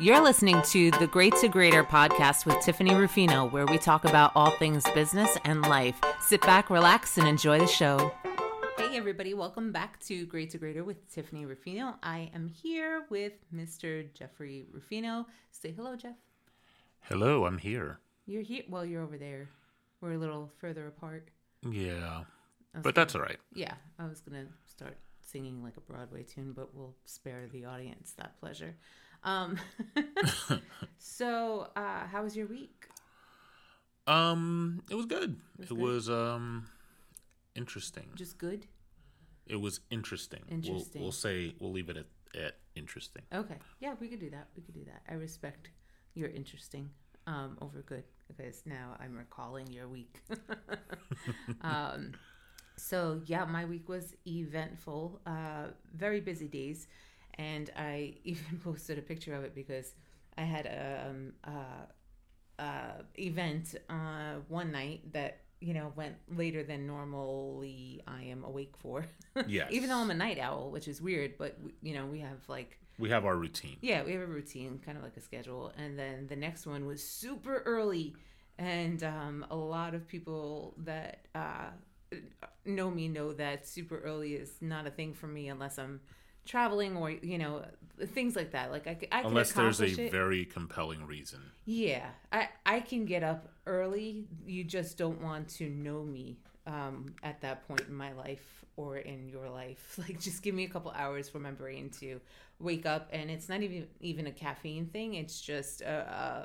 You're 0.00 0.22
listening 0.22 0.62
to 0.70 0.90
the 0.92 1.06
Great 1.06 1.36
to 1.36 1.48
Greater 1.48 1.84
podcast 1.84 2.46
with 2.46 2.58
Tiffany 2.60 2.94
Rufino, 2.94 3.44
where 3.44 3.66
we 3.66 3.76
talk 3.76 4.06
about 4.06 4.32
all 4.34 4.50
things 4.52 4.82
business 4.94 5.36
and 5.44 5.60
life. 5.60 6.00
Sit 6.20 6.40
back, 6.40 6.70
relax, 6.70 7.18
and 7.18 7.28
enjoy 7.28 7.58
the 7.58 7.66
show. 7.66 8.10
Hey, 8.78 8.96
everybody, 8.96 9.34
welcome 9.34 9.72
back 9.72 10.00
to 10.06 10.24
Great 10.24 10.48
to 10.52 10.58
Greater 10.58 10.84
with 10.84 11.06
Tiffany 11.12 11.44
Rufino. 11.44 11.96
I 12.02 12.30
am 12.34 12.48
here 12.48 13.04
with 13.10 13.34
Mr. 13.54 14.10
Jeffrey 14.14 14.64
Rufino. 14.72 15.26
Say 15.50 15.72
hello, 15.72 15.96
Jeff. 15.96 16.16
Hello, 17.02 17.44
I'm 17.44 17.58
here. 17.58 17.98
You're 18.24 18.40
here. 18.40 18.62
Well, 18.70 18.86
you're 18.86 19.02
over 19.02 19.18
there. 19.18 19.50
We're 20.00 20.14
a 20.14 20.18
little 20.18 20.50
further 20.56 20.86
apart. 20.86 21.28
Yeah, 21.60 22.22
but 22.82 22.94
that's 22.94 23.14
all 23.14 23.20
right. 23.20 23.38
Yeah, 23.52 23.74
I 23.98 24.06
was 24.06 24.22
going 24.22 24.46
to 24.46 24.50
start 24.64 24.96
singing 25.20 25.62
like 25.62 25.76
a 25.76 25.80
Broadway 25.80 26.22
tune, 26.22 26.54
but 26.56 26.74
we'll 26.74 26.94
spare 27.04 27.48
the 27.52 27.66
audience 27.66 28.14
that 28.16 28.40
pleasure. 28.40 28.76
Um, 29.22 29.58
so, 30.98 31.68
uh, 31.76 32.06
how 32.06 32.22
was 32.22 32.36
your 32.36 32.46
week? 32.46 32.86
Um, 34.06 34.82
it 34.90 34.94
was 34.94 35.06
good. 35.06 35.36
It 35.60 35.72
was, 35.72 36.08
um 36.08 36.66
interesting. 37.54 38.08
Just 38.14 38.38
good. 38.38 38.66
It 39.46 39.60
was 39.60 39.80
interesting. 39.90 40.40
Interesting. 40.48 40.90
We'll, 40.94 41.04
we'll 41.06 41.12
say 41.12 41.54
we'll 41.60 41.72
leave 41.72 41.90
it 41.90 41.96
at, 41.96 42.06
at 42.40 42.56
interesting. 42.74 43.22
Okay. 43.32 43.56
Yeah, 43.80 43.94
we 44.00 44.08
could 44.08 44.20
do 44.20 44.30
that. 44.30 44.48
We 44.56 44.62
could 44.62 44.74
do 44.74 44.84
that. 44.84 45.02
I 45.08 45.14
respect 45.14 45.70
your 46.14 46.28
interesting 46.28 46.90
um, 47.26 47.58
over 47.60 47.82
good 47.82 48.04
because 48.28 48.62
now 48.64 48.96
I'm 49.00 49.16
recalling 49.16 49.70
your 49.70 49.88
week. 49.88 50.20
um, 51.62 52.12
so 52.76 53.20
yeah, 53.26 53.44
my 53.44 53.64
week 53.64 53.88
was 53.88 54.14
eventful. 54.26 55.20
Uh, 55.26 55.66
very 55.94 56.20
busy 56.20 56.48
days, 56.48 56.86
and 57.34 57.70
I 57.76 58.14
even 58.24 58.60
posted 58.62 58.98
a 58.98 59.02
picture 59.02 59.34
of 59.34 59.44
it 59.44 59.54
because 59.54 59.94
I 60.36 60.42
had 60.42 60.66
a 60.66 61.06
um, 61.10 61.32
uh, 61.44 62.62
uh, 62.62 63.02
event 63.18 63.74
uh, 63.88 64.34
one 64.48 64.70
night 64.72 65.12
that 65.12 65.38
you 65.60 65.74
know 65.74 65.92
went 65.96 66.14
later 66.34 66.62
than 66.62 66.86
normally 66.86 68.02
I 68.06 68.22
am 68.24 68.44
awake 68.44 68.74
for. 68.78 69.06
Yes. 69.46 69.68
even 69.70 69.88
though 69.88 69.98
I'm 69.98 70.10
a 70.10 70.14
night 70.14 70.38
owl, 70.38 70.70
which 70.70 70.88
is 70.88 71.00
weird, 71.00 71.38
but 71.38 71.56
you 71.82 71.94
know 71.94 72.06
we 72.06 72.20
have 72.20 72.38
like 72.48 72.78
We 72.98 73.08
have 73.10 73.24
our 73.24 73.36
routine. 73.36 73.76
yeah, 73.80 74.02
we 74.02 74.12
have 74.12 74.22
a 74.22 74.26
routine, 74.26 74.80
kind 74.84 74.96
of 74.98 75.04
like 75.04 75.16
a 75.16 75.20
schedule. 75.20 75.72
And 75.78 75.98
then 75.98 76.26
the 76.26 76.36
next 76.36 76.66
one 76.66 76.86
was 76.86 77.02
super 77.02 77.62
early. 77.66 78.14
And 78.58 79.02
um, 79.04 79.46
a 79.50 79.56
lot 79.56 79.94
of 79.94 80.06
people 80.06 80.74
that 80.78 81.26
uh, 81.34 81.70
know 82.66 82.90
me 82.90 83.08
know 83.08 83.32
that 83.32 83.66
super 83.66 83.98
early 84.00 84.34
is 84.34 84.52
not 84.60 84.86
a 84.86 84.90
thing 84.90 85.14
for 85.14 85.26
me 85.26 85.48
unless 85.48 85.78
I'm 85.78 86.00
traveling 86.50 86.96
or, 86.96 87.10
you 87.10 87.38
know, 87.38 87.64
things 88.06 88.34
like 88.36 88.52
that. 88.52 88.70
Like 88.70 88.86
i, 88.86 88.94
can 88.94 89.08
Unless 89.26 89.52
there's 89.52 89.80
a 89.80 89.86
it. 89.86 90.10
very 90.10 90.44
compelling 90.44 91.06
reason. 91.06 91.40
Yeah, 91.64 92.06
I, 92.32 92.48
I 92.66 92.80
can 92.80 93.04
get 93.04 93.22
up 93.22 93.48
early. 93.66 94.26
You 94.46 94.64
just 94.64 94.98
don't 94.98 95.20
want 95.22 95.48
to 95.58 95.68
know 95.68 96.02
me 96.02 96.38
um, 96.66 97.14
at 97.22 97.40
that 97.42 97.66
point 97.68 97.82
in 97.88 97.94
my 97.94 98.12
life 98.12 98.64
or 98.76 98.96
in 98.96 99.28
your 99.28 99.48
life. 99.48 99.98
Like, 100.08 100.20
just 100.20 100.42
give 100.42 100.54
me 100.54 100.64
a 100.64 100.68
couple 100.68 100.90
hours 100.92 101.28
for 101.28 101.38
my 101.38 101.50
brain 101.52 101.90
to 102.00 102.20
wake 102.58 102.86
up. 102.86 103.08
And 103.12 103.30
it's 103.30 103.48
not 103.48 103.62
even 103.62 103.86
even 104.00 104.26
a 104.26 104.32
caffeine 104.32 104.86
thing. 104.86 105.14
It's 105.14 105.40
just 105.40 105.82
uh, 105.82 105.86
uh, 105.86 106.44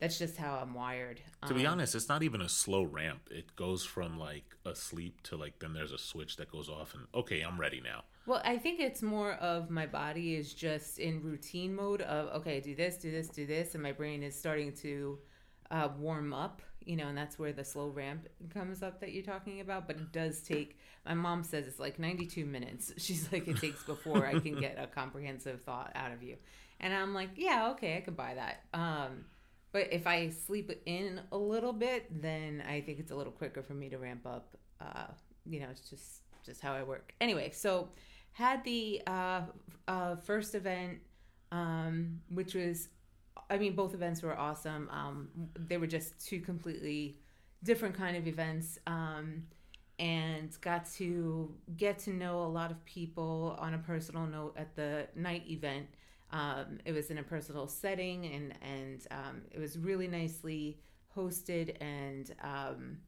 that's 0.00 0.18
just 0.18 0.36
how 0.36 0.58
I'm 0.60 0.74
wired. 0.74 1.20
To 1.48 1.54
be 1.54 1.66
Um, 1.66 1.72
honest, 1.74 1.94
it's 1.94 2.08
not 2.08 2.22
even 2.22 2.40
a 2.40 2.48
slow 2.48 2.82
ramp. 2.84 3.28
It 3.30 3.56
goes 3.56 3.84
from 3.84 4.18
like 4.18 4.44
asleep 4.64 5.22
to 5.24 5.36
like 5.36 5.58
then 5.60 5.72
there's 5.72 5.92
a 5.92 5.98
switch 5.98 6.36
that 6.36 6.50
goes 6.50 6.68
off 6.68 6.94
and 6.94 7.06
okay, 7.14 7.40
I'm 7.40 7.58
ready 7.58 7.80
now. 7.80 8.04
Well, 8.26 8.40
I 8.44 8.56
think 8.56 8.80
it's 8.80 9.02
more 9.02 9.32
of 9.34 9.68
my 9.68 9.86
body 9.86 10.34
is 10.34 10.54
just 10.54 10.98
in 10.98 11.22
routine 11.22 11.74
mode 11.74 12.00
of 12.02 12.28
okay, 12.40 12.60
do 12.60 12.74
this, 12.74 12.96
do 12.96 13.10
this, 13.10 13.28
do 13.28 13.46
this, 13.46 13.74
and 13.74 13.82
my 13.82 13.92
brain 13.92 14.22
is 14.22 14.38
starting 14.38 14.72
to 14.76 15.18
uh, 15.70 15.88
warm 15.98 16.32
up. 16.32 16.62
You 16.86 16.96
know, 16.96 17.08
and 17.08 17.16
that's 17.16 17.38
where 17.38 17.52
the 17.52 17.64
slow 17.64 17.88
ramp 17.88 18.28
comes 18.52 18.82
up 18.82 19.00
that 19.00 19.12
you're 19.12 19.24
talking 19.24 19.60
about. 19.60 19.86
But 19.86 19.96
it 19.96 20.12
does 20.12 20.42
take. 20.42 20.78
My 21.06 21.14
mom 21.14 21.42
says 21.42 21.66
it's 21.66 21.78
like 21.78 21.98
92 21.98 22.44
minutes. 22.44 22.92
She's 22.98 23.30
like, 23.32 23.46
it 23.48 23.58
takes 23.58 23.82
before 23.84 24.26
I 24.26 24.38
can 24.38 24.58
get 24.58 24.78
a 24.78 24.86
comprehensive 24.86 25.62
thought 25.62 25.92
out 25.94 26.12
of 26.12 26.22
you, 26.22 26.36
and 26.80 26.94
I'm 26.94 27.12
like, 27.12 27.30
yeah, 27.36 27.70
okay, 27.72 27.98
I 27.98 28.00
can 28.00 28.14
buy 28.14 28.34
that. 28.34 28.64
Um, 28.72 29.26
but 29.72 29.92
if 29.92 30.06
I 30.06 30.30
sleep 30.30 30.72
in 30.86 31.20
a 31.32 31.36
little 31.36 31.72
bit, 31.72 32.22
then 32.22 32.62
I 32.66 32.80
think 32.80 33.00
it's 33.00 33.10
a 33.10 33.16
little 33.16 33.32
quicker 33.32 33.62
for 33.62 33.74
me 33.74 33.88
to 33.90 33.98
ramp 33.98 34.26
up. 34.26 34.56
Uh, 34.80 35.06
you 35.44 35.60
know, 35.60 35.66
it's 35.70 35.90
just 35.90 36.22
just 36.44 36.60
how 36.60 36.72
I 36.72 36.82
work. 36.82 37.14
Anyway, 37.20 37.50
so 37.52 37.88
had 38.34 38.64
the 38.64 39.00
uh, 39.06 39.42
uh, 39.88 40.16
first 40.16 40.54
event, 40.54 40.98
um, 41.50 42.20
which 42.28 42.54
was, 42.54 42.88
I 43.48 43.58
mean, 43.58 43.74
both 43.74 43.94
events 43.94 44.22
were 44.22 44.36
awesome. 44.36 44.90
Um, 44.90 45.28
they 45.56 45.78
were 45.78 45.86
just 45.86 46.24
two 46.24 46.40
completely 46.40 47.20
different 47.62 47.94
kind 47.94 48.16
of 48.16 48.26
events, 48.26 48.78
um, 48.86 49.44
and 50.00 50.50
got 50.60 50.90
to 50.94 51.54
get 51.76 52.00
to 52.00 52.10
know 52.10 52.42
a 52.42 52.50
lot 52.50 52.72
of 52.72 52.84
people 52.84 53.56
on 53.60 53.74
a 53.74 53.78
personal 53.78 54.26
note 54.26 54.54
at 54.56 54.74
the 54.74 55.06
night 55.14 55.44
event. 55.48 55.86
Um, 56.32 56.78
it 56.84 56.90
was 56.92 57.10
in 57.10 57.18
a 57.18 57.22
personal 57.22 57.68
setting, 57.68 58.26
and 58.26 58.54
and 58.60 59.06
um, 59.12 59.42
it 59.52 59.60
was 59.60 59.78
really 59.78 60.08
nicely 60.08 60.80
hosted, 61.16 61.80
and 61.80 62.34
um, 62.42 62.98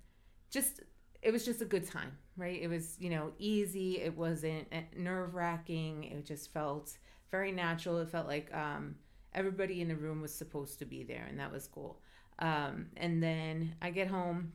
just 0.53 0.83
it 1.21 1.33
was 1.33 1.45
just 1.45 1.61
a 1.61 1.65
good 1.65 1.85
time, 1.85 2.17
right? 2.37 2.61
It 2.61 2.69
was, 2.69 2.97
you 2.99 3.11
know, 3.11 3.33
easy. 3.39 4.01
It 4.01 4.17
wasn't 4.17 4.69
nerve 4.97 5.35
wracking. 5.35 6.05
It 6.05 6.25
just 6.25 6.53
felt 6.53 6.97
very 7.31 7.53
natural. 7.53 7.99
It 7.99 8.09
felt 8.09 8.27
like 8.27 8.53
um, 8.55 8.97
everybody 9.35 9.81
in 9.81 9.89
the 9.89 9.97
room 9.97 10.21
was 10.21 10.35
supposed 10.35 10.79
to 10.81 10.85
be 10.85 11.03
there, 11.03 11.27
and 11.29 11.39
that 11.41 11.53
was 11.53 11.67
cool. 11.67 12.01
Um, 12.39 12.87
and 12.97 13.23
then 13.23 13.75
I 13.81 13.91
get 13.91 14.09
home. 14.09 14.53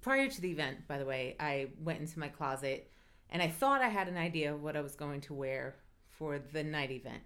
Prior 0.00 0.28
to 0.28 0.40
the 0.40 0.50
event, 0.50 0.86
by 0.86 0.98
the 0.98 1.04
way, 1.04 1.36
I 1.40 1.68
went 1.82 2.00
into 2.00 2.18
my 2.18 2.28
closet 2.28 2.90
and 3.30 3.42
I 3.42 3.48
thought 3.48 3.80
I 3.80 3.88
had 3.88 4.08
an 4.08 4.16
idea 4.16 4.54
of 4.54 4.62
what 4.62 4.76
I 4.76 4.80
was 4.80 4.94
going 4.94 5.20
to 5.22 5.34
wear 5.34 5.76
for 6.08 6.38
the 6.38 6.62
night 6.62 6.90
event. 6.90 7.22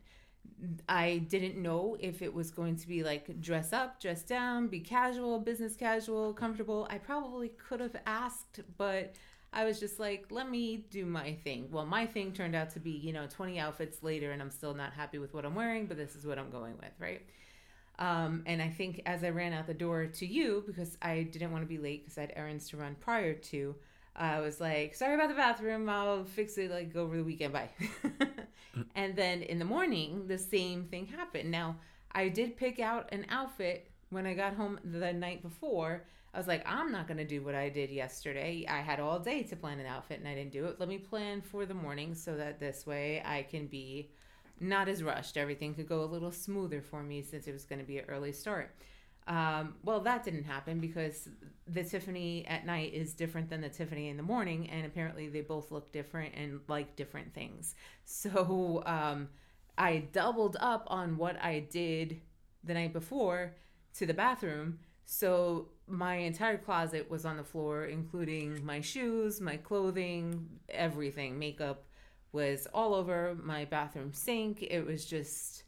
I 0.88 1.18
didn't 1.28 1.56
know 1.56 1.96
if 2.00 2.22
it 2.22 2.32
was 2.32 2.50
going 2.50 2.76
to 2.76 2.88
be 2.88 3.02
like 3.02 3.40
dress 3.40 3.72
up, 3.72 4.00
dress 4.00 4.22
down, 4.22 4.68
be 4.68 4.80
casual, 4.80 5.38
business 5.38 5.76
casual, 5.76 6.32
comfortable. 6.32 6.86
I 6.90 6.98
probably 6.98 7.48
could 7.48 7.80
have 7.80 7.96
asked, 8.06 8.60
but 8.78 9.14
I 9.52 9.64
was 9.64 9.80
just 9.80 9.98
like, 9.98 10.26
let 10.30 10.48
me 10.48 10.84
do 10.90 11.04
my 11.04 11.34
thing. 11.42 11.68
Well, 11.72 11.84
my 11.84 12.06
thing 12.06 12.32
turned 12.32 12.54
out 12.54 12.70
to 12.70 12.80
be, 12.80 12.92
you 12.92 13.12
know, 13.12 13.26
20 13.28 13.58
outfits 13.58 14.02
later, 14.02 14.30
and 14.30 14.40
I'm 14.40 14.50
still 14.50 14.74
not 14.74 14.92
happy 14.92 15.18
with 15.18 15.34
what 15.34 15.44
I'm 15.44 15.56
wearing, 15.56 15.86
but 15.86 15.96
this 15.96 16.14
is 16.14 16.24
what 16.24 16.38
I'm 16.38 16.50
going 16.50 16.74
with, 16.74 16.92
right? 17.00 17.22
Um, 17.98 18.44
and 18.46 18.62
I 18.62 18.68
think 18.68 19.02
as 19.06 19.24
I 19.24 19.30
ran 19.30 19.52
out 19.52 19.66
the 19.66 19.74
door 19.74 20.06
to 20.06 20.26
you, 20.26 20.62
because 20.66 20.96
I 21.02 21.22
didn't 21.24 21.50
want 21.50 21.64
to 21.64 21.68
be 21.68 21.78
late 21.78 22.04
because 22.04 22.16
I 22.16 22.22
had 22.22 22.32
errands 22.36 22.68
to 22.70 22.76
run 22.76 22.96
prior 23.00 23.34
to, 23.34 23.74
I 24.16 24.40
was 24.40 24.60
like, 24.60 24.94
sorry 24.94 25.14
about 25.14 25.28
the 25.28 25.34
bathroom. 25.34 25.88
I'll 25.88 26.24
fix 26.24 26.58
it 26.58 26.70
like 26.70 26.94
over 26.96 27.16
the 27.16 27.24
weekend. 27.24 27.52
Bye. 27.52 27.70
and 28.94 29.16
then 29.16 29.42
in 29.42 29.58
the 29.58 29.64
morning, 29.64 30.26
the 30.26 30.38
same 30.38 30.84
thing 30.84 31.06
happened. 31.06 31.50
Now, 31.50 31.76
I 32.12 32.28
did 32.28 32.56
pick 32.56 32.80
out 32.80 33.08
an 33.12 33.26
outfit 33.28 33.90
when 34.10 34.26
I 34.26 34.34
got 34.34 34.54
home 34.54 34.78
the 34.84 35.12
night 35.12 35.42
before. 35.42 36.04
I 36.32 36.38
was 36.38 36.46
like, 36.46 36.62
I'm 36.64 36.92
not 36.92 37.08
going 37.08 37.18
to 37.18 37.24
do 37.24 37.42
what 37.42 37.54
I 37.54 37.68
did 37.68 37.90
yesterday. 37.90 38.64
I 38.68 38.80
had 38.80 39.00
all 39.00 39.18
day 39.18 39.42
to 39.44 39.56
plan 39.56 39.80
an 39.80 39.86
outfit 39.86 40.20
and 40.20 40.28
I 40.28 40.34
didn't 40.34 40.52
do 40.52 40.66
it. 40.66 40.78
Let 40.78 40.88
me 40.88 40.98
plan 40.98 41.40
for 41.40 41.66
the 41.66 41.74
morning 41.74 42.14
so 42.14 42.36
that 42.36 42.60
this 42.60 42.86
way 42.86 43.20
I 43.24 43.42
can 43.42 43.66
be 43.66 44.12
not 44.60 44.88
as 44.88 45.02
rushed. 45.02 45.36
Everything 45.36 45.74
could 45.74 45.88
go 45.88 46.04
a 46.04 46.06
little 46.06 46.30
smoother 46.30 46.82
for 46.82 47.02
me 47.02 47.22
since 47.22 47.48
it 47.48 47.52
was 47.52 47.64
going 47.64 47.80
to 47.80 47.84
be 47.84 47.98
an 47.98 48.04
early 48.08 48.32
start. 48.32 48.74
Um, 49.26 49.74
well, 49.84 50.00
that 50.00 50.24
didn't 50.24 50.44
happen 50.44 50.80
because 50.80 51.28
the 51.66 51.84
Tiffany 51.84 52.44
at 52.46 52.66
night 52.66 52.92
is 52.94 53.14
different 53.14 53.48
than 53.48 53.60
the 53.60 53.68
Tiffany 53.68 54.08
in 54.08 54.16
the 54.16 54.22
morning, 54.22 54.68
and 54.70 54.84
apparently 54.84 55.28
they 55.28 55.40
both 55.40 55.70
look 55.70 55.92
different 55.92 56.34
and 56.34 56.60
like 56.68 56.96
different 56.96 57.32
things. 57.34 57.74
So 58.04 58.82
um, 58.86 59.28
I 59.78 60.08
doubled 60.12 60.56
up 60.58 60.84
on 60.88 61.16
what 61.16 61.40
I 61.42 61.60
did 61.70 62.20
the 62.64 62.74
night 62.74 62.92
before 62.92 63.54
to 63.94 64.06
the 64.06 64.14
bathroom. 64.14 64.80
So 65.04 65.68
my 65.90 66.16
entire 66.16 66.58
closet 66.58 67.10
was 67.10 67.24
on 67.24 67.36
the 67.36 67.44
floor, 67.44 67.84
including 67.84 68.64
my 68.64 68.80
shoes, 68.80 69.40
my 69.40 69.56
clothing, 69.56 70.48
everything, 70.68 71.38
makeup 71.38 71.84
was 72.32 72.66
all 72.72 72.94
over 72.94 73.36
my 73.42 73.64
bathroom 73.64 74.12
sink. 74.12 74.62
It 74.62 74.86
was 74.86 75.04
just, 75.04 75.64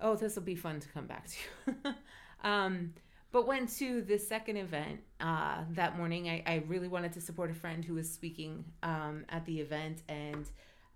oh, 0.00 0.14
this 0.14 0.36
will 0.36 0.42
be 0.42 0.54
fun 0.54 0.80
to 0.80 0.88
come 0.88 1.06
back 1.06 1.28
to. 1.28 1.94
um, 2.48 2.92
but 3.30 3.46
went 3.46 3.70
to 3.78 4.02
the 4.02 4.18
second 4.18 4.58
event 4.58 5.00
uh, 5.20 5.62
that 5.70 5.96
morning. 5.96 6.28
I, 6.28 6.42
I 6.46 6.64
really 6.66 6.88
wanted 6.88 7.12
to 7.14 7.20
support 7.20 7.50
a 7.50 7.54
friend 7.54 7.82
who 7.82 7.94
was 7.94 8.10
speaking 8.10 8.64
um, 8.82 9.24
at 9.30 9.46
the 9.46 9.58
event 9.58 10.02
and, 10.08 10.46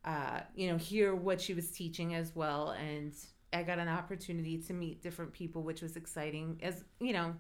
uh, 0.05 0.41
you 0.55 0.69
know, 0.69 0.77
hear 0.77 1.15
what 1.15 1.41
she 1.41 1.55
was 1.55 1.71
teaching 1.71 2.15
as 2.15 2.37
well. 2.37 2.73
And 2.73 3.15
I 3.55 3.63
got 3.63 3.79
an 3.79 3.89
opportunity 3.89 4.59
to 4.59 4.75
meet 4.75 5.03
different 5.03 5.33
people, 5.33 5.63
which 5.63 5.81
was 5.81 5.97
exciting. 5.97 6.59
As 6.63 6.85
you 7.01 7.15
know, 7.15 7.35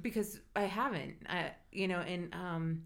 because 0.00 0.40
I 0.54 0.62
haven't, 0.62 1.16
I, 1.28 1.52
you 1.72 1.88
know, 1.88 2.00
and 2.00 2.34
um, 2.34 2.82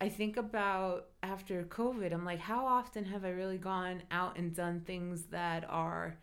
I 0.00 0.08
think 0.08 0.36
about 0.36 1.06
after 1.22 1.62
COVID, 1.64 2.12
I'm 2.12 2.24
like, 2.24 2.40
how 2.40 2.66
often 2.66 3.04
have 3.04 3.24
I 3.24 3.30
really 3.30 3.58
gone 3.58 4.02
out 4.10 4.38
and 4.38 4.54
done 4.54 4.80
things 4.80 5.24
that 5.26 5.64
are, 5.68 6.18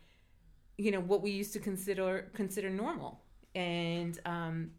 you 0.78 0.90
know 0.90 1.00
what 1.00 1.22
we 1.22 1.30
used 1.30 1.52
to 1.52 1.58
consider 1.58 2.30
consider 2.34 2.70
normal? 2.70 3.20
And 3.54 4.18
um 4.24 4.70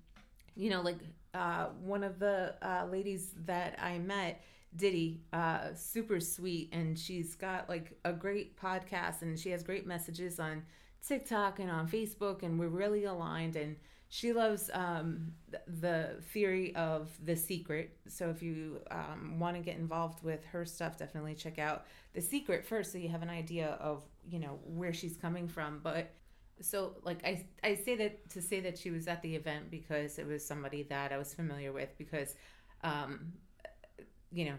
you 0.55 0.69
know 0.69 0.81
like 0.81 0.97
uh 1.33 1.67
one 1.81 2.03
of 2.03 2.19
the 2.19 2.55
uh 2.61 2.85
ladies 2.91 3.31
that 3.45 3.77
i 3.81 3.97
met 3.97 4.41
diddy 4.75 5.21
uh 5.33 5.73
super 5.75 6.19
sweet 6.19 6.69
and 6.71 6.97
she's 6.97 7.35
got 7.35 7.69
like 7.69 7.97
a 8.05 8.13
great 8.13 8.59
podcast 8.59 9.21
and 9.21 9.37
she 9.39 9.49
has 9.49 9.63
great 9.63 9.85
messages 9.85 10.39
on 10.39 10.63
tiktok 11.05 11.59
and 11.59 11.69
on 11.69 11.87
facebook 11.87 12.43
and 12.43 12.59
we're 12.59 12.67
really 12.67 13.05
aligned 13.05 13.55
and 13.55 13.75
she 14.13 14.31
loves 14.31 14.69
um, 14.75 15.31
the 15.65 16.17
theory 16.33 16.75
of 16.75 17.09
the 17.25 17.35
secret. 17.35 17.97
So 18.07 18.29
if 18.29 18.43
you 18.43 18.79
um, 18.91 19.39
want 19.39 19.57
to 19.57 19.63
get 19.63 19.75
involved 19.77 20.23
with 20.23 20.45
her 20.51 20.65
stuff, 20.65 20.97
definitely 20.97 21.33
check 21.33 21.57
out 21.57 21.87
the 22.13 22.21
secret 22.21 22.63
first, 22.63 22.91
so 22.91 22.99
you 22.99 23.09
have 23.09 23.23
an 23.23 23.31
idea 23.31 23.69
of 23.81 24.03
you 24.29 24.37
know 24.37 24.59
where 24.65 24.93
she's 24.93 25.17
coming 25.17 25.47
from. 25.47 25.79
But 25.81 26.13
so 26.61 26.95
like 27.01 27.25
I 27.25 27.43
I 27.63 27.73
say 27.73 27.95
that 27.95 28.29
to 28.29 28.41
say 28.43 28.59
that 28.59 28.77
she 28.77 28.91
was 28.91 29.07
at 29.07 29.23
the 29.23 29.35
event 29.35 29.71
because 29.71 30.19
it 30.19 30.27
was 30.27 30.45
somebody 30.45 30.83
that 30.83 31.11
I 31.11 31.17
was 31.17 31.33
familiar 31.33 31.71
with 31.71 31.97
because, 31.97 32.35
um, 32.83 33.33
you 34.31 34.45
know, 34.45 34.55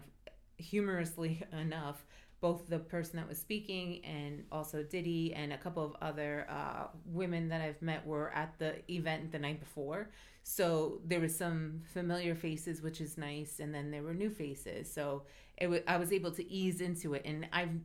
humorously 0.57 1.41
enough 1.53 2.05
both 2.45 2.67
the 2.67 2.77
person 2.77 3.17
that 3.17 3.27
was 3.27 3.39
speaking 3.39 4.05
and 4.05 4.43
also 4.51 4.83
Diddy 4.83 5.33
and 5.33 5.51
a 5.51 5.57
couple 5.57 5.83
of 5.83 5.95
other 5.99 6.45
uh, 6.47 6.83
women 7.07 7.49
that 7.49 7.59
I've 7.59 7.81
met 7.81 8.05
were 8.05 8.29
at 8.35 8.53
the 8.59 8.71
event 8.91 9.31
the 9.31 9.39
night 9.39 9.59
before. 9.59 10.11
So 10.43 11.01
there 11.03 11.19
was 11.19 11.35
some 11.35 11.81
familiar 11.91 12.35
faces, 12.35 12.83
which 12.83 13.01
is 13.01 13.17
nice, 13.17 13.59
and 13.59 13.73
then 13.73 13.89
there 13.89 14.03
were 14.03 14.13
new 14.13 14.29
faces. 14.29 14.93
So 14.93 15.23
it 15.57 15.65
w- 15.65 15.81
I 15.87 15.97
was 15.97 16.11
able 16.13 16.29
to 16.33 16.47
ease 16.47 16.81
into 16.81 17.15
it, 17.15 17.23
and 17.25 17.47
I've 17.51 17.79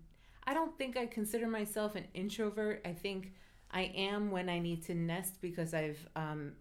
I 0.45 0.53
don't 0.53 0.77
think 0.77 0.95
I 0.95 1.07
consider 1.07 1.47
myself 1.47 1.95
an 1.95 2.05
introvert. 2.13 2.83
I 2.85 2.93
think 2.93 3.33
I 3.71 3.85
am 3.97 4.31
when 4.31 4.51
I 4.51 4.59
need 4.59 4.83
to 4.89 4.95
nest 4.95 5.41
because 5.41 5.73
I've 5.73 6.07
um, 6.17 6.53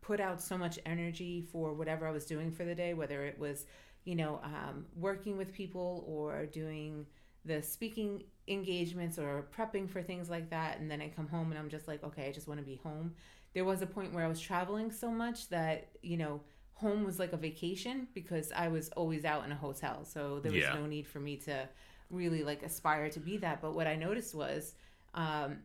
put 0.00 0.18
out 0.18 0.42
so 0.42 0.58
much 0.58 0.80
energy 0.84 1.46
for 1.52 1.74
whatever 1.74 2.08
I 2.08 2.10
was 2.10 2.26
doing 2.26 2.50
for 2.50 2.64
the 2.64 2.74
day, 2.74 2.92
whether 2.92 3.24
it 3.24 3.38
was 3.38 3.66
you 4.04 4.16
know 4.16 4.40
um, 4.42 4.86
working 4.96 5.36
with 5.36 5.52
people 5.52 6.04
or 6.08 6.46
doing 6.46 7.06
the 7.46 7.62
speaking 7.62 8.24
engagements 8.48 9.18
or 9.18 9.46
prepping 9.56 9.88
for 9.88 10.02
things 10.02 10.28
like 10.30 10.50
that 10.50 10.78
and 10.78 10.90
then 10.90 11.00
i 11.00 11.08
come 11.08 11.26
home 11.28 11.50
and 11.50 11.58
i'm 11.58 11.68
just 11.68 11.88
like 11.88 12.02
okay 12.04 12.28
i 12.28 12.32
just 12.32 12.46
want 12.48 12.60
to 12.60 12.66
be 12.66 12.76
home. 12.82 13.14
There 13.54 13.64
was 13.64 13.80
a 13.82 13.86
point 13.86 14.12
where 14.12 14.24
i 14.24 14.28
was 14.28 14.40
traveling 14.40 14.90
so 14.92 15.10
much 15.10 15.48
that 15.48 15.88
you 16.02 16.16
know 16.16 16.40
home 16.74 17.04
was 17.04 17.18
like 17.18 17.32
a 17.32 17.36
vacation 17.38 18.06
because 18.14 18.52
i 18.52 18.68
was 18.68 18.90
always 18.90 19.24
out 19.24 19.44
in 19.46 19.50
a 19.52 19.56
hotel 19.56 20.04
so 20.04 20.40
there 20.42 20.52
was 20.52 20.60
Yeah. 20.60 20.74
no 20.74 20.86
need 20.86 21.06
for 21.06 21.20
me 21.20 21.36
to 21.38 21.68
really 22.10 22.44
like 22.44 22.62
aspire 22.62 23.08
to 23.10 23.18
be 23.20 23.36
that. 23.38 23.60
But 23.60 23.72
what 23.74 23.86
i 23.86 23.96
noticed 23.96 24.34
was 24.34 24.74
um 25.14 25.58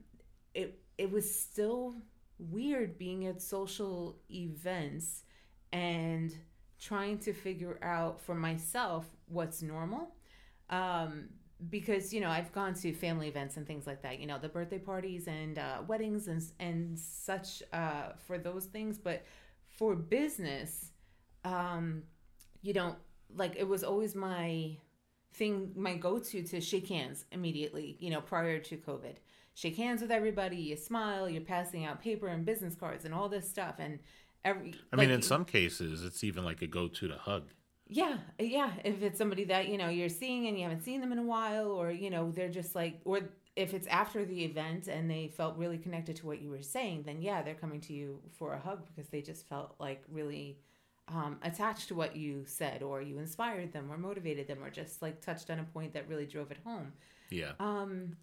it 0.53 0.79
it 0.97 1.11
was 1.11 1.25
still 1.39 1.95
weird 2.39 2.97
being 2.97 3.27
at 3.27 3.41
social 3.41 4.17
events 4.31 5.23
and 5.71 6.35
trying 6.79 7.19
to 7.19 7.33
figure 7.33 7.77
out 7.83 8.19
for 8.21 8.33
myself 8.33 9.05
what's 9.27 9.61
normal. 9.61 10.15
Um 10.69 11.29
because 11.69 12.13
you 12.13 12.21
know 12.21 12.29
I've 12.29 12.51
gone 12.51 12.73
to 12.75 12.93
family 12.93 13.27
events 13.27 13.57
and 13.57 13.67
things 13.67 13.85
like 13.85 14.01
that, 14.01 14.19
you 14.19 14.27
know, 14.27 14.39
the 14.39 14.49
birthday 14.49 14.79
parties 14.79 15.27
and 15.27 15.57
uh, 15.57 15.79
weddings 15.87 16.27
and 16.27 16.41
and 16.59 16.97
such 16.97 17.61
uh, 17.73 18.13
for 18.25 18.37
those 18.37 18.65
things. 18.65 18.97
But 18.97 19.23
for 19.67 19.95
business, 19.95 20.91
um, 21.43 22.03
you 22.61 22.73
know, 22.73 22.95
like 23.35 23.55
it 23.57 23.67
was 23.67 23.83
always 23.83 24.15
my 24.15 24.77
thing, 25.33 25.71
my 25.75 25.95
go 25.95 26.19
to 26.19 26.43
to 26.43 26.61
shake 26.61 26.87
hands 26.87 27.25
immediately. 27.31 27.97
You 27.99 28.09
know, 28.09 28.21
prior 28.21 28.59
to 28.59 28.77
COVID, 28.77 29.15
shake 29.53 29.77
hands 29.77 30.01
with 30.01 30.11
everybody. 30.11 30.57
You 30.57 30.75
smile. 30.75 31.29
You're 31.29 31.41
passing 31.41 31.85
out 31.85 32.01
paper 32.01 32.27
and 32.27 32.45
business 32.45 32.75
cards 32.75 33.05
and 33.05 33.13
all 33.13 33.29
this 33.29 33.49
stuff. 33.49 33.75
And 33.79 33.99
every 34.43 34.73
I 34.91 34.95
mean, 34.95 35.11
in 35.11 35.21
some 35.21 35.45
cases, 35.45 36.03
it's 36.03 36.23
even 36.23 36.43
like 36.43 36.61
a 36.61 36.67
go-to 36.67 37.07
to 37.07 37.15
hug. 37.15 37.49
Yeah, 37.91 38.17
yeah. 38.39 38.71
If 38.85 39.03
it's 39.03 39.17
somebody 39.17 39.43
that 39.45 39.67
you 39.67 39.77
know 39.77 39.89
you're 39.89 40.07
seeing 40.07 40.47
and 40.47 40.57
you 40.57 40.63
haven't 40.63 40.83
seen 40.83 41.01
them 41.01 41.11
in 41.11 41.19
a 41.19 41.23
while, 41.23 41.69
or 41.71 41.91
you 41.91 42.09
know 42.09 42.31
they're 42.31 42.49
just 42.49 42.73
like, 42.73 43.01
or 43.03 43.19
if 43.57 43.73
it's 43.73 43.85
after 43.87 44.23
the 44.23 44.45
event 44.45 44.87
and 44.87 45.11
they 45.11 45.27
felt 45.27 45.57
really 45.57 45.77
connected 45.77 46.15
to 46.15 46.25
what 46.25 46.41
you 46.41 46.49
were 46.49 46.61
saying, 46.61 47.03
then 47.05 47.21
yeah, 47.21 47.41
they're 47.41 47.53
coming 47.53 47.81
to 47.81 47.93
you 47.93 48.21
for 48.37 48.53
a 48.53 48.59
hug 48.59 48.85
because 48.87 49.09
they 49.09 49.21
just 49.21 49.47
felt 49.49 49.75
like 49.77 50.03
really 50.09 50.57
um, 51.09 51.37
attached 51.43 51.89
to 51.89 51.95
what 51.95 52.15
you 52.15 52.45
said, 52.45 52.81
or 52.81 53.01
you 53.01 53.19
inspired 53.19 53.73
them, 53.73 53.91
or 53.91 53.97
motivated 53.97 54.47
them, 54.47 54.63
or 54.63 54.69
just 54.69 55.01
like 55.01 55.19
touched 55.19 55.49
on 55.49 55.59
a 55.59 55.63
point 55.65 55.93
that 55.93 56.07
really 56.07 56.25
drove 56.25 56.49
it 56.49 56.59
home. 56.63 56.93
Yeah. 57.29 57.51
Um, 57.59 58.15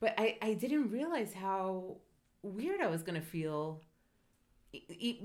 but 0.00 0.14
I, 0.16 0.38
I 0.40 0.54
didn't 0.54 0.90
realize 0.90 1.34
how 1.34 1.98
weird 2.42 2.80
I 2.80 2.86
was 2.86 3.02
gonna 3.02 3.20
feel. 3.20 3.82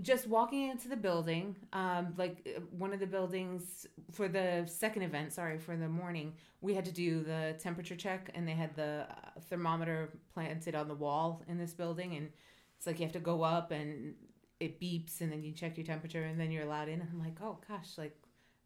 Just 0.01 0.27
walking 0.27 0.69
into 0.69 0.87
the 0.87 0.95
building, 0.95 1.55
um, 1.71 2.13
like 2.17 2.47
uh, 2.57 2.61
one 2.71 2.93
of 2.93 2.99
the 2.99 3.05
buildings 3.05 3.85
for 4.11 4.27
the 4.27 4.63
second 4.65 5.03
event, 5.03 5.33
sorry, 5.33 5.59
for 5.59 5.77
the 5.77 5.87
morning, 5.87 6.33
we 6.61 6.73
had 6.73 6.83
to 6.85 6.91
do 6.91 7.23
the 7.23 7.55
temperature 7.59 7.95
check, 7.95 8.31
and 8.33 8.47
they 8.47 8.53
had 8.53 8.75
the 8.75 9.05
uh, 9.07 9.39
thermometer 9.49 10.09
planted 10.33 10.73
on 10.73 10.87
the 10.87 10.95
wall 10.95 11.43
in 11.47 11.59
this 11.59 11.73
building, 11.73 12.15
and 12.15 12.29
it's 12.75 12.87
like 12.87 12.99
you 12.99 13.05
have 13.05 13.13
to 13.13 13.19
go 13.19 13.43
up 13.43 13.69
and 13.69 14.15
it 14.59 14.81
beeps, 14.81 15.21
and 15.21 15.31
then 15.31 15.43
you 15.43 15.51
check 15.51 15.77
your 15.77 15.85
temperature, 15.85 16.23
and 16.23 16.39
then 16.39 16.49
you're 16.51 16.63
allowed 16.63 16.87
in. 16.87 16.99
And 16.99 17.09
I'm 17.11 17.19
like, 17.19 17.37
oh 17.43 17.59
gosh, 17.67 17.99
like 17.99 18.17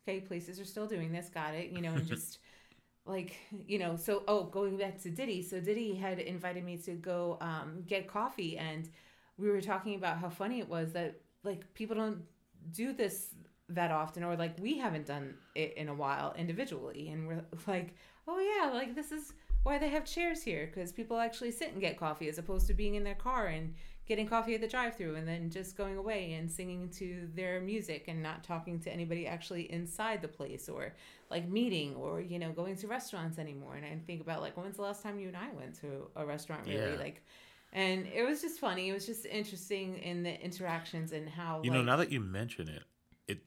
okay, 0.04 0.22
places 0.22 0.62
are 0.62 0.66
still 0.66 0.88
doing 0.88 1.12
this, 1.12 1.28
got 1.28 1.56
it, 1.56 1.72
you 1.72 1.82
know, 1.82 1.92
and 1.92 2.08
just 2.16 2.40
like 3.06 3.38
you 3.66 3.80
know 3.80 3.96
so 3.96 4.24
oh 4.28 4.44
going 4.44 4.78
back 4.78 5.02
to 5.02 5.10
diddy 5.10 5.42
so 5.42 5.60
diddy 5.60 5.96
had 5.96 6.20
invited 6.20 6.64
me 6.64 6.78
to 6.78 6.92
go 6.92 7.38
um, 7.42 7.84
get 7.88 8.08
coffee 8.08 8.58
and 8.58 8.90
we 9.40 9.50
were 9.50 9.62
talking 9.62 9.96
about 9.96 10.18
how 10.18 10.30
funny 10.30 10.60
it 10.60 10.68
was 10.68 10.92
that 10.94 11.22
like 11.44 11.74
people 11.74 11.96
don't 11.96 12.22
do 12.72 12.94
this 12.94 13.34
that 13.70 13.92
often 13.92 14.24
or 14.24 14.36
like 14.36 14.58
we 14.60 14.78
haven't 14.78 15.06
done 15.06 15.36
it 15.56 15.76
in 15.78 15.90
a 15.90 15.94
while 15.94 16.34
individually. 16.38 17.10
And 17.10 17.28
we're 17.28 17.44
like 17.68 17.96
oh 18.28 18.40
yeah 18.40 18.72
like 18.72 18.96
this 18.96 19.12
is 19.12 19.34
why 19.64 19.78
they 19.78 19.90
have 19.90 20.06
chairs 20.06 20.42
here 20.42 20.68
because 20.68 20.92
people 20.92 21.18
actually 21.18 21.52
sit 21.52 21.74
and 21.74 21.82
get 21.82 21.98
coffee 21.98 22.30
as 22.30 22.38
opposed 22.38 22.68
to 22.68 22.74
being 22.74 22.96
in 22.96 23.04
their 23.04 23.16
car 23.16 23.48
and 23.48 23.74
getting 24.08 24.26
coffee 24.26 24.56
at 24.56 24.62
the 24.62 24.68
drive-through 24.68 25.16
and 25.16 25.28
then 25.28 25.50
just 25.52 25.78
going 25.78 25.98
away 25.98 26.34
and 26.34 26.50
singing 26.50 26.90
to 26.90 27.28
their 27.36 27.62
music 27.62 28.06
and 28.08 28.24
not 28.24 28.44
talking 28.44 28.80
to 28.80 28.92
anybody 28.92 29.28
actually 29.28 29.72
inside 29.72 30.22
the 30.22 30.28
place 30.28 30.68
or 30.70 30.96
like 31.30 31.48
meeting 31.48 31.94
or 31.96 32.22
you 32.22 32.40
know 32.40 32.52
going 32.52 32.76
to 32.76 32.88
restaurants 32.88 33.38
anymore. 33.38 33.76
And 33.76 33.86
i 33.86 34.00
think 34.08 34.22
about 34.22 34.42
like 34.42 34.58
when's 34.58 34.78
the 34.78 34.82
last 34.82 35.04
time 35.04 35.20
you 35.20 35.28
and 35.28 35.38
i 35.38 35.50
went 35.54 35.80
to 35.82 36.08
a 36.16 36.26
restaurant 36.26 36.66
really? 36.66 36.94
Yeah. 36.94 36.98
like 36.98 37.24
and 37.74 38.08
it 38.08 38.24
was 38.26 38.42
just 38.42 38.60
funny 38.60 38.90
it 38.90 38.94
was 38.94 39.06
just 39.06 39.26
interesting 39.26 39.98
in 40.00 40.24
the 40.24 40.42
interactions 40.44 41.12
and 41.12 41.30
how 41.30 41.64
You 41.64 41.72
know, 41.72 41.82
now 41.82 41.98
that 41.98 42.12
you 42.12 42.20
mention 42.20 42.68
it, 42.70 42.84
it 43.28 43.40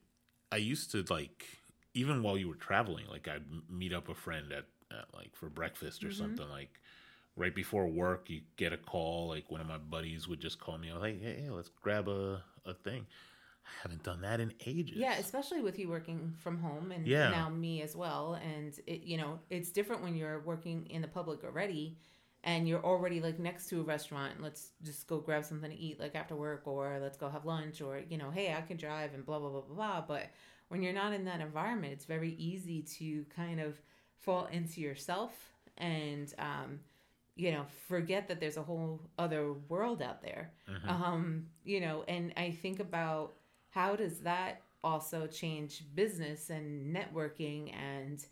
I 0.51 0.57
used 0.57 0.91
to 0.91 1.03
like 1.09 1.45
even 1.93 2.23
while 2.23 2.37
you 2.37 2.47
were 2.47 2.55
traveling, 2.55 3.07
like 3.07 3.27
I'd 3.27 3.45
meet 3.69 3.93
up 3.93 4.09
a 4.09 4.15
friend 4.15 4.51
at, 4.51 4.65
at 4.91 5.05
like 5.13 5.35
for 5.35 5.49
breakfast 5.49 6.03
or 6.03 6.09
Mhm. 6.09 6.11
something 6.11 6.47
like 6.49 6.79
right 7.35 7.55
before 7.55 7.87
work 7.87 8.29
you 8.29 8.41
get 8.57 8.73
a 8.73 8.77
call 8.77 9.27
like 9.29 9.49
one 9.49 9.61
of 9.61 9.67
my 9.67 9.77
buddies 9.77 10.27
would 10.27 10.39
just 10.39 10.59
call 10.59 10.77
me 10.77 10.91
I 10.91 10.93
was 10.93 11.01
like 11.01 11.21
hey, 11.21 11.43
hey 11.43 11.49
let's 11.49 11.69
grab 11.69 12.07
a, 12.07 12.43
a 12.65 12.73
thing 12.75 13.07
i 13.65 13.69
haven't 13.81 14.03
done 14.03 14.21
that 14.21 14.39
in 14.39 14.53
ages 14.67 14.97
yeah 14.97 15.15
especially 15.17 15.61
with 15.61 15.79
you 15.79 15.89
working 15.89 16.33
from 16.37 16.57
home 16.59 16.91
and 16.91 17.07
Yeah. 17.07 17.31
now 17.31 17.49
me 17.49 17.81
as 17.81 17.95
well 17.95 18.35
and 18.43 18.79
it 18.85 19.01
you 19.01 19.17
know 19.17 19.39
it's 19.49 19.71
different 19.71 20.03
when 20.03 20.15
you're 20.15 20.39
working 20.41 20.85
in 20.87 21.01
the 21.01 21.07
public 21.07 21.43
already 21.43 21.97
and 22.43 22.67
you're 22.67 22.83
already 22.83 23.21
like 23.21 23.39
next 23.39 23.67
to 23.69 23.79
a 23.79 23.83
restaurant 23.83 24.41
let's 24.41 24.69
just 24.83 25.07
go 25.07 25.17
grab 25.19 25.43
something 25.45 25.71
to 25.71 25.77
eat 25.77 25.99
like 25.99 26.15
after 26.15 26.35
work 26.35 26.63
or 26.67 26.99
let's 27.01 27.17
go 27.17 27.29
have 27.29 27.45
lunch 27.45 27.81
or 27.81 27.99
you 28.09 28.17
know 28.17 28.29
hey 28.31 28.53
i 28.53 28.61
can 28.61 28.77
drive 28.77 29.13
and 29.13 29.25
blah 29.25 29.39
blah 29.39 29.49
blah 29.49 29.61
blah 29.61 29.75
blah 29.75 30.01
but 30.07 30.27
when 30.69 30.81
you're 30.81 30.93
not 30.93 31.13
in 31.13 31.25
that 31.25 31.41
environment 31.41 31.93
it's 31.93 32.05
very 32.05 32.31
easy 32.37 32.81
to 32.81 33.25
kind 33.35 33.59
of 33.59 33.79
fall 34.19 34.45
into 34.51 34.81
yourself 34.81 35.31
and 35.77 36.33
um 36.39 36.79
you 37.35 37.51
know 37.51 37.65
forget 37.87 38.27
that 38.27 38.39
there's 38.39 38.57
a 38.57 38.61
whole 38.63 39.01
other 39.17 39.53
world 39.69 40.01
out 40.01 40.21
there 40.21 40.51
Mhm. 40.69 40.89
um 40.89 41.45
you 41.63 41.79
know 41.79 42.03
and 42.07 42.33
i 42.37 42.51
think 42.51 42.79
about 42.79 43.33
how 43.69 43.95
does 43.95 44.19
that 44.19 44.61
also 44.83 45.27
change 45.27 45.83
business 45.95 46.49
and 46.49 46.95
networking 46.95 47.73
and 47.73 48.25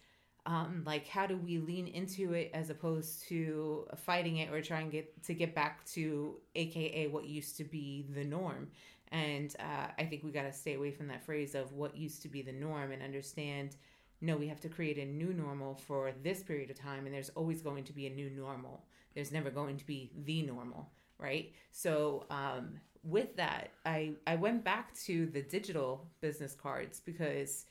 um 0.45 0.83
like 0.86 1.07
how 1.07 1.27
do 1.27 1.38
we 1.38 1.60
lean 1.60 1.88
into 1.88 2.33
it 2.33 2.50
as 2.53 2.69
opposed 2.69 3.24
to 3.27 3.86
fighting 3.95 4.38
it 4.38 4.51
or 4.51 4.62
trying 4.62 4.89
get 4.89 5.24
to 5.24 5.33
get 5.33 5.53
back 5.53 5.86
to 5.86 6.36
aka 6.55 7.07
what 7.07 7.25
used 7.25 7.57
to 7.57 7.63
be 7.63 8.07
the 8.13 8.24
norm? 8.24 8.67
And 9.12 9.53
uh, 9.60 9.88
i 9.98 10.05
think 10.05 10.24
we 10.24 10.31
got 10.31 10.43
to 10.43 10.53
stay 10.53 10.75
away 10.75 10.91
from 10.91 11.07
that 11.10 11.25
phrase 11.25 11.53
of 11.53 11.74
what 11.74 11.98
used 11.98 12.21
to 12.24 12.29
be 12.29 12.41
the 12.41 12.53
norm 12.53 12.91
and 12.91 13.03
understand 13.03 13.75
no 14.21 14.38
we 14.38 14.48
have 14.48 14.62
to 14.62 14.69
create 14.69 14.98
a 14.98 15.05
new 15.05 15.33
normal 15.33 15.75
for 15.75 16.12
this 16.24 16.41
period 16.43 16.69
of 16.69 16.79
time 16.79 17.05
and 17.05 17.13
there's 17.13 17.29
always 17.29 17.62
going 17.62 17.83
to 17.83 17.93
be 17.93 18.07
a 18.07 18.10
new 18.10 18.29
normal. 18.29 18.86
There's 19.13 19.31
never 19.31 19.50
going 19.50 19.77
to 19.77 19.86
be 19.86 20.12
the 20.24 20.41
normal 20.43 20.89
right? 21.19 21.53
So 21.71 22.25
um, 22.31 22.79
with 23.03 23.36
that 23.36 23.71
i 23.86 24.12
i 24.27 24.36
went 24.36 24.63
back 24.63 24.93
to 24.93 25.25
the 25.27 25.41
digital 25.41 26.07
business 26.21 26.53
cards 26.53 27.00
because 27.00 27.65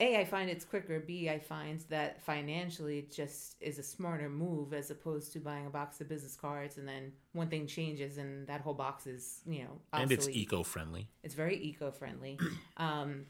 a 0.00 0.16
i 0.16 0.24
find 0.24 0.50
it's 0.50 0.64
quicker 0.64 0.98
b 1.00 1.28
i 1.28 1.38
find 1.38 1.84
that 1.88 2.22
financially 2.22 2.98
it 2.98 3.12
just 3.12 3.56
is 3.60 3.78
a 3.78 3.82
smarter 3.82 4.28
move 4.28 4.72
as 4.72 4.90
opposed 4.90 5.32
to 5.32 5.38
buying 5.38 5.66
a 5.66 5.70
box 5.70 6.00
of 6.00 6.08
business 6.08 6.34
cards 6.36 6.78
and 6.78 6.86
then 6.86 7.12
one 7.32 7.48
thing 7.48 7.66
changes 7.66 8.18
and 8.18 8.46
that 8.46 8.60
whole 8.60 8.74
box 8.74 9.06
is 9.06 9.40
you 9.46 9.62
know 9.62 9.80
and 9.92 10.10
it's 10.12 10.28
eco-friendly. 10.28 11.08
It's 11.22 11.34
very 11.34 11.56
eco-friendly. 11.56 12.38
um, 12.76 13.26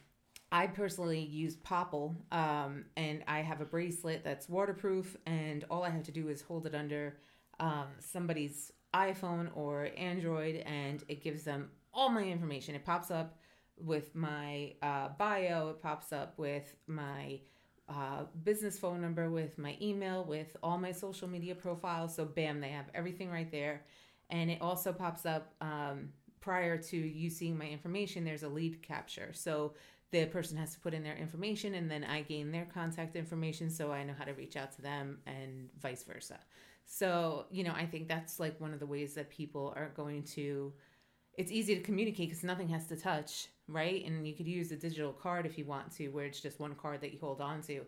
I 0.53 0.69
personally 0.69 1.21
use 1.21 1.57
Popl, 1.57 2.15
um, 2.31 2.85
and 2.97 3.25
I 3.27 3.41
have 3.41 3.61
a 3.61 3.65
bracelet 3.65 4.23
that's 4.23 4.49
waterproof, 4.49 5.17
and 5.27 5.65
all 5.71 5.83
I 5.83 5.91
have 5.91 6.05
to 6.05 6.13
do 6.13 6.29
is 6.29 6.43
hold 6.43 6.67
it 6.67 6.75
under 6.75 7.19
um, 7.59 7.89
somebody's 7.99 8.71
iPhone 8.95 9.51
or 9.57 9.89
Android, 9.97 10.57
and 10.67 11.03
it 11.09 11.25
gives 11.25 11.43
them 11.43 11.71
all 11.93 12.09
my 12.09 12.23
information. 12.23 12.75
It 12.75 12.85
pops 12.85 13.11
up 13.11 13.39
with 13.79 14.15
my 14.15 14.75
uh, 14.83 15.09
bio. 15.19 15.71
It 15.71 15.83
pops 15.83 16.13
up 16.13 16.39
with 16.39 16.75
my 16.87 17.41
uh, 17.89 18.25
business 18.45 18.79
phone 18.79 19.01
number, 19.01 19.31
with 19.31 19.59
my 19.59 19.77
email, 19.81 20.25
with 20.25 20.57
all 20.63 20.79
my 20.79 20.93
social 20.93 21.29
media 21.29 21.55
profiles. 21.55 22.15
So, 22.15 22.25
bam, 22.25 22.61
they 22.61 22.71
have 22.71 22.87
everything 22.95 23.31
right 23.31 23.51
there. 23.51 23.85
And 24.31 24.51
it 24.51 24.61
also 24.63 24.93
pops 24.93 25.27
up 25.27 25.55
um, 25.61 26.09
prior 26.41 26.79
to 26.79 26.97
you 26.97 27.29
seeing 27.29 27.59
my 27.59 27.67
information, 27.67 28.25
there's 28.25 28.43
a 28.43 28.49
lead 28.49 28.83
capture. 28.83 29.31
So, 29.33 29.75
the 30.11 30.27
person 30.27 30.57
has 30.57 30.73
to 30.75 30.79
put 30.81 30.95
in 30.95 31.03
their 31.03 31.17
information, 31.17 31.75
and 31.75 31.91
then 31.91 32.05
I 32.05 32.23
gain 32.23 32.53
their 32.53 32.67
contact 32.73 33.17
information 33.17 33.69
so 33.69 33.91
I 33.91 34.05
know 34.05 34.15
how 34.17 34.25
to 34.25 34.33
reach 34.33 34.57
out 34.57 34.71
to 34.77 34.83
them, 34.83 35.19
and 35.27 35.69
vice 35.81 36.05
versa. 36.05 36.39
So, 36.87 37.47
you 37.51 37.65
know, 37.65 37.73
I 37.73 37.87
think 37.87 38.09
that's 38.09 38.39
like 38.39 38.61
one 38.61 38.73
of 38.73 38.79
the 38.79 38.87
ways 38.87 39.15
that 39.15 39.31
people 39.31 39.73
are 39.77 39.91
going 39.97 40.23
to 40.35 40.73
it's 41.37 41.51
easy 41.53 41.75
to 41.75 41.81
communicate 41.81 42.29
because 42.29 42.45
nothing 42.45 42.69
has 42.69 42.87
to 42.89 42.97
touch, 42.97 43.49
right? 43.69 44.05
And 44.07 44.27
you 44.27 44.35
could 44.35 44.47
use 44.47 44.71
a 44.73 44.77
digital 44.77 45.13
card 45.13 45.47
if 45.47 45.59
you 45.59 45.65
want 45.65 45.91
to, 45.97 46.09
where 46.09 46.25
it's 46.27 46.41
just 46.41 46.61
one 46.61 46.75
card 46.75 47.01
that 47.01 47.13
you 47.13 47.19
hold 47.21 47.41
on 47.41 47.61
to. 47.63 47.81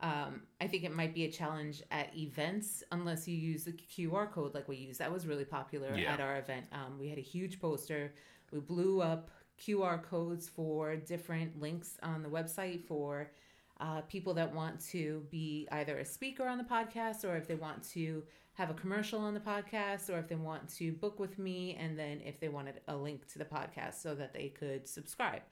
Um, 0.00 0.42
I 0.60 0.68
think 0.68 0.84
it 0.84 0.94
might 0.94 1.12
be 1.14 1.24
a 1.24 1.30
challenge 1.30 1.82
at 1.90 2.16
events 2.16 2.84
unless 2.92 3.26
you 3.26 3.36
use 3.36 3.64
the 3.64 3.72
QR 3.72 4.30
code 4.30 4.54
like 4.54 4.68
we 4.68 4.76
use. 4.76 4.98
That 4.98 5.12
was 5.12 5.26
really 5.26 5.44
popular 5.44 5.96
Yeah. 5.96 6.12
at 6.14 6.20
our 6.20 6.38
event. 6.38 6.66
Um, 6.72 6.98
we 7.00 7.08
had 7.08 7.18
a 7.18 7.22
huge 7.22 7.60
poster. 7.60 8.12
We 8.52 8.60
blew 8.60 9.00
up 9.02 9.30
QR 9.60 10.00
codes 10.02 10.48
for 10.48 10.94
different 10.94 11.60
links 11.60 11.98
on 12.02 12.22
the 12.22 12.28
website 12.28 12.84
for 12.86 13.32
uh, 13.80 14.00
people 14.02 14.34
that 14.34 14.54
want 14.54 14.80
to 14.90 15.24
be 15.30 15.66
either 15.72 15.98
a 15.98 16.04
speaker 16.04 16.46
on 16.46 16.58
the 16.58 16.64
podcast 16.64 17.24
or 17.24 17.36
if 17.36 17.46
they 17.48 17.54
want 17.56 17.82
to 17.90 18.22
have 18.58 18.70
a 18.70 18.74
commercial 18.74 19.20
on 19.20 19.34
the 19.34 19.40
podcast 19.40 20.10
or 20.10 20.18
if 20.18 20.26
they 20.26 20.34
want 20.34 20.68
to 20.68 20.90
book 20.90 21.20
with 21.20 21.38
me 21.38 21.78
and 21.80 21.96
then 21.96 22.20
if 22.24 22.40
they 22.40 22.48
wanted 22.48 22.80
a 22.88 22.96
link 22.96 23.24
to 23.32 23.38
the 23.38 23.44
podcast 23.44 24.02
so 24.02 24.16
that 24.16 24.34
they 24.34 24.48
could 24.48 24.86
subscribe. 24.88 25.42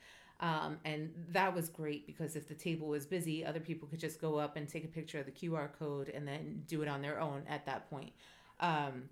Um, 0.41 0.79
and 0.85 1.11
that 1.29 1.55
was 1.55 1.69
great 1.69 2.05
because 2.05 2.35
if 2.35 2.49
the 2.49 2.55
table 2.55 2.89
was 2.89 3.07
busy 3.07 3.45
other 3.45 3.61
people 3.61 3.87
could 3.87 4.01
just 4.01 4.21
go 4.21 4.37
up 4.39 4.57
and 4.57 4.69
take 4.69 4.85
a 4.85 4.89
picture 4.89 5.21
of 5.21 5.25
the 5.25 5.33
qr 5.33 5.73
code 5.79 6.11
and 6.11 6.27
then 6.27 6.65
do 6.67 6.83
it 6.83 6.89
on 6.89 7.01
their 7.01 7.21
own 7.21 7.45
at 7.49 7.65
that 7.67 7.89
point. 7.89 8.11
Um, 8.59 9.05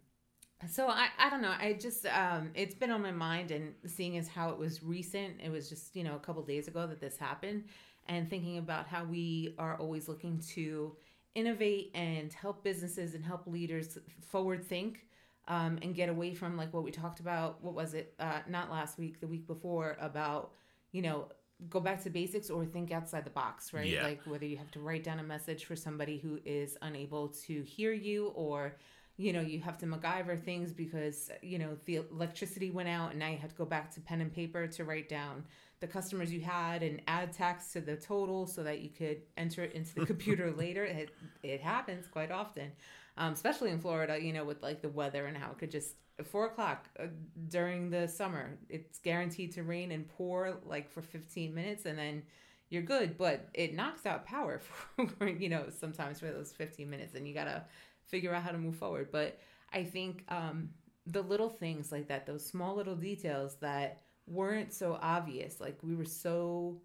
so 0.68 0.88
I, 0.88 1.06
I 1.16 1.30
don't 1.30 1.40
know. 1.40 1.54
I 1.56 1.74
just 1.74 2.04
um, 2.06 2.50
it's 2.54 2.74
been 2.74 2.90
on 2.90 3.00
my 3.00 3.12
mind 3.12 3.52
and 3.52 3.74
seeing 3.86 4.18
as 4.18 4.26
how 4.26 4.50
it 4.50 4.58
was 4.58 4.82
recent 4.82 5.34
it 5.40 5.50
was 5.50 5.68
just 5.68 5.94
you 5.94 6.02
know 6.02 6.16
a 6.16 6.18
couple 6.18 6.42
days 6.42 6.66
ago 6.66 6.84
that 6.88 7.00
this 7.00 7.16
happened 7.16 7.62
and 8.08 8.28
thinking 8.28 8.58
about 8.58 8.88
how 8.88 9.04
we 9.04 9.54
are 9.56 9.76
always 9.78 10.08
looking 10.08 10.40
to 10.54 10.96
innovate 11.34 11.90
and 11.94 12.32
help 12.32 12.62
businesses 12.62 13.14
and 13.14 13.24
help 13.24 13.46
leaders 13.46 13.98
forward 14.20 14.64
think 14.64 15.06
um, 15.48 15.78
and 15.82 15.94
get 15.94 16.08
away 16.08 16.32
from 16.34 16.56
like 16.56 16.72
what 16.72 16.84
we 16.84 16.90
talked 16.90 17.20
about 17.20 17.62
what 17.62 17.74
was 17.74 17.94
it 17.94 18.14
uh, 18.20 18.40
not 18.48 18.70
last 18.70 18.98
week 18.98 19.20
the 19.20 19.26
week 19.26 19.46
before 19.46 19.96
about 20.00 20.52
you 20.92 21.02
know 21.02 21.28
go 21.68 21.80
back 21.80 22.02
to 22.02 22.10
basics 22.10 22.50
or 22.50 22.64
think 22.64 22.92
outside 22.92 23.24
the 23.24 23.30
box 23.30 23.72
right 23.72 23.86
Yeah. 23.88 24.04
like 24.04 24.20
whether 24.26 24.44
you 24.46 24.56
have 24.56 24.70
to 24.72 24.80
write 24.80 25.04
down 25.04 25.18
a 25.18 25.22
message 25.22 25.64
for 25.64 25.76
somebody 25.76 26.18
who 26.18 26.38
is 26.44 26.76
unable 26.82 27.28
to 27.46 27.62
hear 27.62 27.92
you 27.92 28.28
or 28.28 28.76
you 29.16 29.32
know 29.32 29.40
you 29.40 29.60
have 29.60 29.78
to 29.78 29.86
MacGyver 29.86 30.42
things 30.42 30.72
because 30.72 31.30
you 31.42 31.58
know 31.58 31.76
the 31.84 31.96
electricity 32.10 32.70
went 32.70 32.88
out 32.88 33.10
and 33.10 33.18
now 33.18 33.28
you 33.28 33.38
have 33.38 33.50
to 33.50 33.56
go 33.56 33.64
back 33.64 33.90
to 33.94 34.00
pen 34.00 34.20
and 34.20 34.32
paper 34.32 34.66
to 34.66 34.84
write 34.84 35.08
down 35.08 35.44
the 35.84 35.92
customers 35.92 36.32
you 36.32 36.40
had 36.40 36.82
and 36.82 37.02
add 37.06 37.32
tax 37.32 37.72
to 37.72 37.80
the 37.80 37.96
total 37.96 38.46
so 38.46 38.62
that 38.62 38.80
you 38.80 38.88
could 38.88 39.20
enter 39.36 39.64
it 39.64 39.72
into 39.72 39.94
the 39.94 40.06
computer 40.12 40.50
later. 40.52 40.84
It, 40.84 41.10
it 41.42 41.60
happens 41.60 42.06
quite 42.06 42.30
often 42.30 42.72
um, 43.16 43.32
especially 43.32 43.70
in 43.70 43.78
florida 43.78 44.18
you 44.20 44.32
know 44.32 44.44
with 44.44 44.60
like 44.62 44.82
the 44.82 44.88
weather 44.88 45.26
and 45.26 45.36
how 45.36 45.52
it 45.52 45.58
could 45.58 45.70
just 45.70 45.94
four 46.24 46.46
o'clock 46.46 46.88
uh, 46.98 47.06
during 47.48 47.90
the 47.90 48.08
summer 48.08 48.58
it's 48.68 48.98
guaranteed 48.98 49.52
to 49.52 49.62
rain 49.62 49.92
and 49.92 50.08
pour 50.08 50.56
like 50.66 50.90
for 50.90 51.02
15 51.02 51.54
minutes 51.54 51.86
and 51.86 51.98
then 51.98 52.22
you're 52.70 52.82
good. 52.82 53.16
But 53.16 53.48
it 53.54 53.74
knocks 53.74 54.04
out 54.04 54.26
power 54.26 54.60
for 55.18 55.28
you 55.28 55.48
know 55.48 55.66
sometimes 55.78 56.20
for 56.20 56.26
those 56.26 56.52
15 56.52 56.88
minutes 56.90 57.14
and 57.14 57.26
you 57.26 57.32
gotta 57.32 57.64
figure 58.06 58.34
out 58.34 58.42
how 58.42 58.50
to 58.50 58.58
move 58.58 58.76
forward. 58.76 59.08
But 59.10 59.38
i 59.72 59.82
think 59.82 60.24
um, 60.28 60.70
the 61.06 61.22
little 61.22 61.48
things 61.48 61.90
like 61.90 62.08
that 62.08 62.26
those 62.26 62.44
small 62.44 62.76
little 62.76 62.94
details 62.94 63.56
that 63.56 64.02
weren't 64.26 64.72
so 64.72 64.98
obvious. 65.00 65.60
Like 65.60 65.78
we 65.82 65.94
were 65.94 66.04
so 66.04 66.80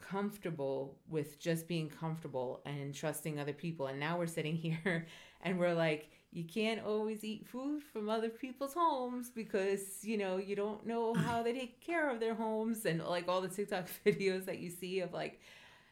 comfortable 0.00 0.96
with 1.08 1.38
just 1.38 1.66
being 1.66 1.88
comfortable 1.88 2.62
and 2.64 2.94
trusting 2.94 3.38
other 3.38 3.52
people. 3.52 3.86
And 3.86 3.98
now 3.98 4.18
we're 4.18 4.26
sitting 4.26 4.56
here 4.56 5.06
and 5.42 5.58
we're 5.58 5.74
like 5.74 6.10
you 6.30 6.44
can't 6.44 6.84
always 6.84 7.24
eat 7.24 7.46
food 7.46 7.82
from 7.82 8.10
other 8.10 8.28
people's 8.28 8.74
homes 8.74 9.30
because 9.30 10.04
you 10.04 10.18
know 10.18 10.36
you 10.36 10.54
don't 10.54 10.86
know 10.86 11.14
how 11.14 11.42
they 11.42 11.52
take 11.52 11.80
care 11.80 12.10
of 12.10 12.20
their 12.20 12.34
homes 12.34 12.84
and 12.84 13.02
like 13.02 13.28
all 13.28 13.40
the 13.40 13.48
TikTok 13.48 13.88
videos 14.06 14.44
that 14.44 14.58
you 14.58 14.68
see 14.68 15.00
of 15.00 15.12
like 15.12 15.40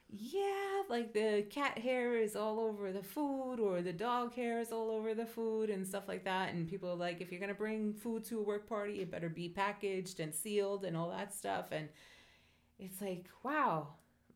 yeah 0.08 0.82
like 0.88 1.12
the 1.12 1.44
cat 1.50 1.76
hair 1.78 2.16
is 2.16 2.36
all 2.36 2.60
over 2.60 2.92
the 2.92 3.02
food 3.02 3.56
or 3.58 3.82
the 3.82 3.92
dog 3.92 4.32
hair 4.34 4.60
is 4.60 4.70
all 4.70 4.90
over 4.90 5.14
the 5.14 5.26
food 5.26 5.68
and 5.68 5.86
stuff 5.86 6.04
like 6.06 6.24
that. 6.24 6.54
And 6.54 6.68
people 6.68 6.90
are 6.90 6.94
like 6.96 7.20
if 7.20 7.30
you're 7.32 7.40
going 7.40 7.52
to 7.52 7.58
bring 7.58 7.92
food 7.92 8.24
to 8.26 8.38
a 8.38 8.42
work 8.42 8.68
party 8.68 9.00
it 9.00 9.10
better 9.10 9.28
be 9.28 9.48
packaged 9.48 10.20
and 10.20 10.32
sealed 10.34 10.84
and 10.84 10.96
all 10.96 11.10
that 11.10 11.34
stuff. 11.34 11.66
And 11.72 11.88
it's 12.78 13.00
like 13.00 13.26
wow 13.44 13.88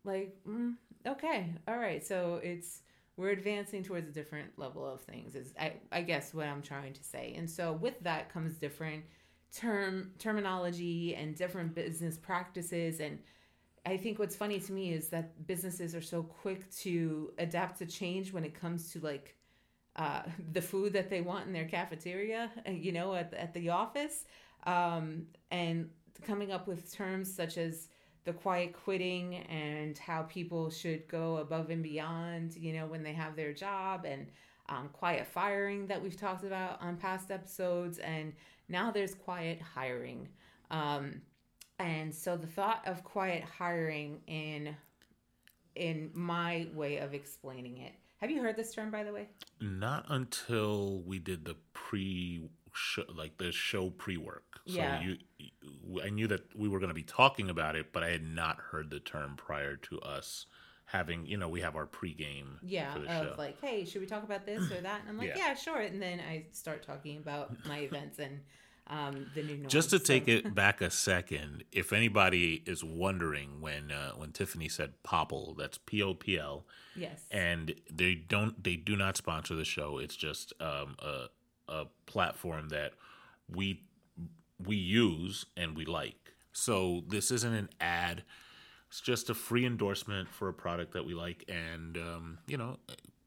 like 0.05 0.37
mm, 0.49 0.75
okay 1.07 1.55
all 1.69 1.79
right. 1.79 2.05
So 2.05 2.41
it's 2.43 2.83
we're 3.17 3.31
advancing 3.31 3.85
towards 3.85 4.09
a 4.09 4.13
different 4.13 4.51
level 4.59 4.87
of 4.87 5.03
things 5.03 5.35
is 5.35 5.53
I, 5.61 5.75
I 5.93 6.03
guess 6.03 6.33
what 6.33 6.47
i'm 6.47 6.63
trying 6.63 6.95
to 6.95 7.05
say. 7.05 7.35
And 7.37 7.49
so 7.51 7.73
with 7.73 8.01
that 8.03 8.33
comes 8.33 8.55
different 8.59 9.05
term 9.55 10.13
terminology 10.19 11.15
and 11.15 11.37
different 11.37 11.75
business 11.75 12.17
practices 12.17 13.01
and 13.01 13.19
i 13.87 13.97
think 13.97 14.19
what's 14.19 14.37
funny 14.37 14.61
to 14.61 14.73
me 14.73 14.93
is 14.93 15.09
that 15.09 15.47
businesses 15.47 15.95
are 15.95 16.03
so 16.03 16.23
quick 16.23 16.71
to 16.75 17.33
adapt 17.39 17.79
to 17.79 17.87
change 17.87 18.33
when 18.33 18.45
it 18.45 18.55
comes 18.55 18.93
to 18.93 19.01
like 19.01 19.37
uh, 19.97 20.23
the 20.53 20.63
food 20.63 20.93
that 20.93 21.11
they 21.11 21.21
want 21.21 21.47
in 21.47 21.53
their 21.53 21.67
cafeteria 21.67 22.51
uh, 22.67 22.71
you 22.71 22.93
know 22.93 23.15
at, 23.15 23.33
at 23.35 23.53
the 23.55 23.69
office 23.69 24.25
um, 24.65 25.27
and 25.51 25.89
coming 26.23 26.53
up 26.53 26.67
with 26.67 26.93
terms 26.93 27.33
such 27.33 27.57
as 27.57 27.89
the 28.25 28.33
quiet 28.33 28.73
quitting 28.73 29.37
and 29.49 29.97
how 29.99 30.23
people 30.23 30.71
should 30.71 31.07
go 31.09 31.39
above 31.39 31.71
and 31.71 31.83
beyond, 31.83 32.55
you 32.57 32.73
know, 32.73 32.87
when 32.87 33.03
they 33.03 33.13
have 33.13 33.35
their 33.35 33.53
job 33.53 34.05
and 34.05 34.27
um, 34.69 34.89
quiet 34.93 35.27
firing 35.27 35.87
that 35.87 36.01
we've 36.03 36.17
talked 36.17 36.45
about 36.45 36.81
on 36.83 36.97
past 36.97 37.31
episodes. 37.31 37.99
And 37.99 38.33
now 38.69 38.91
there's 38.91 39.15
quiet 39.15 39.61
hiring. 39.61 40.29
Um, 40.71 41.23
and 41.81 42.15
so 42.15 42.37
the 42.37 42.47
thought 42.47 42.83
of 42.87 43.03
quiet 43.05 43.43
hiring 43.43 44.21
in 44.27 44.77
in 45.75 46.11
my 46.15 46.67
way 46.75 46.99
of 46.99 47.15
explaining 47.15 47.79
it. 47.79 47.93
Have 48.19 48.31
you 48.31 48.43
heard 48.43 48.57
this 48.57 48.75
term 48.75 48.91
by 48.91 49.03
the 49.05 49.13
way? 49.13 49.29
Not 49.61 50.05
until 50.09 51.01
we 51.07 51.19
did 51.19 51.45
the 51.45 51.57
pre 51.73 52.43
show, 52.75 53.05
like 53.15 53.39
the 53.39 53.51
show 53.53 53.91
pre 53.91 54.17
work. 54.17 54.61
So 54.67 54.77
Yeah. 54.77 55.01
you, 55.01 55.17
you, 55.39 56.01
I 56.03 56.11
knew 56.11 56.27
that 56.29 56.55
we 56.55 56.69
were 56.69 56.79
going 56.81 56.91
to 56.91 56.95
be 56.95 57.03
talking 57.03 57.49
about 57.51 57.77
it, 57.77 57.93
but 57.93 58.03
I 58.03 58.11
had 58.11 58.23
not 58.25 58.59
heard 58.59 58.91
the 58.91 59.01
term 59.01 59.37
prior 59.37 59.77
to 59.77 60.01
us 60.01 60.47
having. 60.85 61.25
You 61.25 61.39
know, 61.39 61.49
we 61.49 61.61
have 61.63 61.77
our 61.77 61.87
pregame. 61.87 62.59
Yeah, 62.63 62.93
for 62.93 62.99
the 63.01 63.07
of 63.07 63.27
show. 63.29 63.35
like, 63.39 63.61
hey, 63.63 63.85
should 63.87 64.01
we 64.03 64.07
talk 64.07 64.23
about 64.25 64.45
this 64.45 64.71
or 64.71 64.81
that? 64.83 65.01
And 65.01 65.09
I'm 65.09 65.17
like, 65.17 65.29
Yeah. 65.29 65.37
yeah, 65.49 65.55
sure. 65.55 65.79
And 65.81 66.01
then 66.03 66.21
I 66.21 66.47
start 66.53 66.83
talking 66.83 67.17
about 67.17 67.55
my 67.67 67.79
events 67.79 68.19
and 68.19 68.41
um, 68.91 69.31
the 69.35 69.43
new 69.43 69.57
norms. 69.57 69.73
Just 69.73 69.91
to 69.91 69.99
So- 69.99 70.05
take 70.05 70.29
it 70.29 70.55
back 70.55 70.81
a 70.81 70.91
second, 70.91 71.65
if 71.73 71.93
anybody 71.93 72.63
is 72.67 72.83
wondering 72.85 73.61
when 73.61 73.91
uh, 73.93 74.13
when 74.13 74.33
Tiffany 74.33 74.69
said 74.69 74.95
Popl, 75.05 75.57
that's 75.57 75.79
P 75.79 76.03
O 76.03 76.13
P 76.15 76.39
L, 76.39 76.67
yes, 76.97 77.25
and 77.31 77.75
they 77.91 78.15
don't 78.15 78.63
they 78.63 78.77
do 78.77 78.97
not 78.97 79.17
sponsor 79.17 79.55
the 79.55 79.65
show. 79.65 79.99
It's 79.99 80.17
just 80.17 80.53
um, 80.61 80.97
a 80.99 81.27
a 81.69 81.87
platform 82.07 82.69
that 82.71 82.93
we 83.49 83.83
we 84.59 84.77
use 84.77 85.47
and 85.57 85.77
we 85.77 85.85
like. 85.85 86.35
So 86.53 87.05
this 87.09 87.31
isn't 87.31 87.55
an 87.55 87.69
ad. 87.81 88.25
It's 88.89 89.01
just 89.01 89.31
a 89.31 89.35
free 89.35 89.65
endorsement 89.65 90.29
for 90.29 90.49
a 90.49 90.53
product 90.53 90.95
that 90.95 91.05
we 91.07 91.15
like, 91.15 91.45
and 91.49 91.97
um, 91.97 92.39
you 92.49 92.57
know, 92.57 92.79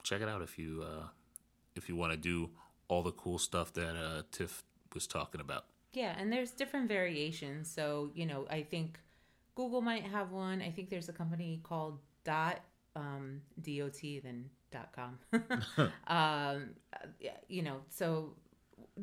check 0.04 0.22
it 0.22 0.28
out 0.28 0.42
if 0.42 0.60
you 0.60 0.84
uh, 0.86 1.08
if 1.74 1.88
you 1.88 1.96
want 1.96 2.12
to 2.12 2.18
do 2.18 2.50
all 2.90 3.02
the 3.02 3.14
cool 3.14 3.40
stuff 3.40 3.72
that 3.74 3.96
uh, 3.96 4.24
Tiff 4.32 4.62
was 4.94 5.08
talking 5.08 5.42
about. 5.42 5.66
yeah, 5.94 6.16
and 6.18 6.32
there's 6.32 6.52
different 6.52 6.88
variations. 6.88 7.70
So 7.70 8.10
you 8.14 8.26
know, 8.26 8.46
I 8.50 8.64
think 8.64 9.00
Google 9.56 9.82
might 9.82 10.04
have 10.04 10.32
one. 10.32 10.62
I 10.62 10.72
think 10.72 10.90
there's 10.90 11.10
a 11.10 11.14
company 11.14 11.60
called 11.64 12.00
dot 12.24 12.62
um, 12.96 13.42
dot 13.62 13.94
then 14.02 14.50
dot 14.72 14.90
com. 14.96 15.20
um, 16.08 16.70
you 17.48 17.62
know, 17.62 17.78
so 17.90 18.34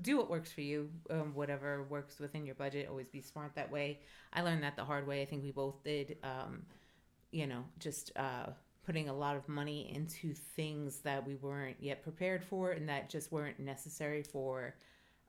do 0.00 0.16
what 0.16 0.30
works 0.30 0.52
for 0.52 0.60
you. 0.60 0.90
Um, 1.10 1.34
whatever 1.34 1.84
works 1.84 2.18
within 2.18 2.46
your 2.46 2.54
budget. 2.54 2.88
Always 2.88 3.08
be 3.08 3.20
smart 3.20 3.54
that 3.54 3.70
way. 3.70 4.00
I 4.32 4.42
learned 4.42 4.62
that 4.62 4.76
the 4.76 4.84
hard 4.84 5.06
way. 5.06 5.22
I 5.22 5.26
think 5.26 5.42
we 5.42 5.50
both 5.52 5.82
did. 5.82 6.16
Um, 6.22 6.62
you 7.32 7.46
know, 7.46 7.64
just 7.78 8.10
uh, 8.16 8.46
putting 8.84 9.08
a 9.08 9.12
lot 9.12 9.36
of 9.36 9.48
money 9.48 9.92
into 9.94 10.34
things 10.34 10.98
that 11.00 11.24
we 11.26 11.36
weren't 11.36 11.76
yet 11.80 12.02
prepared 12.02 12.42
for 12.42 12.72
and 12.72 12.88
that 12.88 13.08
just 13.08 13.30
weren't 13.30 13.60
necessary 13.60 14.22
for 14.22 14.74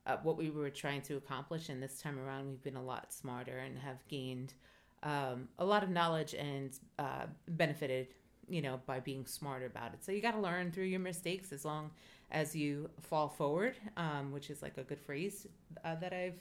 uh, 0.06 0.16
what 0.22 0.36
we 0.36 0.50
were 0.50 0.70
trying 0.70 1.02
to 1.02 1.16
accomplish. 1.16 1.68
And 1.68 1.82
this 1.82 2.00
time 2.00 2.18
around, 2.18 2.48
we've 2.48 2.62
been 2.62 2.76
a 2.76 2.82
lot 2.82 3.12
smarter 3.12 3.58
and 3.58 3.78
have 3.78 4.06
gained 4.08 4.54
um, 5.02 5.48
a 5.58 5.64
lot 5.64 5.82
of 5.82 5.90
knowledge 5.90 6.34
and 6.34 6.78
uh, 6.98 7.26
benefited, 7.48 8.08
you 8.48 8.62
know, 8.62 8.80
by 8.86 9.00
being 9.00 9.26
smarter 9.26 9.66
about 9.66 9.94
it. 9.94 10.04
So 10.04 10.12
you 10.12 10.20
got 10.20 10.32
to 10.32 10.40
learn 10.40 10.70
through 10.70 10.84
your 10.84 11.00
mistakes 11.00 11.52
as 11.52 11.64
long 11.64 11.90
as 12.30 12.54
you 12.56 12.88
fall 13.00 13.28
forward, 13.28 13.76
um, 13.96 14.32
which 14.32 14.50
is 14.50 14.62
like 14.62 14.78
a 14.78 14.82
good 14.82 15.00
phrase 15.00 15.46
uh, 15.84 15.94
that 15.96 16.12
I've 16.12 16.38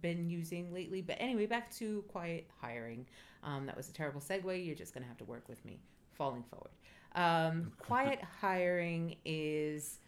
been 0.00 0.28
using 0.30 0.72
lately. 0.72 1.02
But 1.02 1.16
anyway, 1.20 1.46
back 1.46 1.70
to 1.76 2.02
quiet 2.08 2.48
hiring. 2.60 3.06
Um, 3.42 3.66
that 3.66 3.76
was 3.76 3.88
a 3.88 3.92
terrible 3.92 4.20
segue. 4.20 4.64
You're 4.64 4.74
just 4.74 4.94
going 4.94 5.02
to 5.02 5.08
have 5.08 5.18
to 5.18 5.24
work 5.24 5.48
with 5.48 5.64
me 5.64 5.80
falling 6.12 6.42
forward. 6.42 6.70
Um, 7.14 7.72
quiet 7.78 8.20
hiring 8.40 9.16
is 9.24 9.98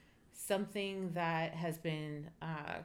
something 0.41 1.11
that 1.15 1.53
has 1.53 1.79
been 1.79 2.31
uh, 2.41 2.77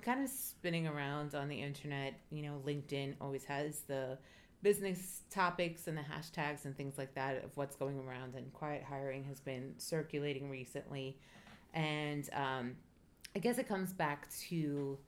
kind 0.00 0.24
of 0.24 0.30
spinning 0.30 0.86
around 0.86 1.34
on 1.34 1.46
the 1.48 1.60
internet. 1.60 2.14
You 2.30 2.42
know, 2.42 2.62
LinkedIn 2.66 3.16
always 3.20 3.44
has 3.44 3.80
the 3.80 4.18
business 4.62 5.22
topics 5.30 5.88
and 5.88 5.98
the 5.98 6.02
hashtags 6.02 6.64
and 6.64 6.74
things 6.74 6.96
like 6.96 7.14
that 7.14 7.44
of 7.44 7.54
what's 7.56 7.76
going 7.76 7.98
around, 7.98 8.34
and 8.34 8.50
quiet 8.54 8.82
hiring 8.88 9.24
has 9.24 9.40
been 9.40 9.74
circulating 9.76 10.48
recently. 10.48 11.18
And 11.74 12.28
um, 12.32 12.76
I 13.36 13.40
guess 13.40 13.58
it 13.58 13.68
comes 13.68 13.92
back 13.92 14.30
to 14.48 14.98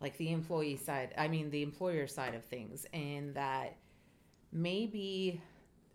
like 0.00 0.18
the 0.18 0.32
employee 0.32 0.76
side, 0.76 1.14
I 1.16 1.28
mean, 1.28 1.50
the 1.50 1.62
employer 1.62 2.06
side 2.06 2.34
of 2.34 2.44
things, 2.44 2.86
and 2.92 3.34
that 3.36 3.76
maybe, 4.52 5.40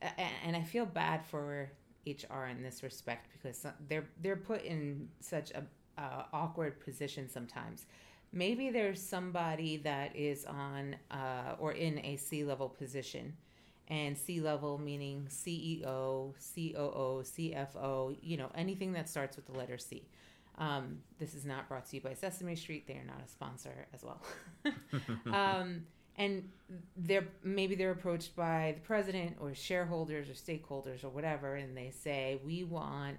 and 0.02 0.56
I 0.56 0.64
feel 0.64 0.86
bad 0.86 1.26
for 1.26 1.70
HR 2.06 2.46
in 2.46 2.62
this 2.62 2.84
respect 2.84 3.28
because 3.34 3.66
they're 3.88 4.08
they're 4.22 4.36
put 4.36 4.64
in 4.64 5.10
such 5.20 5.52
a 5.52 5.64
uh, 5.98 6.24
awkward 6.34 6.80
position 6.80 7.30
sometimes. 7.30 7.86
Maybe 8.32 8.70
there's 8.70 9.02
somebody 9.02 9.78
that 9.78 10.16
is 10.16 10.46
on 10.46 10.96
uh, 11.12 11.56
or 11.60 11.74
in 11.74 12.00
a 12.00 12.18
C 12.18 12.44
level 12.44 12.70
position, 12.70 13.36
and 13.88 14.18
C 14.18 14.40
level 14.40 14.78
meaning 14.78 15.28
CEO, 15.30 16.34
COO, 16.54 17.24
CFO, 17.24 18.18
you 18.22 18.38
know, 18.38 18.52
anything 18.56 18.94
that 18.94 19.10
starts 19.10 19.36
with 19.36 19.48
the 19.48 19.58
letter 19.58 19.78
C. 19.78 20.04
Um, 20.58 21.00
this 21.20 21.36
is 21.36 21.46
not 21.46 21.70
brought 21.70 21.86
to 21.88 21.96
you 21.96 22.02
by 22.02 22.14
Sesame 22.14 22.56
Street. 22.56 22.86
They 22.86 22.96
are 22.96 23.06
not 23.06 23.22
a 23.26 23.30
sponsor 23.30 23.88
as 23.94 24.04
well. 24.04 24.22
um, 25.34 25.84
and 26.20 26.48
they're 26.98 27.28
maybe 27.44 27.74
they're 27.74 27.92
approached 27.92 28.36
by 28.36 28.74
the 28.76 28.82
president 28.82 29.38
or 29.40 29.56
shareholders 29.56 30.30
or 30.30 30.34
stakeholders 30.34 31.04
or 31.04 31.10
whatever, 31.10 31.56
and 31.56 31.76
they 31.76 31.90
say 31.90 32.40
we 32.46 32.64
want 32.64 33.18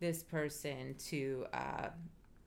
this 0.00 0.22
person 0.22 0.94
to 0.98 1.46
uh, 1.54 1.88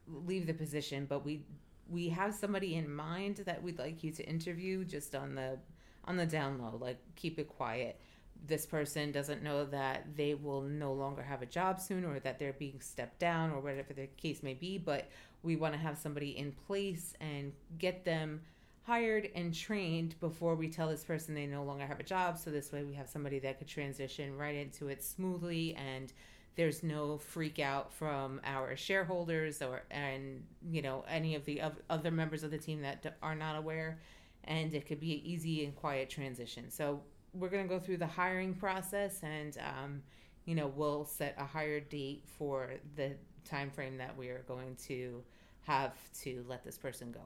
leave 0.08 0.46
the 0.46 0.54
position, 0.54 1.06
but 1.10 1.26
we 1.26 1.44
we 1.90 2.10
have 2.10 2.36
somebody 2.36 2.76
in 2.76 2.94
mind 2.94 3.38
that 3.46 3.64
we'd 3.64 3.80
like 3.80 4.04
you 4.04 4.12
to 4.12 4.24
interview 4.24 4.84
just 4.84 5.16
on 5.16 5.34
the 5.36 5.58
on 6.06 6.18
the 6.18 6.26
down 6.26 6.60
low, 6.60 6.78
like 6.80 6.98
keep 7.16 7.40
it 7.40 7.48
quiet. 7.48 8.00
This 8.46 8.66
person 8.66 9.14
doesn't 9.14 9.42
know 9.42 9.64
that 9.68 10.18
they 10.18 10.34
will 10.34 10.62
no 10.62 10.92
longer 10.92 11.24
have 11.24 11.42
a 11.42 11.46
job 11.46 11.80
soon 11.80 12.04
or 12.04 12.20
that 12.20 12.40
they're 12.40 12.52
being 12.52 12.82
stepped 12.82 13.20
down 13.20 13.52
or 13.52 13.62
whatever 13.62 13.94
the 13.94 14.08
case 14.18 14.44
may 14.44 14.54
be 14.54 14.78
but 14.78 15.08
we 15.44 15.56
want 15.56 15.74
to 15.74 15.80
have 15.80 15.98
somebody 15.98 16.38
in 16.38 16.52
place 16.52 17.14
and 17.22 17.54
get 17.78 18.04
them 18.04 18.42
hired 18.84 19.30
and 19.34 19.54
trained 19.54 20.20
before 20.20 20.56
we 20.56 20.68
tell 20.68 20.90
this 20.90 21.04
person 21.04 21.34
they 21.34 21.46
no 21.46 21.64
longer 21.64 21.86
have 21.86 22.00
a 22.00 22.04
job. 22.04 22.38
So 22.38 22.52
this 22.52 22.72
way 22.72 22.84
we 22.84 22.94
have 22.94 23.10
somebody 23.10 23.40
that 23.40 23.58
could 23.58 23.68
transition 23.68 24.38
right 24.38 24.56
into 24.56 24.90
it 24.90 25.04
smoothly 25.04 25.76
and 25.76 26.12
there's 26.56 26.84
no 26.84 27.18
freak 27.18 27.60
out 27.60 27.92
from 27.92 28.40
our 28.44 28.76
shareholders 28.76 29.62
or 29.62 29.82
and 29.90 30.44
you 30.70 30.84
know 30.84 31.04
any 31.08 31.34
of 31.34 31.44
the 31.46 31.62
other 31.90 32.12
members 32.12 32.44
of 32.44 32.52
the 32.52 32.58
team 32.58 32.82
that 32.82 33.18
are 33.24 33.36
not 33.36 33.56
aware. 33.56 34.00
And 34.44 34.74
it 34.74 34.86
could 34.86 35.00
be 35.00 35.14
an 35.14 35.22
easy 35.24 35.64
and 35.64 35.74
quiet 35.74 36.10
transition. 36.10 36.70
So 36.70 37.02
we're 37.34 37.50
going 37.50 37.64
to 37.64 37.70
go 37.70 37.80
through 37.80 37.98
the 37.98 38.08
hiring 38.08 38.54
process 38.54 39.22
and 39.24 39.58
um, 39.60 40.04
you 40.46 40.56
know 40.56 40.68
we'll 40.68 41.06
set 41.06 41.36
a 41.38 41.46
higher 41.46 41.80
date 41.80 42.26
for 42.38 42.72
the 42.98 43.14
time 43.46 43.72
frame 43.72 43.98
that 43.98 44.18
we 44.18 44.28
are 44.28 44.44
going 44.46 44.76
to 44.88 45.24
have 45.62 45.94
to 46.14 46.44
let 46.50 46.66
this 46.66 46.78
person 46.78 47.12
go 47.14 47.22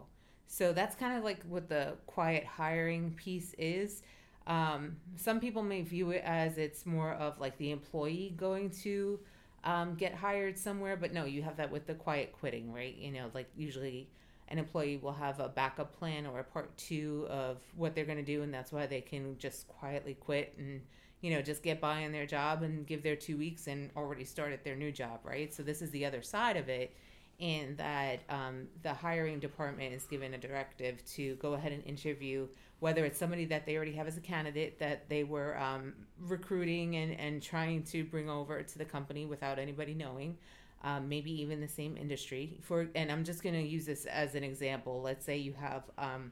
so 0.48 0.74
that's 0.74 0.96
kind 0.96 1.18
of 1.18 1.24
like 1.24 1.44
what 1.44 1.70
the 1.70 1.94
quiet 2.08 2.46
hiring 2.46 3.12
piece 3.12 3.54
is. 3.58 4.02
Um, 4.48 4.96
some 5.18 5.40
people 5.42 5.62
may 5.62 5.82
view 5.82 6.12
it 6.12 6.24
as 6.26 6.58
it's 6.58 6.86
more 6.86 7.12
of 7.14 7.40
like 7.40 7.58
the 7.58 7.72
employee 7.72 8.34
going 8.38 8.70
to 8.84 9.20
um, 9.66 9.96
get 9.96 10.14
hired 10.14 10.58
somewhere 10.58 10.96
but 10.96 11.12
no 11.12 11.26
you 11.26 11.42
have 11.42 11.58
that 11.58 11.70
with 11.70 11.86
the 11.86 11.94
quiet 11.94 12.32
quitting 12.32 12.72
right? 12.72 12.96
You 12.96 13.12
know 13.12 13.30
like 13.34 13.50
usually 13.58 14.08
an 14.48 14.58
employee 14.58 14.96
will 14.96 15.12
have 15.12 15.42
a 15.42 15.50
backup 15.50 15.98
plan 16.00 16.26
or 16.26 16.40
a 16.40 16.44
part 16.44 16.76
two 16.78 17.28
of 17.30 17.58
what 17.76 17.94
they're 17.94 18.06
going 18.06 18.18
to 18.18 18.24
do 18.24 18.44
and 18.44 18.54
that's 18.54 18.72
why 18.72 18.86
they 18.86 19.02
can 19.02 19.38
just 19.38 19.68
quietly 19.68 20.14
quit 20.14 20.54
and 20.58 20.80
you 21.20 21.32
know 21.32 21.42
just 21.42 21.62
get 21.64 21.82
by 21.82 22.06
on 22.06 22.14
their 22.14 22.26
job 22.26 22.64
and 22.64 22.88
give 22.88 23.04
their 23.04 23.18
two 23.18 23.38
weeks 23.38 23.68
and 23.68 23.90
already 23.98 24.24
start 24.24 24.54
at 24.54 24.64
their 24.64 24.78
new 24.78 24.94
job 24.94 25.20
right? 25.26 25.54
So 25.54 25.62
this 25.62 25.82
is 25.82 25.92
the 25.92 26.06
other 26.06 26.22
side 26.22 26.56
of 26.56 26.70
it 26.70 26.96
in 27.39 27.76
that 27.78 28.19
um, 28.30 28.67
the 28.82 28.93
hiring 28.93 29.39
department 29.39 29.93
is 29.93 30.06
given 30.06 30.34
a 30.34 30.38
directive 30.38 31.04
to 31.06 31.36
go 31.36 31.54
ahead 31.54 31.71
and 31.71 31.84
interview 31.86 32.47
whether 32.80 33.06
it's 33.06 33.17
somebody 33.17 33.45
that 33.45 33.65
they 33.65 33.76
already 33.76 33.93
have 33.93 34.08
as 34.08 34.17
a 34.17 34.21
candidate 34.21 34.80
that 34.80 35.10
they 35.10 35.23
were 35.23 35.58
um, 35.58 35.93
recruiting 36.19 36.95
and, 36.95 37.19
and 37.19 37.41
trying 37.41 37.82
to 37.82 38.04
bring 38.04 38.30
over 38.30 38.62
to 38.62 38.78
the 38.78 38.86
company 38.86 39.26
without 39.26 39.58
anybody 39.58 39.93
knowing 39.93 40.38
um, 40.84 41.10
maybe 41.10 41.32
even 41.41 41.60
the 41.60 41.67
same 41.67 41.97
industry. 41.97 42.60
For 42.62 42.88
and 42.93 43.12
I'm 43.12 43.23
just 43.23 43.41
going 43.41 43.56
to 43.56 43.62
use 43.62 43.86
this 43.86 44.06
as 44.06 44.36
an 44.36 44.43
example. 44.43 45.02
Let's 45.02 45.26
say 45.26 45.38
you 45.38 45.54
have 45.54 45.84
um, 45.97 46.32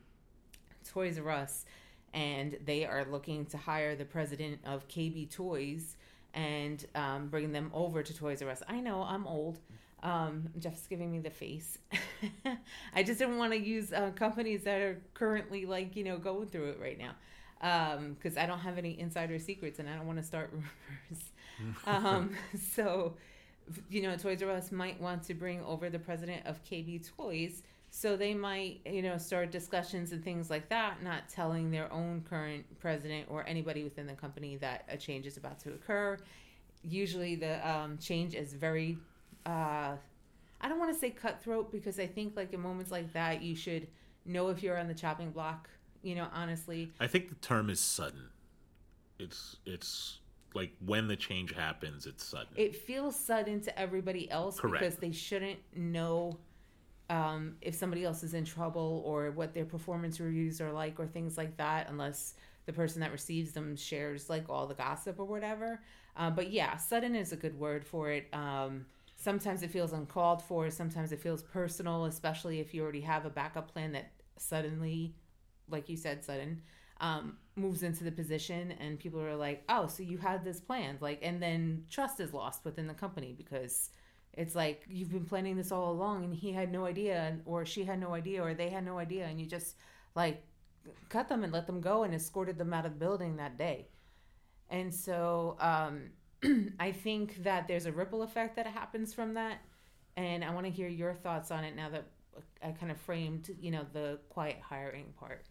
Toys 0.88 1.18
R 1.18 1.32
Us, 1.32 1.66
and 2.14 2.58
they 2.64 2.86
are 2.86 3.06
looking 3.06 3.48
to 3.48 3.58
hire 3.58 3.96
the 3.96 4.06
president 4.06 4.60
of 4.64 4.88
KB 4.88 5.32
Toys 5.32 5.96
and 6.36 6.86
um, 6.94 7.28
bring 7.30 7.54
them 7.54 7.72
over 7.74 8.04
to 8.04 8.14
Toys 8.14 8.44
R 8.44 8.50
Us. 8.50 8.62
I 8.68 8.82
know 8.82 9.02
I'm 9.02 9.26
old. 9.26 9.60
Um, 10.06 10.50
Jeff's 10.60 10.86
giving 10.86 11.12
me 11.12 11.20
the 11.20 11.32
face. 11.32 11.80
I 12.94 13.02
just 13.02 13.18
didn't 13.18 13.40
want 13.40 13.54
to 13.54 13.60
use 13.60 13.92
uh, 13.92 14.12
companies 14.16 14.64
that 14.64 14.80
are 14.80 15.02
currently 15.16 15.66
like 15.66 15.96
you 15.96 16.04
know 16.04 16.18
going 16.18 16.48
through 16.48 16.70
it 16.70 16.80
right 16.80 16.98
now 16.98 17.14
because 18.14 18.38
um, 18.38 18.44
I 18.44 18.46
don't 18.46 18.60
have 18.60 18.78
any 18.78 19.00
insider 19.00 19.40
secrets 19.40 19.80
and 19.80 19.90
I 19.90 19.96
don't 19.96 20.06
want 20.06 20.20
to 20.20 20.24
start 20.24 20.52
rumors. 20.54 21.24
um, 21.88 22.32
so 22.74 23.16
you 23.90 24.04
know, 24.04 24.16
Toys 24.16 24.44
R 24.44 24.52
Us 24.52 24.72
might 24.72 25.02
want 25.02 25.24
to 25.24 25.34
bring 25.34 25.64
over 25.64 25.90
the 25.90 26.00
president 26.00 26.46
of 26.46 26.64
KB 26.64 27.10
Toys. 27.18 27.64
So 27.90 28.18
they 28.18 28.34
might, 28.34 28.82
you 28.86 29.02
know, 29.02 29.18
start 29.18 29.52
discussions 29.52 30.12
and 30.12 30.24
things 30.24 30.50
like 30.50 30.68
that, 30.70 31.02
not 31.02 31.30
telling 31.30 31.72
their 31.72 31.92
own 31.92 32.24
current 32.30 32.66
president 32.80 33.28
or 33.30 33.48
anybody 33.48 33.84
within 33.84 34.06
the 34.06 34.14
company 34.14 34.58
that 34.58 34.84
a 34.90 34.98
change 34.98 35.26
is 35.26 35.38
about 35.38 35.60
to 35.62 35.70
occur. 35.70 36.18
Usually 36.84 37.36
the 37.36 37.68
um, 37.68 37.98
change 37.98 38.36
is 38.36 38.54
very, 38.54 38.98
uh, 39.46 39.96
I 40.62 40.70
don't 40.70 40.80
want 40.80 40.94
to 40.94 41.00
say 41.00 41.12
cutthroat 41.12 41.72
because 41.72 42.00
I 42.00 42.08
think 42.08 42.36
like 42.36 42.54
in 42.54 42.60
moments 42.60 42.92
like 42.92 43.14
that, 43.14 43.42
you 43.42 43.56
should 43.56 43.88
know 44.26 44.50
if 44.50 44.64
you're 44.64 44.78
on 44.78 44.88
the 44.88 44.94
chopping 44.94 45.32
block, 45.32 45.70
you 46.02 46.16
know, 46.16 46.28
honestly. 46.34 46.92
I 47.00 47.08
think 47.08 47.30
the 47.30 47.36
term 47.36 47.70
is 47.70 47.80
sudden. 47.80 48.30
It's, 49.20 49.58
it's, 49.66 50.20
like 50.56 50.72
when 50.86 51.08
the 51.08 51.18
change 51.18 51.54
happens, 51.54 52.06
it's 52.06 52.24
sudden. 52.24 52.48
It 52.56 52.76
feels 52.76 53.16
sudden 53.16 53.60
to 53.62 53.78
everybody 53.78 54.32
else 54.32 54.58
Correct. 54.58 54.82
because 54.82 54.96
they 54.96 55.12
shouldn't 55.12 55.60
know 55.76 56.38
um, 57.10 57.56
if 57.62 57.76
somebody 57.76 58.06
else 58.06 58.24
is 58.24 58.34
in 58.34 58.46
trouble 58.46 59.04
or 59.06 59.32
what 59.32 59.54
their 59.54 59.66
performance 59.66 60.20
reviews 60.20 60.62
are 60.62 60.72
like 60.72 61.00
or 61.00 61.06
things 61.06 61.38
like 61.38 61.58
that, 61.58 61.90
unless 61.90 62.36
the 62.66 62.74
person 62.74 63.02
that 63.02 63.12
receives 63.12 63.52
them 63.52 63.76
shares 63.76 64.30
like 64.30 64.50
all 64.50 64.66
the 64.66 64.74
gossip 64.74 65.20
or 65.20 65.26
whatever. 65.26 65.82
Uh, 66.16 66.30
but 66.30 66.50
yeah, 66.52 66.78
sudden 66.78 67.16
is 67.16 67.34
a 67.34 67.36
good 67.36 67.60
word 67.60 67.86
for 67.86 68.10
it. 68.10 68.28
Um, 68.34 68.86
sometimes 69.26 69.64
it 69.64 69.72
feels 69.72 69.92
uncalled 69.92 70.44
for. 70.44 70.70
Sometimes 70.70 71.12
it 71.12 71.20
feels 71.20 71.42
personal, 71.42 72.06
especially 72.06 72.60
if 72.60 72.76
you 72.76 72.84
already 72.84 73.02
have 73.02 73.26
a 73.26 73.30
backup 73.32 73.74
plan 73.74 73.92
that 73.94 74.12
suddenly, 74.38 75.16
like 75.68 75.90
you 75.90 75.98
said, 75.98 76.24
sudden 76.24 76.62
um, 77.02 77.38
moves 77.56 77.82
into 77.82 78.04
the 78.04 78.12
position 78.12 78.74
and 78.74 79.00
people 79.00 79.20
are 79.20 79.36
like, 79.36 79.64
oh, 79.68 79.88
so 79.88 80.04
you 80.04 80.20
had 80.20 80.46
this 80.46 80.60
planned. 80.60 81.02
Like, 81.02 81.22
and 81.24 81.42
then 81.42 81.86
trust 81.90 82.20
is 82.20 82.34
lost 82.34 82.64
within 82.64 82.86
the 82.86 82.94
company 82.94 83.34
because 83.36 83.90
it's 84.34 84.54
like 84.54 84.86
you've 84.88 85.12
been 85.12 85.26
planning 85.26 85.58
this 85.58 85.72
all 85.72 85.92
along 85.92 86.24
and 86.24 86.36
he 86.36 86.52
had 86.52 86.72
no 86.72 86.86
idea 86.86 87.36
or 87.46 87.66
she 87.66 87.84
had 87.84 88.00
no 88.00 88.14
idea 88.14 88.44
or 88.44 88.54
they 88.54 88.70
had 88.70 88.86
no 88.86 89.00
idea 89.00 89.26
and 89.26 89.40
you 89.40 89.48
just 89.48 89.76
like 90.14 90.44
cut 91.10 91.28
them 91.28 91.44
and 91.44 91.52
let 91.52 91.66
them 91.66 91.82
go 91.82 92.04
and 92.04 92.14
escorted 92.14 92.60
them 92.60 92.74
out 92.74 92.86
of 92.86 92.94
the 92.94 93.00
building 93.00 93.38
that 93.38 93.58
day. 93.58 93.88
And 94.70 94.94
so, 94.94 95.58
um, 95.60 96.12
I 96.80 96.92
think 96.92 97.44
that 97.44 97.68
there's 97.68 97.86
a 97.86 97.92
ripple 97.92 98.22
effect 98.24 98.56
that 98.56 98.68
happens 98.68 99.14
from 99.14 99.34
that, 99.36 99.60
and 100.18 100.44
I 100.44 100.54
want 100.54 100.66
to 100.66 100.72
hear 100.72 100.88
your 100.88 101.14
thoughts 101.14 101.52
on 101.52 101.64
it 101.64 101.76
now 101.76 101.90
that 101.90 102.06
I 102.62 102.72
kind 102.72 102.92
of 102.92 102.98
framed, 102.98 103.56
you 103.60 103.72
know, 103.72 103.86
the 103.94 104.20
quiet 104.30 104.58
hiring 104.62 105.14
part. 105.20 105.46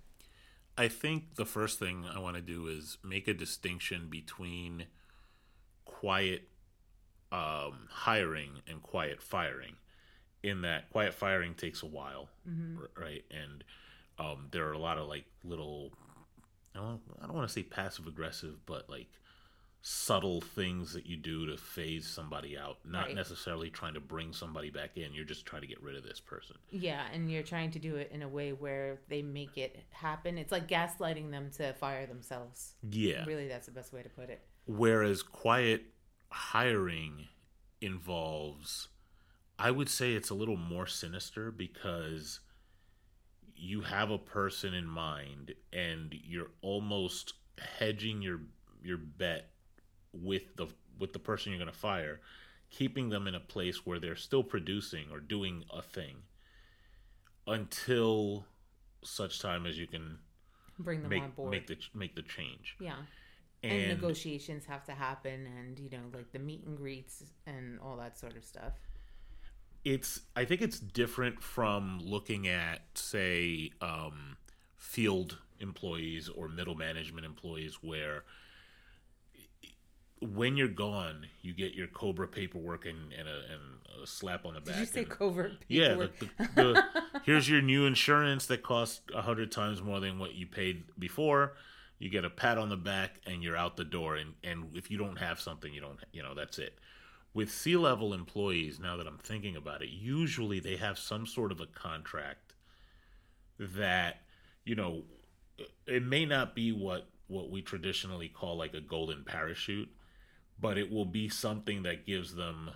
I 0.77 0.89
think 0.89 1.37
the 1.37 1.45
first 1.45 1.79
thing 1.79 2.05
I 2.13 2.19
want 2.19 2.37
to 2.37 2.43
do 2.43 2.67
is 2.67 2.99
make 3.05 3.29
a 3.29 3.35
distinction 3.35 4.09
between 4.11 4.87
quiet 5.85 6.49
um, 7.31 7.89
hiring 7.91 8.61
and 8.69 8.83
quiet 8.83 9.23
firing. 9.23 9.77
In 10.43 10.61
that, 10.61 10.91
quiet 10.91 11.15
firing 11.15 11.55
takes 11.55 11.83
a 11.83 11.87
while, 11.87 12.29
mm-hmm. 12.49 12.85
right? 13.01 13.25
And 13.31 13.65
um, 14.19 14.49
there 14.51 14.69
are 14.69 14.73
a 14.73 14.79
lot 14.79 14.99
of 14.99 15.09
like 15.09 15.25
little, 15.43 15.93
I 16.75 16.81
don't, 16.81 17.01
I 17.23 17.27
don't 17.27 17.35
want 17.35 17.49
to 17.49 17.53
say 17.53 17.63
passive 17.63 18.07
aggressive, 18.07 18.67
but 18.67 18.91
like 18.91 19.09
subtle 19.87 20.41
things 20.41 20.95
that 20.95 21.05
you 21.05 21.15
do 21.15 21.45
to 21.45 21.59
phase 21.59 22.07
somebody 22.07 22.57
out 22.57 22.79
not 22.87 23.07
right. 23.07 23.15
necessarily 23.15 23.69
trying 23.69 23.93
to 23.93 24.01
bring 24.01 24.33
somebody 24.33 24.71
back 24.71 24.97
in. 24.97 25.13
You're 25.13 25.27
just 25.27 25.45
trying 25.45 25.61
to 25.61 25.69
get 25.69 25.83
rid 25.83 25.95
of 25.95 26.03
this 26.03 26.21
person. 26.21 26.57
Yeah 26.71 27.03
and 27.13 27.31
you're 27.31 27.43
trying 27.43 27.71
to 27.73 27.79
do 27.79 27.97
it 27.97 28.11
in 28.11 28.23
a 28.23 28.29
way 28.29 28.53
where 28.53 29.01
they 29.09 29.21
make 29.21 29.59
it 29.59 29.85
happen. 29.91 30.39
It's 30.39 30.51
like 30.51 30.69
gaslighting 30.69 31.31
them 31.31 31.51
to 31.59 31.75
fire 31.75 32.07
themselves. 32.07 32.77
Yeah. 32.89 33.27
Really 33.27 33.47
that's 33.47 33.67
the 33.67 33.73
best 33.73 33.93
way 33.93 34.03
to 34.03 34.09
put 34.09 34.31
it. 34.31 34.41
Whereas 34.67 35.23
quiet 35.23 35.83
hiring 36.31 37.29
involves 37.81 38.89
i 39.59 39.71
would 39.71 39.89
say 39.89 40.15
it's 40.15 40.31
a 40.31 40.35
little 40.35 40.57
more 40.57 40.87
sinister 40.87 41.53
because 41.53 42.41
you 43.55 43.83
have 43.83 44.11
a 44.11 44.19
person 44.19 44.75
in 44.75 44.87
mind 44.87 45.53
and 45.73 46.13
you're 46.25 46.51
almost 46.61 47.35
hedging 47.79 48.21
your 48.21 48.41
your 48.83 48.99
bet 48.99 49.54
with 50.23 50.57
the 50.57 50.67
with 50.99 51.13
the 51.13 51.19
person 51.19 51.53
you're 51.53 51.59
going 51.59 51.73
to 51.73 51.79
fire, 51.79 52.21
keeping 52.71 53.09
them 53.09 53.27
in 53.27 53.35
a 53.35 53.41
place 53.41 53.85
where 53.85 53.99
they're 53.99 54.17
still 54.17 54.43
producing 54.43 55.07
or 55.11 55.21
doing 55.21 55.65
a 55.73 55.83
thing 55.83 56.17
until 57.47 58.47
such 59.03 59.41
time 59.41 59.67
as 59.67 59.79
you 59.79 59.87
can 59.87 60.19
bring 60.79 61.03
them 61.03 61.11
make, 61.11 61.23
on 61.23 61.31
board, 61.31 61.51
make 61.51 61.67
the 61.67 61.77
make 61.95 62.15
the 62.15 62.23
change. 62.23 62.77
Yeah. 62.81 62.95
And, 63.63 63.73
and 63.73 63.89
negotiations 63.89 64.67
have 64.67 64.85
to 64.85 64.93
happen, 64.93 65.47
and 65.47 65.79
you 65.79 65.89
know, 65.91 66.05
like 66.13 66.33
the 66.33 66.39
meet 66.39 66.65
and 66.67 66.77
greets 66.77 67.23
and 67.47 67.81
all 67.81 67.97
that 67.97 68.19
sort 68.19 68.37
of 68.37 68.45
stuff. 68.45 68.75
It's. 69.85 70.21
I 70.37 70.45
think 70.45 70.61
it's 70.61 70.79
different 70.79 71.43
from 71.43 71.99
looking 72.03 72.47
at, 72.47 72.81
say, 72.95 73.71
um, 73.81 74.37
field 74.77 75.39
employees 75.61 76.29
or 76.29 76.49
middle 76.49 76.75
management 76.75 77.25
employees, 77.25 77.79
where 77.83 78.25
when 80.33 80.57
you're 80.57 80.69
gone, 80.69 81.27
you 81.43 81.53
get 81.53 81.75
your 81.75 81.87
Cobra 81.87 82.27
paperwork 82.27 82.87
and, 82.87 83.13
and, 83.13 83.29
a, 83.29 83.33
and 83.53 84.03
a 84.03 84.07
slap 84.07 84.47
on 84.47 84.55
the 84.55 84.61
back. 84.61 84.75
Did 84.75 84.81
you 84.81 84.87
say 84.87 85.01
and, 85.01 85.11
covert 85.11 85.61
paperwork? 85.69 86.13
Yeah. 86.21 86.27
The, 86.39 86.63
the, 86.63 86.63
the, 86.63 86.85
here's 87.25 87.49
your 87.49 87.63
new 87.63 87.87
insurance 87.87 88.47
that 88.47 88.63
costs 88.63 89.01
a 89.15 89.23
hundred 89.23 89.53
times 89.53 89.83
more 89.83 90.01
than 90.01 90.19
what 90.19 90.35
you 90.35 90.47
paid 90.47 90.85
before. 90.99 91.55
You 91.99 92.11
get 92.11 92.25
a 92.25 92.31
pat 92.31 92.59
on 92.59 92.69
the 92.69 92.77
back 92.77 93.21
and 93.27 93.43
you're 93.43 93.57
out 93.57 93.77
the 93.77 93.85
door. 93.85 94.17
And, 94.17 94.35
and 94.43 94.75
if 94.75 94.91
you 94.91 94.99
don't 94.99 95.19
have 95.19 95.41
something, 95.41 95.73
you 95.73 95.81
don't, 95.81 95.99
you 96.13 96.23
know, 96.23 96.35
that's 96.35 96.59
it. 96.59 96.79
With 97.33 97.51
C 97.51 97.77
level 97.77 98.15
employees, 98.15 98.79
now 98.79 98.97
that 98.97 99.07
I'm 99.07 99.19
thinking 99.19 99.57
about 99.57 99.83
it, 99.83 99.89
usually 99.91 100.61
they 100.61 100.77
have 100.77 100.99
some 100.99 101.27
sort 101.27 101.53
of 101.53 101.61
a 101.61 101.67
contract 101.67 102.55
that, 103.59 104.23
you 104.65 104.75
know, 104.75 105.03
it 105.87 106.03
may 106.03 106.27
not 106.27 106.55
be 106.55 106.73
what 106.73 107.09
what 107.27 107.51
we 107.51 107.63
traditionally 107.63 108.29
call 108.29 108.57
like 108.57 108.75
a 108.75 108.81
golden 108.81 109.25
parachute 109.25 109.89
but 110.65 110.79
it 110.79 110.91
will 110.91 111.05
be 111.05 111.29
something 111.29 111.83
that 111.83 112.07
gives 112.07 112.35
them 112.35 112.71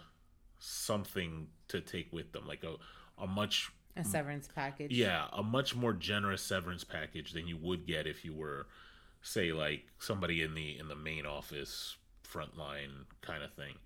something 0.58 1.46
to 1.68 1.80
take 1.80 2.12
with 2.12 2.32
them, 2.32 2.46
like 2.46 2.62
a 2.62 2.74
a 3.20 3.26
much 3.26 3.72
a 3.96 4.04
severance 4.04 4.46
package. 4.46 4.92
Yeah, 4.92 5.26
a 5.32 5.42
much 5.42 5.74
more 5.74 5.94
generous 5.94 6.42
severance 6.42 6.84
package 6.84 7.32
than 7.32 7.48
you 7.48 7.56
would 7.56 7.86
get 7.86 8.06
if 8.06 8.26
you 8.26 8.34
were, 8.34 8.66
say, 9.22 9.52
like 9.52 9.84
somebody 9.98 10.42
in 10.42 10.54
the 10.54 10.78
in 10.78 10.88
the 10.88 10.96
main 10.96 11.24
office, 11.24 11.96
frontline 12.30 13.06
kind 13.22 13.42
of 13.42 13.54
thing. 13.54 13.76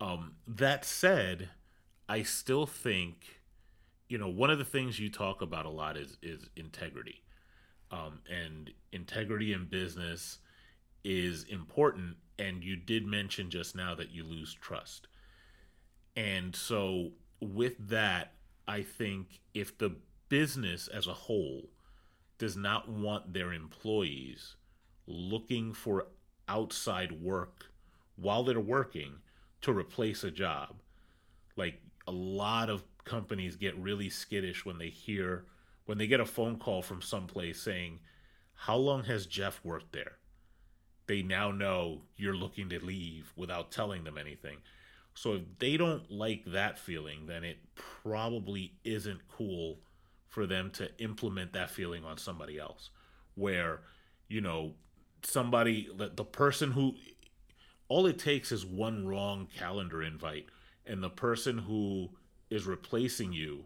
Um, 0.00 0.32
that 0.48 0.84
said, 0.84 1.50
I 2.08 2.24
still 2.24 2.66
think, 2.66 3.42
you 4.08 4.18
know, 4.18 4.28
one 4.28 4.50
of 4.50 4.58
the 4.58 4.64
things 4.64 4.98
you 4.98 5.08
talk 5.08 5.40
about 5.40 5.66
a 5.66 5.70
lot 5.70 5.96
is 5.96 6.18
is 6.20 6.50
integrity, 6.56 7.22
um, 7.92 8.22
and 8.28 8.72
integrity 8.90 9.52
in 9.52 9.66
business 9.66 10.38
is 11.04 11.44
important 11.44 12.16
and 12.40 12.64
you 12.64 12.74
did 12.74 13.06
mention 13.06 13.50
just 13.50 13.76
now 13.76 13.94
that 13.94 14.10
you 14.10 14.24
lose 14.24 14.54
trust. 14.54 15.08
And 16.16 16.56
so, 16.56 17.10
with 17.40 17.74
that, 17.88 18.32
I 18.66 18.82
think 18.82 19.40
if 19.52 19.76
the 19.76 19.96
business 20.30 20.88
as 20.88 21.06
a 21.06 21.12
whole 21.12 21.68
does 22.38 22.56
not 22.56 22.88
want 22.88 23.34
their 23.34 23.52
employees 23.52 24.56
looking 25.06 25.74
for 25.74 26.06
outside 26.48 27.12
work 27.12 27.66
while 28.16 28.42
they're 28.42 28.58
working 28.58 29.16
to 29.60 29.72
replace 29.72 30.24
a 30.24 30.30
job, 30.30 30.76
like 31.56 31.82
a 32.06 32.12
lot 32.12 32.70
of 32.70 32.82
companies 33.04 33.56
get 33.56 33.76
really 33.76 34.08
skittish 34.08 34.64
when 34.64 34.78
they 34.78 34.88
hear, 34.88 35.44
when 35.84 35.98
they 35.98 36.06
get 36.06 36.20
a 36.20 36.26
phone 36.26 36.56
call 36.56 36.80
from 36.80 37.02
someplace 37.02 37.60
saying, 37.60 37.98
How 38.54 38.76
long 38.76 39.04
has 39.04 39.26
Jeff 39.26 39.60
worked 39.62 39.92
there? 39.92 40.19
They 41.10 41.22
now 41.22 41.50
know 41.50 42.02
you're 42.16 42.36
looking 42.36 42.68
to 42.68 42.78
leave 42.84 43.32
without 43.34 43.72
telling 43.72 44.04
them 44.04 44.16
anything. 44.16 44.58
So 45.12 45.32
if 45.34 45.42
they 45.58 45.76
don't 45.76 46.08
like 46.08 46.44
that 46.46 46.78
feeling, 46.78 47.26
then 47.26 47.42
it 47.42 47.58
probably 47.74 48.74
isn't 48.84 49.20
cool 49.28 49.80
for 50.28 50.46
them 50.46 50.70
to 50.74 50.88
implement 51.02 51.52
that 51.52 51.68
feeling 51.68 52.04
on 52.04 52.16
somebody 52.16 52.60
else. 52.60 52.90
Where, 53.34 53.80
you 54.28 54.40
know, 54.40 54.74
somebody, 55.24 55.88
the 55.96 56.24
person 56.24 56.70
who, 56.70 56.94
all 57.88 58.06
it 58.06 58.20
takes 58.20 58.52
is 58.52 58.64
one 58.64 59.04
wrong 59.04 59.48
calendar 59.58 60.04
invite, 60.04 60.46
and 60.86 61.02
the 61.02 61.10
person 61.10 61.58
who 61.58 62.10
is 62.50 62.66
replacing 62.66 63.32
you 63.32 63.64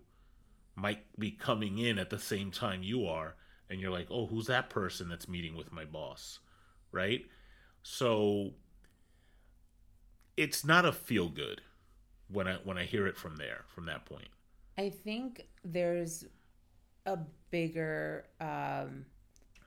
might 0.76 1.04
be 1.18 1.30
coming 1.30 1.76
in 1.76 1.98
at 1.98 2.08
the 2.08 2.18
same 2.18 2.50
time 2.50 2.82
you 2.82 3.06
are, 3.06 3.34
and 3.68 3.80
you're 3.80 3.90
like, 3.90 4.08
oh, 4.10 4.26
who's 4.26 4.46
that 4.46 4.70
person 4.70 5.10
that's 5.10 5.28
meeting 5.28 5.54
with 5.54 5.70
my 5.70 5.84
boss? 5.84 6.38
Right? 6.94 7.26
So 7.82 8.52
it's 10.36 10.64
not 10.64 10.84
a 10.84 10.92
feel 10.92 11.28
good 11.28 11.60
when 12.28 12.48
I 12.48 12.54
when 12.64 12.78
I 12.78 12.84
hear 12.84 13.06
it 13.06 13.16
from 13.16 13.36
there 13.36 13.64
from 13.66 13.86
that 13.86 14.04
point. 14.06 14.28
I 14.78 14.90
think 14.90 15.46
there's 15.64 16.24
a 17.06 17.18
bigger 17.50 18.24
um, 18.40 19.04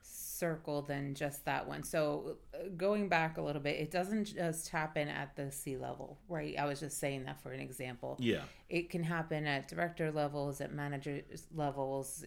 circle 0.01 0.81
than 0.81 1.13
just 1.15 1.45
that 1.45 1.67
one. 1.67 1.83
So 1.83 2.37
going 2.75 3.07
back 3.07 3.37
a 3.37 3.41
little 3.41 3.61
bit, 3.61 3.79
it 3.79 3.91
doesn't 3.91 4.25
just 4.35 4.69
happen 4.69 5.07
at 5.07 5.35
the 5.35 5.51
C 5.51 5.77
level, 5.77 6.19
right? 6.27 6.55
I 6.57 6.65
was 6.65 6.79
just 6.79 6.99
saying 6.99 7.25
that 7.25 7.41
for 7.41 7.51
an 7.51 7.59
example. 7.59 8.17
Yeah. 8.19 8.41
It 8.69 8.89
can 8.89 9.03
happen 9.03 9.45
at 9.47 9.67
director 9.67 10.11
levels, 10.11 10.59
at 10.61 10.73
manager 10.73 11.21
levels, 11.53 12.25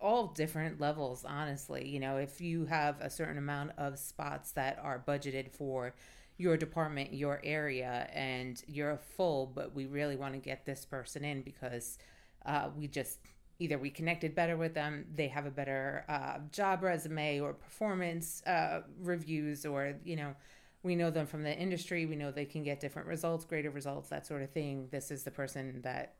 all 0.00 0.28
different 0.28 0.80
levels, 0.80 1.24
honestly. 1.24 1.88
You 1.88 2.00
know, 2.00 2.16
if 2.16 2.40
you 2.40 2.66
have 2.66 3.00
a 3.00 3.10
certain 3.10 3.38
amount 3.38 3.72
of 3.78 3.98
spots 3.98 4.52
that 4.52 4.78
are 4.82 5.02
budgeted 5.06 5.52
for 5.52 5.94
your 6.38 6.56
department, 6.56 7.14
your 7.14 7.40
area, 7.42 8.08
and 8.12 8.62
you're 8.66 8.98
full, 9.16 9.46
but 9.46 9.74
we 9.74 9.86
really 9.86 10.16
want 10.16 10.34
to 10.34 10.40
get 10.40 10.66
this 10.66 10.84
person 10.84 11.24
in 11.24 11.42
because 11.42 11.98
uh, 12.44 12.68
we 12.76 12.86
just 12.86 13.18
either 13.58 13.78
we 13.78 13.90
connected 13.90 14.34
better 14.34 14.56
with 14.56 14.74
them, 14.74 15.06
they 15.14 15.28
have 15.28 15.46
a 15.46 15.50
better 15.50 16.04
uh, 16.08 16.38
job 16.52 16.82
resume 16.82 17.40
or 17.40 17.54
performance 17.54 18.42
uh, 18.46 18.82
reviews, 19.00 19.64
or, 19.64 19.94
you 20.04 20.14
know, 20.14 20.34
we 20.82 20.94
know 20.94 21.10
them 21.10 21.26
from 21.26 21.42
the 21.42 21.56
industry, 21.56 22.04
we 22.04 22.16
know 22.16 22.30
they 22.30 22.44
can 22.44 22.62
get 22.62 22.80
different 22.80 23.08
results, 23.08 23.44
greater 23.44 23.70
results, 23.70 24.10
that 24.10 24.26
sort 24.26 24.42
of 24.42 24.50
thing. 24.50 24.88
This 24.90 25.10
is 25.10 25.24
the 25.24 25.30
person 25.30 25.80
that 25.82 26.14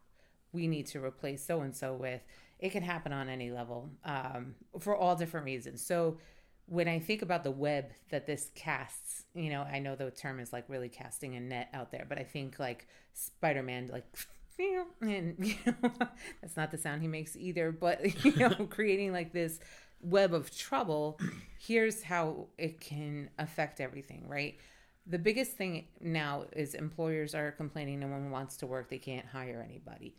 we 0.53 0.67
need 0.67 0.87
to 0.87 1.05
replace 1.05 1.45
so 1.45 1.61
and 1.61 1.77
so 1.77 1.93
with 1.93 2.23
it 2.59 2.71
can 2.71 2.83
happen 2.83 3.13
on 3.13 3.29
any 3.29 3.51
level 3.51 3.91
um, 4.05 4.55
for 4.81 4.97
all 4.97 5.15
different 5.15 5.47
reasons. 5.47 5.85
So 5.85 6.19
when 6.67 6.89
I 6.89 6.99
think 6.99 7.23
about 7.23 7.45
the 7.45 7.51
web 7.51 7.93
that 8.11 8.27
this 8.27 8.51
casts, 8.55 9.25
you 9.35 9.51
know, 9.51 9.63
I 9.63 9.79
know 9.79 9.95
the 9.95 10.11
term 10.11 10.41
is 10.41 10.53
like 10.53 10.65
really 10.69 10.89
casting 10.89 11.37
a 11.37 11.41
net 11.41 11.69
out 11.73 11.93
there, 11.93 12.07
but 12.09 12.19
I 12.19 12.25
think 12.25 12.59
like 12.59 12.87
Spider 13.13 13.63
Man, 13.63 13.89
like, 13.93 14.05
and 15.01 15.37
you 15.47 15.55
know, 15.67 15.91
that's 16.41 16.57
not 16.57 16.71
the 16.71 16.79
sound 16.79 17.03
he 17.03 17.09
makes 17.09 17.37
either, 17.37 17.71
but 17.71 18.25
you 18.25 18.35
know, 18.37 18.51
creating 18.71 19.13
like 19.13 19.33
this 19.33 19.61
web 20.01 20.33
of 20.33 20.57
trouble. 20.57 21.21
Here's 21.59 22.03
how 22.03 22.49
it 22.59 22.81
can 22.81 23.31
affect 23.39 23.81
everything, 23.81 24.25
right? 24.27 24.59
The 25.07 25.19
biggest 25.19 25.53
thing 25.53 25.87
now 26.01 26.47
is 26.53 26.75
employers 26.75 27.35
are 27.35 27.53
complaining 27.53 28.01
no 28.01 28.09
one 28.09 28.31
wants 28.31 28.57
to 28.59 28.67
work, 28.67 28.89
they 28.91 28.99
can't 28.99 29.27
hire 29.27 29.65
anybody 29.65 30.17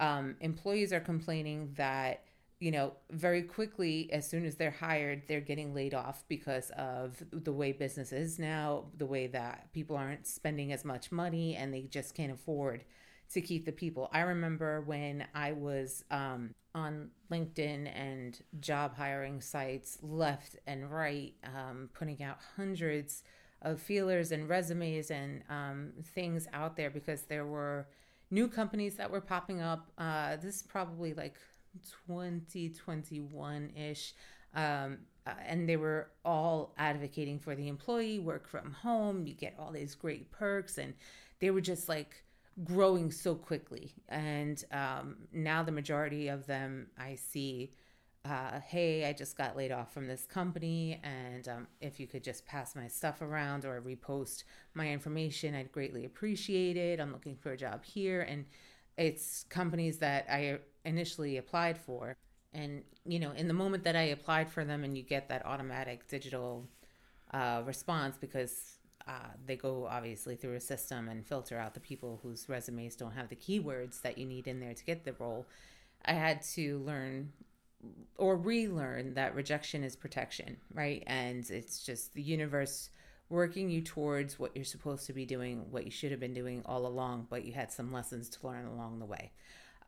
um, 0.00 0.36
employees 0.40 0.92
are 0.92 1.00
complaining 1.00 1.72
that 1.76 2.24
you 2.60 2.70
know, 2.70 2.92
very 3.10 3.42
quickly, 3.42 4.10
as 4.12 4.28
soon 4.28 4.44
as 4.44 4.56
they're 4.56 4.70
hired, 4.70 5.22
they're 5.26 5.40
getting 5.40 5.74
laid 5.74 5.94
off 5.94 6.24
because 6.28 6.70
of 6.76 7.22
the 7.32 7.52
way 7.52 7.72
business 7.72 8.12
is 8.12 8.38
now, 8.38 8.84
the 8.98 9.06
way 9.06 9.26
that 9.26 9.72
people 9.72 9.96
aren't 9.96 10.26
spending 10.26 10.70
as 10.70 10.84
much 10.84 11.10
money 11.10 11.56
and 11.56 11.72
they 11.72 11.82
just 11.82 12.14
can't 12.14 12.30
afford 12.30 12.84
to 13.32 13.40
keep 13.40 13.64
the 13.64 13.72
people. 13.72 14.10
I 14.12 14.20
remember 14.20 14.82
when 14.82 15.26
I 15.34 15.52
was 15.52 16.04
um, 16.10 16.54
on 16.74 17.10
LinkedIn 17.32 17.90
and 17.94 18.38
job 18.60 18.94
hiring 18.94 19.40
sites 19.40 19.96
left 20.02 20.56
and 20.66 20.90
right, 20.90 21.32
um, 21.44 21.88
putting 21.94 22.22
out 22.22 22.38
hundreds 22.56 23.22
of 23.62 23.80
feelers 23.80 24.32
and 24.32 24.50
resumes 24.50 25.10
and 25.10 25.42
um, 25.48 25.92
things 26.14 26.46
out 26.52 26.76
there 26.76 26.90
because 26.90 27.22
there 27.22 27.46
were 27.46 27.86
new 28.30 28.48
companies 28.48 28.96
that 28.96 29.10
were 29.10 29.20
popping 29.20 29.60
up. 29.60 29.90
Uh, 29.98 30.36
this 30.36 30.56
is 30.56 30.62
probably 30.62 31.14
like 31.14 31.34
2021 32.06 33.72
ish. 33.76 34.14
Um, 34.54 34.98
uh, 35.26 35.32
and 35.46 35.68
they 35.68 35.76
were 35.76 36.10
all 36.24 36.74
advocating 36.78 37.38
for 37.38 37.54
the 37.54 37.68
employee 37.68 38.18
work 38.18 38.48
from 38.48 38.72
home. 38.72 39.26
You 39.26 39.34
get 39.34 39.54
all 39.58 39.70
these 39.70 39.94
great 39.94 40.30
perks, 40.32 40.78
and 40.78 40.94
they 41.40 41.50
were 41.50 41.60
just 41.60 41.88
like 41.88 42.24
growing 42.64 43.10
so 43.10 43.34
quickly. 43.34 43.92
And 44.08 44.62
um, 44.72 45.16
now 45.32 45.62
the 45.62 45.72
majority 45.72 46.28
of 46.28 46.46
them 46.46 46.88
I 46.98 47.16
see, 47.16 47.72
uh, 48.24 48.60
hey, 48.60 49.06
I 49.06 49.12
just 49.12 49.36
got 49.36 49.56
laid 49.56 49.72
off 49.72 49.92
from 49.94 50.06
this 50.06 50.26
company, 50.26 51.00
and 51.02 51.48
um, 51.48 51.66
if 51.80 51.98
you 51.98 52.06
could 52.06 52.22
just 52.22 52.44
pass 52.46 52.76
my 52.76 52.86
stuff 52.86 53.22
around 53.22 53.64
or 53.64 53.80
repost 53.80 54.44
my 54.74 54.90
information, 54.90 55.54
I'd 55.54 55.72
greatly 55.72 56.04
appreciate 56.04 56.76
it. 56.76 57.00
I'm 57.00 57.12
looking 57.12 57.36
for 57.36 57.52
a 57.52 57.56
job 57.56 57.84
here, 57.84 58.20
and 58.20 58.44
it's 58.98 59.44
companies 59.48 59.98
that 59.98 60.26
I 60.30 60.58
initially 60.84 61.38
applied 61.38 61.78
for. 61.78 62.16
And, 62.52 62.82
you 63.06 63.18
know, 63.18 63.32
in 63.32 63.48
the 63.48 63.54
moment 63.54 63.84
that 63.84 63.96
I 63.96 64.02
applied 64.02 64.50
for 64.50 64.64
them 64.64 64.82
and 64.84 64.96
you 64.96 65.02
get 65.04 65.28
that 65.28 65.46
automatic 65.46 66.08
digital 66.08 66.68
uh, 67.32 67.62
response 67.64 68.18
because 68.18 68.78
uh, 69.06 69.30
they 69.46 69.56
go 69.56 69.86
obviously 69.88 70.36
through 70.36 70.54
a 70.54 70.60
system 70.60 71.08
and 71.08 71.24
filter 71.24 71.56
out 71.56 71.74
the 71.74 71.80
people 71.80 72.18
whose 72.22 72.48
resumes 72.48 72.96
don't 72.96 73.12
have 73.12 73.28
the 73.28 73.36
keywords 73.36 74.02
that 74.02 74.18
you 74.18 74.26
need 74.26 74.46
in 74.46 74.60
there 74.60 74.74
to 74.74 74.84
get 74.84 75.04
the 75.04 75.14
role. 75.14 75.46
I 76.04 76.12
had 76.12 76.42
to 76.54 76.78
learn 76.80 77.32
or 78.16 78.36
relearn 78.36 79.14
that 79.14 79.34
rejection 79.34 79.82
is 79.82 79.96
protection, 79.96 80.56
right? 80.74 81.02
And 81.06 81.48
it's 81.50 81.84
just 81.84 82.14
the 82.14 82.22
universe 82.22 82.90
working 83.28 83.70
you 83.70 83.80
towards 83.80 84.38
what 84.38 84.54
you're 84.54 84.64
supposed 84.64 85.06
to 85.06 85.12
be 85.12 85.24
doing, 85.24 85.64
what 85.70 85.84
you 85.84 85.90
should 85.90 86.10
have 86.10 86.20
been 86.20 86.34
doing 86.34 86.62
all 86.66 86.86
along, 86.86 87.28
but 87.30 87.44
you 87.44 87.52
had 87.52 87.70
some 87.72 87.92
lessons 87.92 88.28
to 88.28 88.46
learn 88.46 88.66
along 88.66 88.98
the 88.98 89.06
way. 89.06 89.30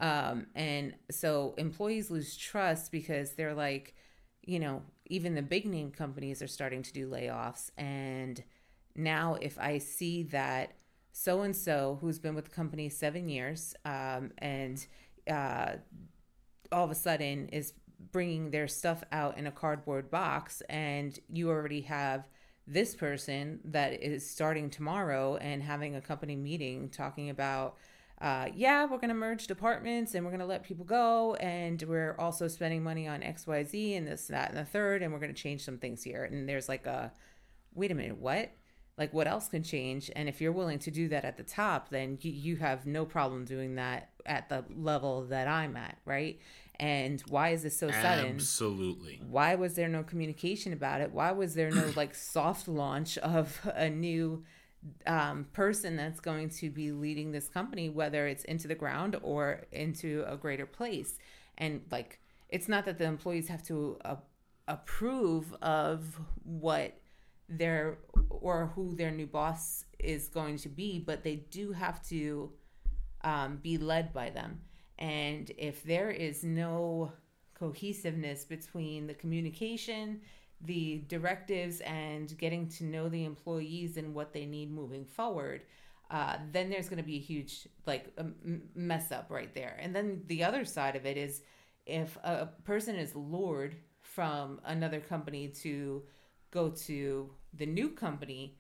Um, 0.01 0.47
and 0.55 0.95
so 1.11 1.55
employees 1.59 2.11
lose 2.11 2.37
trust 2.37 2.91
because 2.91 3.33
they're 3.33 3.55
like, 3.55 3.95
you 4.43 4.59
know, 4.59 4.83
even 5.07 5.35
the 5.35 5.43
big 5.43 5.67
name 5.67 5.91
companies 5.91 6.41
are 6.41 6.49
starting 6.49 6.83
to 6.83 6.93
do 6.93 7.09
layoffs. 7.09 7.71
And 7.77 8.43
now, 8.97 9.37
if 9.41 9.59
I 9.59 9.79
see 9.79 10.23
that 10.25 10.73
so 11.13 11.43
and 11.43 11.55
so 11.55 11.99
who's 12.01 12.19
been 12.19 12.35
with 12.35 12.47
the 12.47 12.51
company 12.51 12.89
seven 12.89 13.29
years 13.29 13.75
um, 13.85 14.33
and 14.39 14.85
uh, 15.31 15.73
all 16.73 16.85
of 16.85 16.91
a 16.91 16.95
sudden 16.95 17.49
is 17.49 17.75
bringing 18.11 18.51
their 18.51 18.67
stuff 18.67 19.05
out 19.13 19.39
in 19.39 19.47
a 19.47 19.53
cardboard 19.53 20.11
box, 20.11 20.63
and 20.69 21.19
you 21.29 21.51
already 21.51 21.83
have 21.83 22.27
this 22.67 22.95
person 22.95 23.61
that 23.65 24.03
is 24.03 24.29
starting 24.29 24.71
tomorrow 24.71 25.37
and 25.37 25.63
having 25.63 25.97
a 25.97 26.01
company 26.01 26.37
meeting 26.37 26.89
talking 26.89 27.29
about 27.31 27.77
uh, 28.23 28.47
yeah, 28.55 28.85
we're 28.85 28.99
going 28.99 29.09
to 29.09 29.15
merge 29.15 29.49
departments 29.49 30.15
and 30.15 30.25
we're 30.25 30.31
going 30.31 30.39
to 30.39 30.47
let 30.47 30.63
people 30.63 30.85
go. 30.85 31.35
And 31.35 31.83
we're 31.83 32.15
also 32.21 32.47
spending 32.47 32.85
money 32.85 33.09
on 33.09 33.21
XYZ 33.21 33.97
and 33.97 34.07
this, 34.07 34.29
that, 34.29 34.51
and 34.51 34.57
the 34.57 34.65
third. 34.65 35.03
And 35.03 35.13
we're 35.13 35.19
going 35.19 35.35
to 35.35 35.43
change 35.43 35.65
some 35.65 35.77
things 35.77 36.05
here. 36.05 36.23
And 36.25 36.49
there's 36.49 36.69
like 36.69 36.87
a, 36.87 37.13
wait 37.75 37.91
a 37.91 37.97
minute, 37.97 38.19
what? 38.19 38.53
Like, 38.97 39.13
what 39.13 39.27
else 39.27 39.49
can 39.49 39.65
change? 39.65 40.09
And 40.15 40.29
if 40.29 40.41
you're 40.41 40.53
willing 40.53 40.79
to 40.81 40.91
do 40.93 41.09
that 41.09 41.25
at 41.25 41.37
the 41.37 41.43
top, 41.43 41.89
then 41.89 42.17
you, 42.21 42.31
you 42.31 42.57
have 42.57 42.87
no 42.87 43.05
problem 43.05 43.45
doing 43.45 43.75
that 43.75 44.11
at 44.25 44.49
the 44.49 44.65
level 44.73 45.25
that 45.25 45.49
I'm 45.49 45.77
at, 45.77 45.99
right? 46.05 46.39
And 46.81 47.21
why 47.29 47.51
is 47.51 47.63
this 47.63 47.79
so 47.79 47.91
sudden? 47.91 48.35
Absolutely. 48.35 49.21
Why 49.29 49.55
was 49.55 49.75
there 49.75 49.89
no 49.89 50.03
communication 50.03 50.73
about 50.73 51.01
it? 51.01 51.13
Why 51.13 51.31
was 51.33 51.55
there 51.55 51.71
no 51.71 51.93
like 51.95 52.15
soft 52.33 52.67
launch 52.67 53.19
of 53.19 53.61
a 53.75 53.89
new 53.89 54.45
um, 55.07 55.47
person 55.53 55.97
that's 55.97 56.21
going 56.21 56.49
to 56.49 56.71
be 56.71 56.93
leading 56.93 57.33
this 57.33 57.49
company, 57.49 57.89
whether 57.89 58.27
it's 58.27 58.45
into 58.45 58.69
the 58.69 58.75
ground 58.75 59.17
or 59.23 59.63
into 59.73 60.25
a 60.27 60.37
greater 60.37 60.67
place. 60.67 61.19
And 61.59 61.83
like, 61.91 62.19
it's 62.49 62.69
not 62.69 62.85
that 62.87 62.99
the 62.99 63.05
employees 63.05 63.49
have 63.49 63.63
to 63.65 63.99
uh, 64.05 64.17
approve 64.69 65.55
of 65.63 66.21
what 66.45 66.99
their 67.49 67.99
or 68.31 68.73
who 68.75 68.95
their 68.95 69.11
new 69.11 69.27
boss 69.27 69.85
is 69.99 70.29
going 70.29 70.57
to 70.59 70.69
be, 70.69 70.99
but 70.99 71.23
they 71.23 71.37
do 71.37 71.73
have 71.73 72.07
to 72.09 72.53
um, 73.23 73.59
be 73.63 73.79
led 73.79 74.13
by 74.13 74.31
them. 74.31 74.61
And 75.03 75.51
if 75.59 75.83
there 75.83 76.11
is 76.11 76.43
no 76.45 77.13
cohesiveness 77.55 78.45
between 78.45 79.07
the 79.07 79.15
communication 79.15 80.23
the 80.65 81.05
directives 81.09 81.81
and 81.81 82.37
getting 82.39 82.69
to 82.69 82.85
know 82.85 83.09
the 83.09 83.25
employees 83.25 83.97
and 83.97 84.15
what 84.15 84.33
they 84.33 84.47
need 84.47 84.71
moving 84.71 85.05
forward, 85.05 85.63
uh, 86.11 86.37
then 86.53 86.71
there's 86.71 86.89
going 86.89 86.99
to 86.99 87.05
be 87.05 87.17
a 87.17 87.21
huge 87.21 87.67
like 87.87 88.17
mess 88.75 89.11
up 89.11 89.27
right 89.31 89.55
there. 89.55 89.77
And 89.81 89.95
then 89.95 90.23
the 90.27 90.45
other 90.45 90.65
side 90.65 90.95
of 90.95 91.07
it 91.07 91.17
is 91.17 91.43
if 91.87 92.17
a 92.23 92.49
person 92.65 92.97
is 92.97 93.17
lured 93.17 93.77
from 94.03 94.61
another 94.65 95.01
company 95.01 95.49
to 95.49 96.03
go 96.51 96.69
to 96.71 97.31
the 97.55 97.67
new 97.67 97.89
company, 97.89 98.59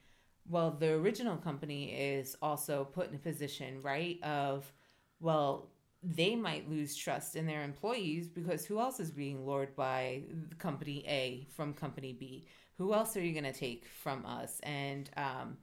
well, 0.48 0.70
the 0.70 0.94
original 0.94 1.36
company 1.36 1.92
is 1.92 2.36
also 2.42 2.84
put 2.84 3.10
in 3.10 3.14
a 3.14 3.18
position, 3.18 3.80
right, 3.82 4.18
of, 4.24 4.72
well, 5.20 5.68
they 6.02 6.34
might 6.34 6.68
lose 6.68 6.96
trust 6.96 7.36
in 7.36 7.46
their 7.46 7.62
employees 7.62 8.28
because 8.28 8.64
who 8.64 8.80
else 8.80 8.98
is 8.98 9.10
being 9.10 9.46
lured 9.46 9.76
by 9.76 10.22
company 10.58 11.04
A 11.06 11.46
from 11.54 11.72
company 11.72 12.12
B? 12.12 12.46
Who 12.78 12.92
else 12.92 13.16
are 13.16 13.22
you 13.22 13.32
going 13.32 13.52
to 13.52 13.58
take 13.58 13.86
from 13.86 14.26
us? 14.26 14.58
And, 14.64 15.08
um, 15.16 15.58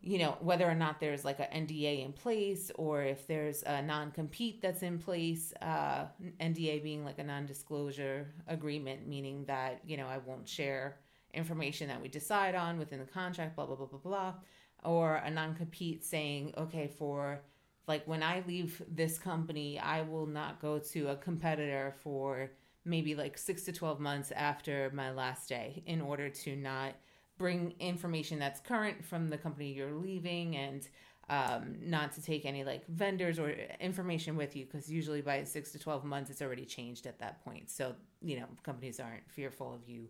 you 0.00 0.18
know, 0.18 0.36
whether 0.40 0.68
or 0.68 0.74
not 0.74 0.98
there's 0.98 1.24
like 1.24 1.38
an 1.38 1.66
NDA 1.66 2.04
in 2.04 2.12
place 2.12 2.72
or 2.74 3.02
if 3.02 3.26
there's 3.26 3.62
a 3.62 3.80
non 3.80 4.10
compete 4.10 4.60
that's 4.60 4.82
in 4.82 4.98
place, 4.98 5.52
uh, 5.62 6.06
NDA 6.40 6.82
being 6.82 7.04
like 7.04 7.18
a 7.18 7.24
non 7.24 7.46
disclosure 7.46 8.34
agreement, 8.48 9.06
meaning 9.06 9.44
that, 9.44 9.80
you 9.86 9.96
know, 9.96 10.06
I 10.06 10.18
won't 10.18 10.48
share 10.48 10.98
information 11.32 11.88
that 11.88 12.02
we 12.02 12.08
decide 12.08 12.54
on 12.54 12.78
within 12.78 12.98
the 12.98 13.06
contract, 13.06 13.54
blah, 13.54 13.66
blah, 13.66 13.76
blah, 13.76 13.86
blah, 13.86 13.98
blah. 13.98 14.34
Or 14.82 15.16
a 15.16 15.30
non 15.30 15.54
compete 15.54 16.04
saying, 16.04 16.54
okay, 16.58 16.88
for 16.98 17.40
like 17.86 18.06
when 18.06 18.22
I 18.22 18.42
leave 18.46 18.82
this 18.88 19.18
company, 19.18 19.78
I 19.78 20.02
will 20.02 20.26
not 20.26 20.60
go 20.60 20.78
to 20.78 21.08
a 21.08 21.16
competitor 21.16 21.94
for 22.02 22.50
maybe 22.84 23.14
like 23.14 23.38
six 23.38 23.64
to 23.64 23.72
12 23.72 24.00
months 24.00 24.32
after 24.32 24.90
my 24.94 25.10
last 25.10 25.48
day 25.48 25.82
in 25.86 26.00
order 26.00 26.28
to 26.28 26.56
not 26.56 26.94
bring 27.38 27.74
information 27.80 28.38
that's 28.38 28.60
current 28.60 29.04
from 29.04 29.28
the 29.28 29.38
company 29.38 29.72
you're 29.72 29.94
leaving 29.94 30.56
and 30.56 30.88
um, 31.30 31.76
not 31.80 32.12
to 32.12 32.22
take 32.22 32.44
any 32.44 32.64
like 32.64 32.86
vendors 32.86 33.38
or 33.38 33.54
information 33.80 34.36
with 34.36 34.54
you 34.54 34.66
because 34.66 34.90
usually 34.90 35.22
by 35.22 35.42
six 35.44 35.72
to 35.72 35.78
12 35.78 36.04
months 36.04 36.30
it's 36.30 36.42
already 36.42 36.66
changed 36.66 37.06
at 37.06 37.18
that 37.18 37.42
point. 37.44 37.70
So, 37.70 37.94
you 38.20 38.38
know, 38.38 38.46
companies 38.62 39.00
aren't 39.00 39.28
fearful 39.30 39.74
of 39.74 39.88
you 39.88 40.08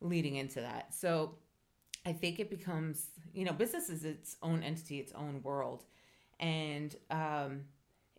leading 0.00 0.36
into 0.36 0.60
that. 0.60 0.94
So 0.94 1.36
I 2.04 2.12
think 2.12 2.38
it 2.38 2.50
becomes, 2.50 3.06
you 3.32 3.44
know, 3.44 3.52
business 3.52 3.88
is 3.88 4.04
its 4.04 4.36
own 4.42 4.62
entity, 4.62 4.98
its 4.98 5.12
own 5.12 5.40
world 5.42 5.84
and 6.42 6.94
um, 7.10 7.62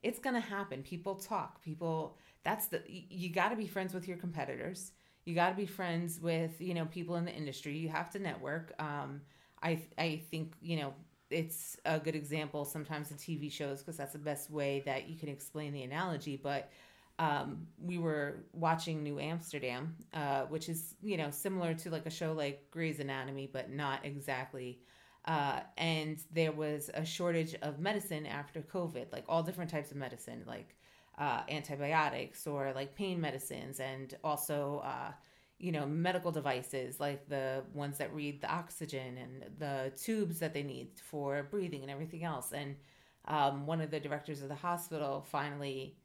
it's 0.03 0.19
gonna 0.19 0.41
happen. 0.41 0.83
People 0.83 1.15
talk. 1.15 1.63
People. 1.63 2.17
That's 2.43 2.67
the. 2.67 2.81
You 2.87 3.29
got 3.29 3.49
to 3.49 3.55
be 3.55 3.67
friends 3.67 3.93
with 3.93 4.07
your 4.07 4.17
competitors. 4.17 4.93
You 5.25 5.35
got 5.35 5.49
to 5.49 5.55
be 5.55 5.67
friends 5.67 6.19
with 6.21 6.59
you 6.59 6.73
know 6.73 6.85
people 6.85 7.17
in 7.17 7.25
the 7.25 7.33
industry. 7.33 7.77
You 7.77 7.89
have 7.89 8.09
to 8.11 8.19
network. 8.19 8.73
Um, 8.79 9.21
I 9.61 9.81
I 9.97 10.21
think 10.31 10.55
you 10.61 10.77
know 10.77 10.93
it's 11.29 11.77
a 11.85 11.99
good 11.99 12.15
example 12.15 12.65
sometimes 12.65 13.11
in 13.11 13.17
TV 13.17 13.49
shows 13.49 13.79
because 13.79 13.97
that's 13.97 14.13
the 14.13 14.19
best 14.19 14.51
way 14.51 14.83
that 14.85 15.09
you 15.09 15.17
can 15.17 15.29
explain 15.29 15.73
the 15.73 15.83
analogy. 15.83 16.37
But 16.41 16.71
um, 17.19 17.67
we 17.81 17.97
were 17.97 18.45
watching 18.53 19.03
New 19.03 19.19
Amsterdam, 19.19 19.95
uh, 20.13 20.43
which 20.43 20.69
is 20.69 20.95
you 21.01 21.17
know 21.17 21.29
similar 21.31 21.73
to 21.75 21.89
like 21.91 22.05
a 22.05 22.09
show 22.11 22.33
like 22.33 22.69
Grey's 22.71 22.99
Anatomy, 22.99 23.49
but 23.51 23.71
not 23.71 24.05
exactly 24.05 24.79
uh, 25.25 25.61
and 25.77 26.19
there 26.31 26.51
was 26.51 26.89
a 26.93 27.05
shortage 27.05 27.55
of 27.61 27.79
medicine 27.79 28.25
after 28.25 28.61
COVID, 28.61 29.11
like 29.11 29.23
all 29.29 29.43
different 29.43 29.71
types 29.71 29.91
of 29.91 29.97
medicine, 29.97 30.43
like 30.45 30.75
uh, 31.17 31.41
antibiotics 31.49 32.45
or 32.45 32.71
like 32.73 32.95
pain 32.95 33.21
medicines, 33.21 33.79
and 33.79 34.15
also, 34.23 34.81
uh, 34.83 35.11
you 35.59 35.71
know, 35.71 35.85
medical 35.85 36.31
devices 36.31 36.99
like 36.99 37.27
the 37.29 37.63
ones 37.73 37.97
that 37.97 38.13
read 38.13 38.41
the 38.41 38.51
oxygen 38.51 39.17
and 39.17 39.45
the 39.59 39.91
tubes 39.95 40.39
that 40.39 40.53
they 40.53 40.63
need 40.63 40.89
for 41.01 41.43
breathing 41.49 41.83
and 41.83 41.91
everything 41.91 42.23
else. 42.23 42.51
And 42.51 42.75
um, 43.25 43.65
one 43.65 43.79
of 43.79 43.91
the 43.91 43.99
directors 43.99 44.41
of 44.41 44.49
the 44.49 44.55
hospital 44.55 45.25
finally 45.31 45.95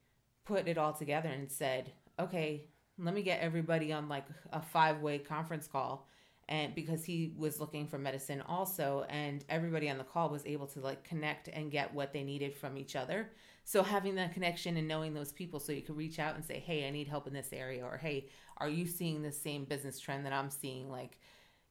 put 0.45 0.69
it 0.69 0.79
all 0.79 0.93
together 0.93 1.29
and 1.29 1.51
said, 1.51 1.93
okay, 2.21 2.69
let 2.99 3.15
me 3.15 3.23
get 3.23 3.41
everybody 3.41 3.93
on 3.93 4.09
like 4.09 4.27
a 4.53 4.61
five 4.61 5.01
way 5.01 5.19
conference 5.19 5.67
call. 5.67 6.07
And 6.49 6.75
because 6.75 7.05
he 7.05 7.35
was 7.37 7.61
looking 7.61 7.87
for 7.87 7.99
medicine 7.99 8.41
also, 8.41 9.05
and 9.11 9.45
everybody 9.51 9.91
on 9.91 9.99
the 9.99 10.05
call 10.05 10.31
was 10.31 10.47
able 10.47 10.67
to 10.69 10.81
like 10.81 11.05
connect 11.05 11.49
and 11.49 11.71
get 11.71 11.93
what 11.93 12.13
they 12.15 12.23
needed 12.23 12.55
from 12.55 12.79
each 12.79 12.97
other. 12.97 13.31
So 13.65 13.83
having 13.83 14.15
that 14.15 14.33
connection 14.33 14.79
and 14.79 14.89
knowing 14.89 15.13
those 15.13 15.31
people 15.31 15.61
so 15.61 15.73
you 15.73 15.83
could 15.83 15.99
reach 15.99 16.19
out 16.19 16.37
and 16.37 16.45
say, 16.45 16.59
hey, 16.59 16.89
I 16.89 16.91
need 16.91 17.07
help 17.07 17.27
in 17.27 17.35
this 17.35 17.53
area, 17.53 17.85
or 17.85 17.99
hey, 17.99 18.31
are 18.57 18.69
you 18.69 18.87
seeing 18.87 19.21
the 19.21 19.31
same 19.31 19.65
business 19.65 20.01
trend 20.01 20.25
that 20.25 20.33
I'm 20.33 20.49
seeing? 20.49 20.91
Like, 20.91 21.19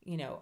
you 0.04 0.16
know, 0.16 0.42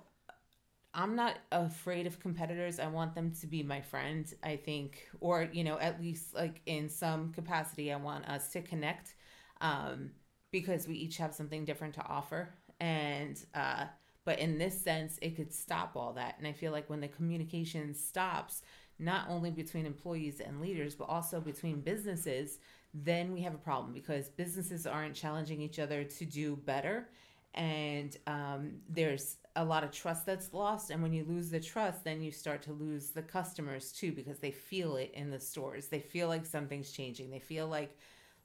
I'm 0.93 1.15
not 1.15 1.37
afraid 1.53 2.05
of 2.05 2.19
competitors. 2.19 2.79
I 2.79 2.87
want 2.87 3.15
them 3.15 3.31
to 3.39 3.47
be 3.47 3.63
my 3.63 3.79
friend, 3.79 4.31
I 4.43 4.57
think, 4.57 5.07
or, 5.21 5.49
you 5.51 5.63
know, 5.63 5.79
at 5.79 6.01
least 6.01 6.35
like 6.35 6.61
in 6.65 6.89
some 6.89 7.31
capacity, 7.31 7.91
I 7.91 7.97
want 7.97 8.27
us 8.27 8.51
to 8.51 8.61
connect 8.61 9.15
um, 9.61 10.11
because 10.51 10.87
we 10.87 10.95
each 10.95 11.17
have 11.17 11.33
something 11.33 11.63
different 11.63 11.93
to 11.95 12.05
offer. 12.05 12.49
And, 12.81 13.37
uh, 13.53 13.85
but 14.25 14.39
in 14.39 14.57
this 14.57 14.79
sense, 14.81 15.17
it 15.21 15.35
could 15.35 15.53
stop 15.53 15.95
all 15.95 16.13
that. 16.13 16.35
And 16.37 16.47
I 16.47 16.51
feel 16.51 16.71
like 16.71 16.89
when 16.89 16.99
the 16.99 17.07
communication 17.07 17.93
stops, 17.93 18.63
not 18.97 19.29
only 19.29 19.51
between 19.51 19.85
employees 19.85 20.39
and 20.39 20.59
leaders, 20.59 20.95
but 20.95 21.05
also 21.05 21.39
between 21.39 21.81
businesses, 21.81 22.59
then 22.93 23.31
we 23.31 23.41
have 23.41 23.53
a 23.53 23.59
problem 23.59 23.93
because 23.93 24.29
businesses 24.29 24.87
aren't 24.87 25.15
challenging 25.15 25.61
each 25.61 25.79
other 25.79 26.03
to 26.03 26.25
do 26.25 26.55
better. 26.55 27.09
And 27.53 28.17
um, 28.25 28.71
there's 28.89 29.37
a 29.55 29.63
lot 29.63 29.83
of 29.83 29.91
trust 29.91 30.25
that's 30.25 30.53
lost. 30.53 30.89
And 30.89 31.03
when 31.03 31.13
you 31.13 31.23
lose 31.23 31.49
the 31.49 31.59
trust, 31.59 32.03
then 32.03 32.21
you 32.21 32.31
start 32.31 32.61
to 32.63 32.73
lose 32.73 33.11
the 33.11 33.21
customers 33.21 33.91
too 33.91 34.11
because 34.11 34.39
they 34.39 34.51
feel 34.51 34.97
it 34.97 35.11
in 35.13 35.29
the 35.29 35.39
stores. 35.39 35.87
They 35.87 35.99
feel 35.99 36.27
like 36.27 36.45
something's 36.45 36.91
changing. 36.91 37.29
They 37.29 37.39
feel 37.39 37.67
like 37.67 37.95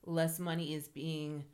less 0.05 0.39
money 0.39 0.75
is 0.75 0.89
being 0.89 1.45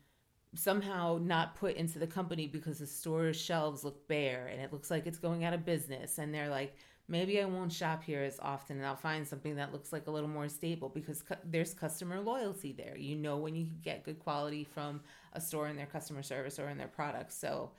somehow 0.55 1.19
not 1.21 1.55
put 1.55 1.75
into 1.75 1.99
the 1.99 2.07
company 2.07 2.47
because 2.47 2.79
the 2.79 2.87
store 2.87 3.33
shelves 3.33 3.83
look 3.83 4.07
bare 4.07 4.47
and 4.47 4.61
it 4.61 4.71
looks 4.73 4.89
like 4.89 5.05
it's 5.05 5.19
going 5.19 5.43
out 5.43 5.53
of 5.53 5.65
business. 5.65 6.17
And 6.17 6.33
they're 6.33 6.49
like, 6.49 6.75
maybe 7.07 7.41
I 7.41 7.45
won't 7.45 7.71
shop 7.71 8.03
here 8.03 8.23
as 8.23 8.39
often 8.41 8.77
and 8.77 8.85
I'll 8.85 8.95
find 8.95 9.27
something 9.27 9.55
that 9.55 9.71
looks 9.71 9.93
like 9.93 10.07
a 10.07 10.11
little 10.11 10.29
more 10.29 10.49
stable 10.49 10.89
because 10.89 11.21
cu- 11.21 11.35
there's 11.43 11.73
customer 11.73 12.19
loyalty 12.19 12.73
there. 12.73 12.97
You 12.97 13.15
know 13.15 13.37
when 13.37 13.55
you 13.55 13.67
get 13.83 14.03
good 14.03 14.19
quality 14.19 14.63
from 14.63 15.01
a 15.33 15.41
store 15.41 15.67
in 15.67 15.75
their 15.75 15.85
customer 15.85 16.23
service 16.23 16.59
or 16.59 16.69
in 16.69 16.77
their 16.77 16.87
products. 16.87 17.37
So 17.37 17.71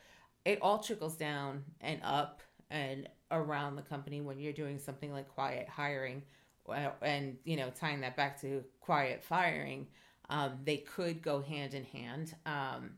it 0.44 0.58
all 0.62 0.78
trickles 0.78 1.16
down 1.16 1.64
and 1.80 2.00
up 2.02 2.42
and 2.70 3.08
around 3.30 3.76
the 3.76 3.82
company 3.82 4.20
when 4.20 4.38
you're 4.38 4.52
doing 4.52 4.78
something 4.78 5.12
like 5.12 5.28
quiet 5.28 5.68
hiring 5.68 6.22
uh, 6.68 6.90
and 7.02 7.36
you 7.44 7.56
know 7.56 7.70
tying 7.70 8.00
that 8.00 8.16
back 8.16 8.40
to 8.40 8.64
quiet 8.80 9.22
firing 9.22 9.86
um, 10.30 10.58
they 10.64 10.78
could 10.78 11.22
go 11.22 11.40
hand 11.40 11.74
in 11.74 11.84
hand 11.84 12.34
um, 12.46 12.90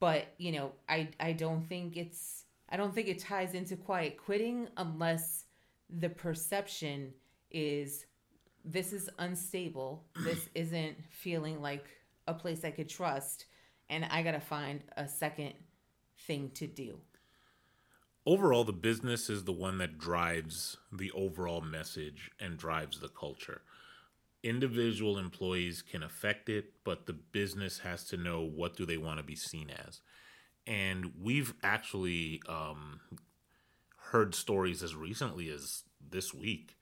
but 0.00 0.26
you 0.38 0.52
know 0.52 0.72
i 0.88 1.08
i 1.20 1.32
don't 1.32 1.66
think 1.68 1.96
it's 1.96 2.44
i 2.70 2.76
don't 2.76 2.94
think 2.94 3.08
it 3.08 3.18
ties 3.18 3.54
into 3.54 3.76
quiet 3.76 4.16
quitting 4.16 4.68
unless 4.76 5.44
the 6.00 6.08
perception 6.08 7.12
is 7.50 8.06
this 8.64 8.92
is 8.92 9.10
unstable 9.18 10.04
this 10.24 10.48
isn't 10.54 10.96
feeling 11.10 11.60
like 11.60 11.86
a 12.26 12.34
place 12.34 12.64
i 12.64 12.70
could 12.70 12.88
trust 12.88 13.46
and 13.90 14.04
i 14.06 14.22
gotta 14.22 14.40
find 14.40 14.80
a 14.96 15.06
second 15.06 15.52
thing 16.26 16.50
to 16.54 16.66
do. 16.66 16.98
Overall, 18.26 18.64
the 18.64 18.72
business 18.72 19.28
is 19.28 19.44
the 19.44 19.52
one 19.52 19.78
that 19.78 19.98
drives 19.98 20.78
the 20.90 21.10
overall 21.12 21.60
message 21.60 22.30
and 22.40 22.56
drives 22.56 23.00
the 23.00 23.08
culture. 23.08 23.60
Individual 24.44 25.18
employees 25.18 25.82
can 25.82 26.02
affect 26.02 26.48
it, 26.48 26.74
but 26.84 27.06
the 27.06 27.12
business 27.12 27.80
has 27.80 28.04
to 28.04 28.16
know 28.16 28.42
what 28.42 28.76
do 28.76 28.86
they 28.86 28.96
want 28.96 29.18
to 29.18 29.24
be 29.24 29.34
seen 29.34 29.70
as. 29.70 30.00
And 30.66 31.12
we've 31.20 31.54
actually 31.62 32.40
um, 32.48 33.00
heard 33.96 34.34
stories 34.34 34.82
as 34.82 34.94
recently 34.94 35.50
as 35.50 35.82
this 36.10 36.32
week 36.32 36.76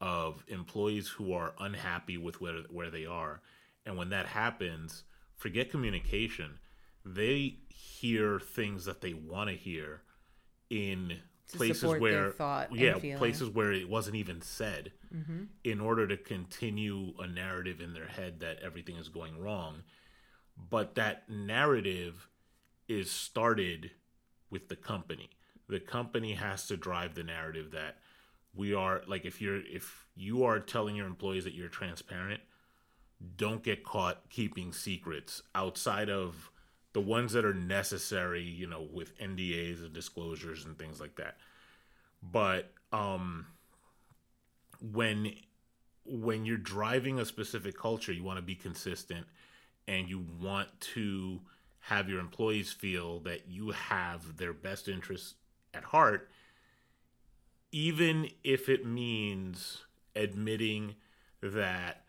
of 0.00 0.42
employees 0.48 1.08
who 1.08 1.32
are 1.32 1.54
unhappy 1.60 2.18
with 2.18 2.40
where 2.40 2.62
where 2.70 2.90
they 2.90 3.06
are, 3.06 3.40
and 3.86 3.96
when 3.96 4.10
that 4.10 4.26
happens, 4.26 5.04
forget 5.36 5.70
communication 5.70 6.58
they 7.04 7.58
hear 7.68 8.40
things 8.40 8.84
that 8.86 9.00
they 9.00 9.12
want 9.12 9.50
to 9.50 9.56
hear 9.56 10.02
in 10.70 11.20
places 11.52 11.84
where 12.00 12.34
yeah 12.72 13.16
places 13.16 13.50
where 13.50 13.72
it 13.72 13.88
wasn't 13.88 14.16
even 14.16 14.40
said 14.40 14.92
mm-hmm. 15.14 15.44
in 15.62 15.80
order 15.80 16.06
to 16.06 16.16
continue 16.16 17.12
a 17.18 17.26
narrative 17.26 17.80
in 17.80 17.92
their 17.92 18.06
head 18.06 18.40
that 18.40 18.58
everything 18.62 18.96
is 18.96 19.08
going 19.08 19.38
wrong. 19.38 19.82
But 20.70 20.94
that 20.94 21.28
narrative 21.28 22.28
is 22.88 23.10
started 23.10 23.90
with 24.50 24.68
the 24.68 24.76
company. 24.76 25.30
The 25.68 25.80
company 25.80 26.34
has 26.34 26.66
to 26.68 26.76
drive 26.76 27.14
the 27.14 27.24
narrative 27.24 27.72
that 27.72 27.96
we 28.54 28.74
are 28.74 29.02
like 29.06 29.24
if 29.24 29.40
you're 29.40 29.60
if 29.66 30.06
you 30.14 30.44
are 30.44 30.60
telling 30.60 30.96
your 30.96 31.06
employees 31.06 31.44
that 31.44 31.54
you're 31.54 31.68
transparent 31.68 32.40
don't 33.36 33.62
get 33.62 33.84
caught 33.84 34.28
keeping 34.30 34.72
secrets 34.72 35.42
outside 35.54 36.08
of 36.08 36.50
the 36.94 37.02
ones 37.02 37.34
that 37.34 37.44
are 37.44 37.54
necessary, 37.54 38.42
you 38.42 38.66
know, 38.66 38.88
with 38.92 39.18
NDAs 39.18 39.84
and 39.84 39.92
disclosures 39.92 40.64
and 40.64 40.78
things 40.78 41.00
like 41.00 41.16
that. 41.16 41.36
But 42.22 42.72
um 42.92 43.46
when 44.80 45.34
when 46.06 46.46
you're 46.46 46.56
driving 46.58 47.18
a 47.18 47.26
specific 47.26 47.78
culture, 47.78 48.12
you 48.12 48.24
want 48.24 48.38
to 48.38 48.42
be 48.42 48.54
consistent 48.54 49.26
and 49.88 50.08
you 50.08 50.24
want 50.40 50.68
to 50.80 51.40
have 51.80 52.08
your 52.08 52.20
employees 52.20 52.72
feel 52.72 53.20
that 53.20 53.48
you 53.48 53.70
have 53.72 54.38
their 54.38 54.54
best 54.54 54.88
interests 54.88 55.34
at 55.74 55.84
heart 55.84 56.30
even 57.74 58.30
if 58.44 58.68
it 58.68 58.86
means 58.86 59.82
admitting 60.14 60.94
that 61.42 62.03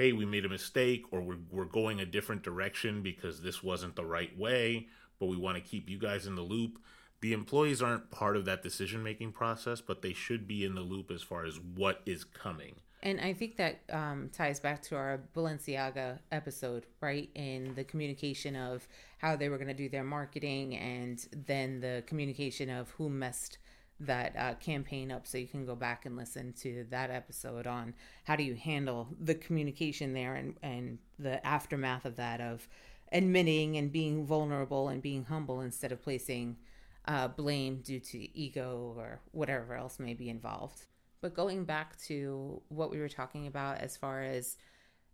hey, 0.00 0.12
we 0.12 0.24
made 0.24 0.46
a 0.46 0.48
mistake 0.48 1.04
or 1.10 1.20
we're, 1.20 1.36
we're 1.50 1.66
going 1.66 2.00
a 2.00 2.06
different 2.06 2.42
direction 2.42 3.02
because 3.02 3.42
this 3.42 3.62
wasn't 3.62 3.94
the 3.96 4.04
right 4.04 4.36
way, 4.38 4.88
but 5.18 5.26
we 5.26 5.36
want 5.36 5.56
to 5.56 5.62
keep 5.62 5.90
you 5.90 5.98
guys 5.98 6.26
in 6.26 6.36
the 6.36 6.42
loop. 6.42 6.78
The 7.20 7.34
employees 7.34 7.82
aren't 7.82 8.10
part 8.10 8.34
of 8.34 8.46
that 8.46 8.62
decision 8.62 9.02
making 9.02 9.32
process, 9.32 9.82
but 9.82 10.00
they 10.00 10.14
should 10.14 10.48
be 10.48 10.64
in 10.64 10.74
the 10.74 10.80
loop 10.80 11.10
as 11.10 11.22
far 11.22 11.44
as 11.44 11.60
what 11.60 12.00
is 12.06 12.24
coming. 12.24 12.76
And 13.02 13.20
I 13.20 13.34
think 13.34 13.56
that 13.56 13.80
um, 13.92 14.30
ties 14.32 14.58
back 14.58 14.80
to 14.84 14.96
our 14.96 15.20
Balenciaga 15.36 16.20
episode, 16.32 16.86
right? 17.02 17.28
In 17.34 17.74
the 17.74 17.84
communication 17.84 18.56
of 18.56 18.88
how 19.18 19.36
they 19.36 19.50
were 19.50 19.58
going 19.58 19.68
to 19.68 19.74
do 19.74 19.90
their 19.90 20.04
marketing 20.04 20.78
and 20.78 21.26
then 21.46 21.80
the 21.80 22.04
communication 22.06 22.70
of 22.70 22.88
who 22.92 23.10
messed 23.10 23.58
that 24.00 24.34
uh, 24.36 24.54
campaign 24.54 25.12
up 25.12 25.26
so 25.26 25.36
you 25.36 25.46
can 25.46 25.66
go 25.66 25.74
back 25.74 26.06
and 26.06 26.16
listen 26.16 26.52
to 26.54 26.86
that 26.90 27.10
episode 27.10 27.66
on 27.66 27.94
how 28.24 28.34
do 28.34 28.42
you 28.42 28.54
handle 28.54 29.08
the 29.20 29.34
communication 29.34 30.14
there 30.14 30.34
and, 30.34 30.56
and 30.62 30.98
the 31.18 31.44
aftermath 31.46 32.06
of 32.06 32.16
that 32.16 32.40
of 32.40 32.66
admitting 33.12 33.76
and 33.76 33.92
being 33.92 34.24
vulnerable 34.24 34.88
and 34.88 35.02
being 35.02 35.24
humble 35.24 35.60
instead 35.60 35.92
of 35.92 36.02
placing 36.02 36.56
uh, 37.06 37.28
blame 37.28 37.80
due 37.82 38.00
to 38.00 38.38
ego 38.38 38.94
or 38.96 39.20
whatever 39.32 39.74
else 39.74 39.98
may 39.98 40.14
be 40.14 40.30
involved. 40.30 40.86
But 41.20 41.34
going 41.34 41.64
back 41.64 42.00
to 42.02 42.62
what 42.68 42.90
we 42.90 42.98
were 42.98 43.08
talking 43.08 43.46
about 43.46 43.78
as 43.78 43.96
far 43.96 44.22
as 44.22 44.56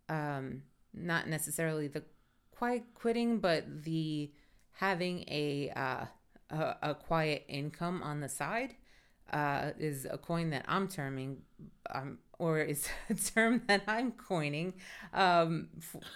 um, 0.07 0.63
not 0.93 1.27
necessarily 1.27 1.87
the 1.87 2.03
quiet 2.51 2.83
quitting 2.95 3.39
but 3.39 3.83
the 3.83 4.31
having 4.71 5.23
a 5.27 5.71
uh, 5.75 6.05
a, 6.49 6.75
a 6.81 6.95
quiet 6.95 7.45
income 7.47 8.01
on 8.03 8.21
the 8.21 8.29
side 8.29 8.75
uh, 9.31 9.71
is 9.77 10.07
a 10.09 10.17
coin 10.17 10.49
that 10.51 10.65
I'm 10.67 10.87
terming, 10.87 11.37
um, 11.93 12.19
or 12.39 12.59
is 12.59 12.87
a 13.09 13.13
term 13.13 13.61
that 13.67 13.83
I'm 13.87 14.11
coining, 14.11 14.73
um, 15.13 15.69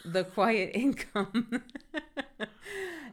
the 0.05 0.23
quiet 0.23 0.71
income. 0.73 1.63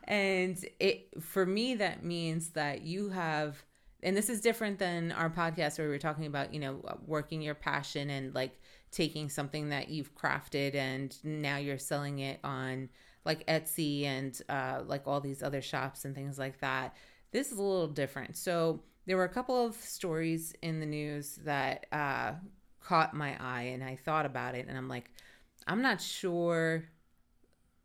and 0.05 0.65
it 0.81 1.09
for 1.21 1.45
me 1.45 1.75
that 1.77 2.05
means 2.05 2.51
that 2.51 2.83
you 2.83 3.11
have, 3.11 3.65
and 4.03 4.17
this 4.17 4.29
is 4.29 4.41
different 4.41 4.79
than 4.79 5.13
our 5.13 5.31
podcast 5.31 5.79
where 5.79 5.89
we 5.89 5.95
are 5.95 5.99
talking 5.99 6.27
about, 6.27 6.55
you 6.55 6.61
know, 6.61 6.81
working 7.07 7.43
your 7.43 7.55
passion 7.55 8.11
and 8.11 8.35
like 8.35 8.59
taking 8.91 9.29
something 9.29 9.69
that 9.69 9.89
you've 9.89 10.15
crafted 10.15 10.75
and 10.75 11.17
now 11.25 11.59
you're 11.59 11.79
selling 11.79 12.21
it 12.21 12.41
on 12.43 12.89
like 13.25 13.47
Etsy 13.47 14.05
and 14.05 14.41
uh, 14.49 14.83
like 14.87 15.07
all 15.07 15.21
these 15.21 15.43
other 15.43 15.63
shops 15.63 16.05
and 16.05 16.15
things 16.15 16.39
like 16.39 16.61
that 16.61 16.97
this 17.31 17.53
is 17.53 17.59
a 17.59 17.63
little 17.63 17.89
different. 17.89 18.37
So 18.37 18.81
there 19.07 19.17
were 19.17 19.25
a 19.25 19.29
couple 19.29 19.65
of 19.65 19.75
stories 19.77 20.55
in 20.63 20.81
the 20.81 20.87
news 20.87 21.37
that 21.45 21.87
uh, 21.93 22.33
caught 22.83 23.15
my 23.15 23.37
eye, 23.41 23.71
and 23.75 23.83
I 23.83 23.97
thought 23.97 24.27
about 24.27 24.55
it, 24.55 24.67
and 24.69 24.77
I'm 24.77 24.89
like, 24.89 25.11
I'm 25.67 25.83
not 25.83 26.01
sure. 26.01 26.85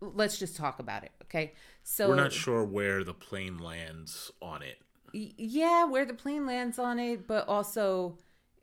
Let's 0.01 0.37
just 0.37 0.57
talk 0.57 0.79
about 0.79 1.03
it, 1.03 1.11
okay? 1.23 1.53
So 1.83 2.09
we're 2.09 2.15
not 2.15 2.33
sure 2.33 2.63
where 2.63 3.03
the 3.03 3.13
plane 3.13 3.57
lands 3.57 4.31
on 4.41 4.61
it. 4.61 4.79
yeah, 5.13 5.85
where 5.85 6.05
the 6.05 6.13
plane 6.13 6.45
lands 6.45 6.77
on 6.77 6.99
it, 6.99 7.27
but 7.27 7.47
also 7.47 8.17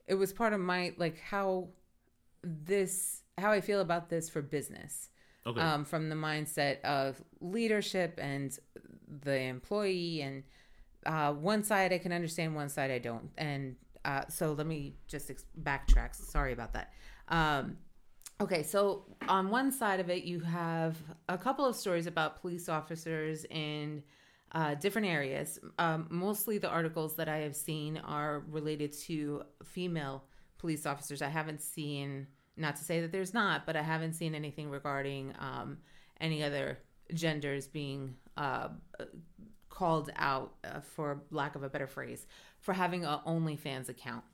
it 0.07 0.15
was 0.15 0.33
part 0.33 0.53
of 0.53 0.61
my 0.61 0.93
like 0.99 1.19
how 1.19 1.69
this 2.43 3.23
how 3.39 3.53
I 3.53 3.61
feel 3.61 3.81
about 3.81 4.11
this 4.11 4.29
for 4.29 4.43
business. 4.43 5.09
Okay. 5.47 5.61
um, 5.61 5.85
from 5.85 6.09
the 6.11 6.17
mindset 6.17 6.81
of 6.83 7.23
leadership 7.41 8.19
and 8.21 8.59
the 9.23 9.39
employee. 9.39 10.21
And 10.23 10.43
uh, 11.07 11.33
one 11.33 11.65
side 11.65 11.93
I 11.93 11.99
can 11.99 12.13
understand, 12.13 12.55
one 12.55 12.69
side 12.69 12.91
I 12.91 12.99
don't. 12.99 13.31
And 13.39 13.77
uh, 14.05 14.23
so 14.29 14.53
let 14.53 14.67
me 14.67 14.97
just 15.09 15.31
ex- 15.31 15.45
backtrack. 15.63 16.15
Sorry 16.15 16.53
about 16.53 16.73
that. 16.75 16.93
Um, 17.29 17.79
okay, 18.41 18.63
so 18.63 19.05
on 19.29 19.51
one 19.51 19.73
side 19.73 20.01
of 20.01 20.11
it, 20.11 20.25
you 20.25 20.41
have 20.41 20.97
a 21.29 21.39
couple 21.39 21.65
of 21.65 21.77
stories 21.77 22.07
about 22.07 22.41
police 22.41 22.69
officers 22.69 23.47
in 23.51 24.03
uh, 24.53 24.75
different 24.75 25.07
areas. 25.07 25.59
Um, 25.79 26.07
mostly 26.11 26.59
the 26.59 26.69
articles 26.69 27.17
that 27.17 27.29
I 27.29 27.39
have 27.39 27.55
seen 27.57 27.99
are 27.99 28.45
related 28.51 28.93
to 29.05 29.43
female 29.65 30.25
police 30.59 30.87
officers. 30.87 31.23
I 31.23 31.29
haven't 31.29 31.63
seen, 31.63 32.27
not 32.61 32.77
to 32.77 32.85
say 32.85 33.01
that 33.01 33.13
there's 33.13 33.35
not, 33.35 33.67
but 33.67 33.77
I 33.77 33.83
haven't 33.83 34.15
seen 34.15 34.35
anything 34.35 34.71
regarding 34.71 35.35
um, 35.39 35.79
any 36.21 36.43
other 36.43 36.79
genders 37.15 37.67
being 37.67 38.17
uh, 38.37 38.69
called 39.69 40.11
out, 40.17 40.55
uh, 40.65 40.81
for 40.81 41.23
lack 41.31 41.55
of 41.55 41.63
a 41.63 41.69
better 41.69 41.87
phrase, 41.87 42.27
for 42.61 42.73
having 42.73 43.05
a 43.05 43.23
OnlyFans 43.27 43.89
account. 43.89 44.25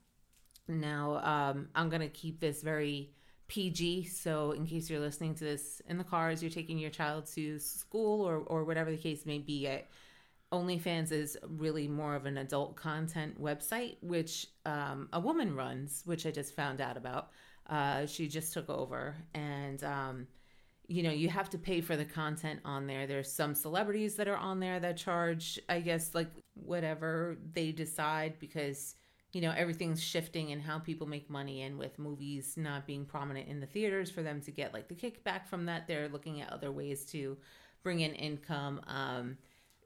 Now, 0.68 1.16
um, 1.22 1.68
I'm 1.74 1.88
going 1.88 2.02
to 2.02 2.08
keep 2.08 2.40
this 2.40 2.62
very 2.62 3.12
PG. 3.48 4.04
So, 4.04 4.50
in 4.52 4.66
case 4.66 4.90
you're 4.90 5.00
listening 5.00 5.34
to 5.36 5.44
this 5.44 5.80
in 5.88 5.98
the 5.98 6.04
car 6.04 6.30
as 6.30 6.42
you're 6.42 6.50
taking 6.50 6.78
your 6.78 6.90
child 6.90 7.26
to 7.34 7.58
school 7.60 8.26
or, 8.26 8.38
or 8.38 8.64
whatever 8.64 8.90
the 8.90 8.96
case 8.96 9.24
may 9.24 9.38
be, 9.38 9.68
I, 9.68 9.84
OnlyFans 10.52 11.12
is 11.12 11.36
really 11.48 11.88
more 11.88 12.14
of 12.14 12.26
an 12.26 12.38
adult 12.38 12.76
content 12.76 13.40
website, 13.40 13.96
which 14.00 14.48
um, 14.64 15.08
a 15.12 15.20
woman 15.20 15.54
runs, 15.54 16.02
which 16.04 16.26
I 16.26 16.30
just 16.30 16.54
found 16.54 16.80
out 16.80 16.96
about. 16.96 17.30
Uh, 17.68 18.06
she 18.06 18.28
just 18.28 18.52
took 18.52 18.68
over, 18.70 19.16
and 19.34 19.82
um, 19.82 20.26
you 20.88 21.02
know, 21.02 21.10
you 21.10 21.28
have 21.28 21.50
to 21.50 21.58
pay 21.58 21.80
for 21.80 21.96
the 21.96 22.04
content 22.04 22.60
on 22.64 22.86
there. 22.86 23.06
There's 23.06 23.32
some 23.32 23.54
celebrities 23.54 24.14
that 24.16 24.28
are 24.28 24.36
on 24.36 24.60
there 24.60 24.78
that 24.80 24.96
charge, 24.96 25.58
I 25.68 25.80
guess, 25.80 26.14
like 26.14 26.30
whatever 26.54 27.38
they 27.54 27.72
decide 27.72 28.34
because 28.38 28.94
you 29.32 29.40
know 29.42 29.52
everything's 29.54 30.02
shifting 30.02 30.52
and 30.52 30.62
how 30.62 30.78
people 30.78 31.06
make 31.06 31.28
money 31.28 31.62
and 31.62 31.78
with 31.78 31.98
movies 31.98 32.54
not 32.56 32.86
being 32.86 33.04
prominent 33.04 33.48
in 33.48 33.60
the 33.60 33.66
theaters 33.66 34.10
for 34.10 34.22
them 34.22 34.40
to 34.40 34.50
get 34.50 34.72
like 34.72 34.88
the 34.88 34.94
kickback 34.94 35.46
from 35.46 35.66
that 35.66 35.86
they're 35.86 36.08
looking 36.08 36.40
at 36.40 36.50
other 36.50 36.72
ways 36.72 37.04
to 37.04 37.36
bring 37.82 38.00
in 38.00 38.14
income 38.14 38.80
um, 38.86 39.36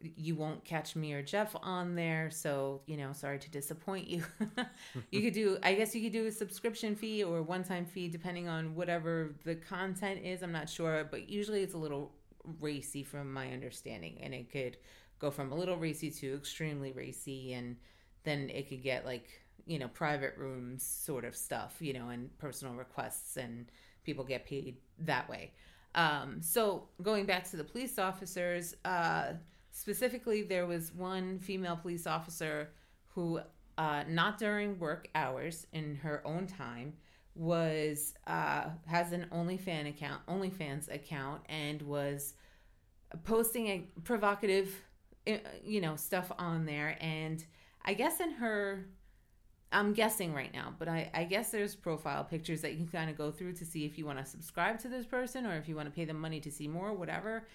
you 0.01 0.35
won't 0.35 0.65
catch 0.65 0.97
me 0.97 1.13
or 1.13 1.23
Jeff 1.23 1.55
on 1.63 1.95
there. 1.95 2.31
So, 2.31 2.81
you 2.87 2.97
know, 2.97 3.13
sorry 3.13 3.39
to 3.39 3.51
disappoint 3.51 4.09
you. 4.09 4.25
you 5.11 5.21
could 5.23 5.35
do, 5.35 5.59
I 5.63 5.75
guess 5.75 5.95
you 5.95 6.03
could 6.03 6.13
do 6.13 6.27
a 6.27 6.33
subscription 6.33 6.97
fee 6.97 7.23
or 7.23 7.43
one 7.43 7.65
time 7.65 7.85
fee, 7.85 8.09
depending 8.09 8.49
on 8.49 8.75
whatever 8.75 9.35
the 9.45 9.55
content 9.55 10.21
is. 10.25 10.43
I'm 10.43 10.53
not 10.53 10.69
sure, 10.69 11.07
but 11.11 11.29
usually 11.29 11.63
it's 11.63 11.75
a 11.75 11.79
little 11.79 12.13
racy 12.61 13.03
from 13.03 13.33
my 13.33 13.53
understanding. 13.53 14.19
And 14.23 14.33
it 14.33 14.51
could 14.51 14.79
go 15.19 15.31
from 15.31 15.53
a 15.53 15.55
little 15.55 15.77
racy 15.77 16.11
to 16.11 16.35
extremely 16.35 16.93
racy. 16.93 17.53
And 17.53 17.77
then 18.25 18.49
it 18.51 18.69
could 18.69 18.83
get 18.83 19.05
like, 19.05 19.29
you 19.67 19.79
know, 19.79 19.89
private 19.89 20.35
rooms 20.39 20.83
sort 20.83 21.25
of 21.25 21.37
stuff, 21.37 21.77
you 21.81 21.93
know, 21.93 22.09
and 22.09 22.37
personal 22.39 22.75
requests, 22.75 23.37
and 23.37 23.71
people 24.05 24.25
get 24.25 24.47
paid 24.47 24.79
that 24.99 25.29
way. 25.29 25.53
Um, 25.95 26.41
so 26.41 26.89
going 27.03 27.27
back 27.27 27.49
to 27.51 27.57
the 27.57 27.65
police 27.65 27.99
officers, 27.99 28.75
uh, 28.85 29.33
Specifically, 29.81 30.43
there 30.43 30.67
was 30.67 30.93
one 30.93 31.39
female 31.39 31.75
police 31.75 32.07
officer 32.07 32.69
who, 33.15 33.41
uh, 33.79 34.05
not 34.07 34.37
during 34.37 34.79
work 34.79 35.09
hours, 35.15 35.67
in 35.73 35.95
her 35.95 36.21
own 36.27 36.47
time, 36.47 36.93
was 37.35 38.13
uh, 38.27 38.65
has 38.85 39.13
an 39.13 39.25
OnlyFans 39.33 39.89
account, 39.89 40.21
OnlyFans 40.27 40.95
account, 40.95 41.41
and 41.49 41.81
was 41.81 42.35
posting 43.25 43.69
a 43.69 43.89
provocative, 44.05 44.71
uh, 45.27 45.39
you 45.65 45.81
know, 45.81 45.97
stuff 45.97 46.31
on 46.39 46.67
there. 46.67 46.99
And 47.01 47.43
I 47.83 47.95
guess 47.95 48.21
in 48.21 48.33
her, 48.33 48.87
I'm 49.73 49.93
guessing 49.93 50.35
right 50.35 50.53
now, 50.53 50.75
but 50.79 50.89
I, 50.89 51.11
I 51.15 51.25
guess 51.25 51.51
there's 51.51 51.77
profile 51.77 52.25
pictures 52.25 52.61
that 52.63 52.73
you 52.73 52.79
can 52.79 52.89
kind 52.89 53.09
of 53.09 53.17
go 53.17 53.31
through 53.31 53.53
to 53.55 53.65
see 53.65 53.85
if 53.85 53.99
you 53.99 54.05
want 54.05 54.19
to 54.19 54.25
subscribe 54.25 54.81
to 54.81 54.89
this 54.89 55.07
person 55.07 55.47
or 55.47 55.57
if 55.57 55.69
you 55.69 55.77
want 55.77 55.87
to 55.87 55.95
pay 55.95 56.05
them 56.05 56.21
money 56.21 56.41
to 56.41 56.51
see 56.51 56.67
more, 56.67 56.93
whatever. 56.93 57.47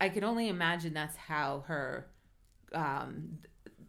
I 0.00 0.08
could 0.08 0.24
only 0.24 0.48
imagine 0.48 0.92
that's 0.92 1.16
how 1.16 1.62
her, 1.68 2.08
um, 2.74 3.38